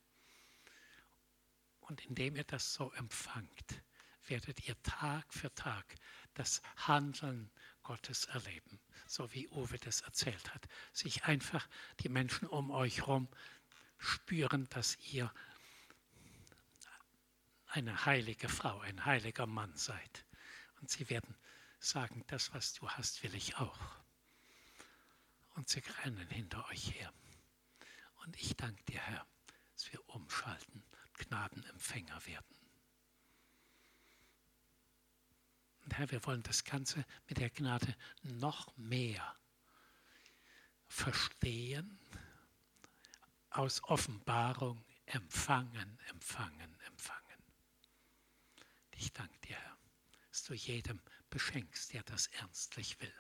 Und 1.80 2.04
indem 2.06 2.36
ihr 2.36 2.44
das 2.44 2.72
so 2.72 2.92
empfangt, 2.92 3.82
werdet 4.24 4.66
ihr 4.66 4.80
Tag 4.82 5.32
für 5.32 5.54
Tag 5.54 5.94
das 6.34 6.60
Handeln 6.76 7.50
Gottes 7.82 8.24
erleben, 8.24 8.80
so 9.06 9.32
wie 9.32 9.48
Uwe 9.48 9.78
das 9.78 10.02
erzählt 10.02 10.54
hat. 10.54 10.66
Sich 10.92 11.24
einfach 11.24 11.66
die 12.00 12.08
Menschen 12.08 12.46
um 12.48 12.70
euch 12.70 12.98
herum 12.98 13.28
spüren, 13.98 14.68
dass 14.70 14.98
ihr 15.12 15.32
eine 17.68 18.06
heilige 18.06 18.48
Frau, 18.48 18.80
ein 18.80 19.04
heiliger 19.04 19.46
Mann 19.46 19.76
seid. 19.76 20.24
Und 20.80 20.90
sie 20.90 21.08
werden 21.10 21.34
sagen, 21.78 22.24
das, 22.28 22.52
was 22.54 22.74
du 22.74 22.88
hast, 22.88 23.22
will 23.22 23.34
ich 23.34 23.56
auch. 23.56 23.78
Und 25.54 25.68
sie 25.68 25.82
rennen 26.02 26.28
hinter 26.28 26.66
euch 26.68 26.94
her. 26.94 27.12
Und 28.24 28.36
ich 28.36 28.56
danke 28.56 28.82
dir, 28.84 29.00
Herr, 29.00 29.26
dass 29.72 29.92
wir 29.92 30.06
umschalten, 30.08 30.82
Gnadenempfänger 31.14 32.26
werden. 32.26 32.65
Und 35.86 35.96
Herr, 35.98 36.10
wir 36.10 36.24
wollen 36.26 36.42
das 36.42 36.64
Ganze 36.64 37.06
mit 37.28 37.38
der 37.38 37.48
Gnade 37.48 37.96
noch 38.22 38.76
mehr 38.76 39.36
verstehen, 40.88 42.00
aus 43.50 43.82
Offenbarung 43.84 44.84
empfangen, 45.06 46.00
empfangen, 46.08 46.80
empfangen. 46.80 47.44
Ich 48.96 49.12
danke 49.12 49.38
dir, 49.46 49.56
Herr, 49.56 49.78
dass 50.28 50.42
du 50.42 50.54
jedem 50.54 51.00
beschenkst, 51.30 51.92
der 51.92 52.02
das 52.02 52.26
ernstlich 52.28 53.00
will. 53.00 53.14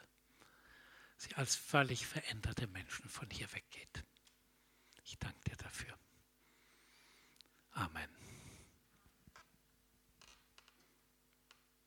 Sie 1.18 1.36
als 1.36 1.54
völlig 1.54 2.04
veränderte 2.04 2.66
Menschen 2.66 3.08
von 3.08 3.30
hier 3.30 3.50
weggeht. 3.52 4.04
Ich 5.04 5.16
danke 5.18 5.50
dir 5.50 5.56
dafür. 5.56 5.96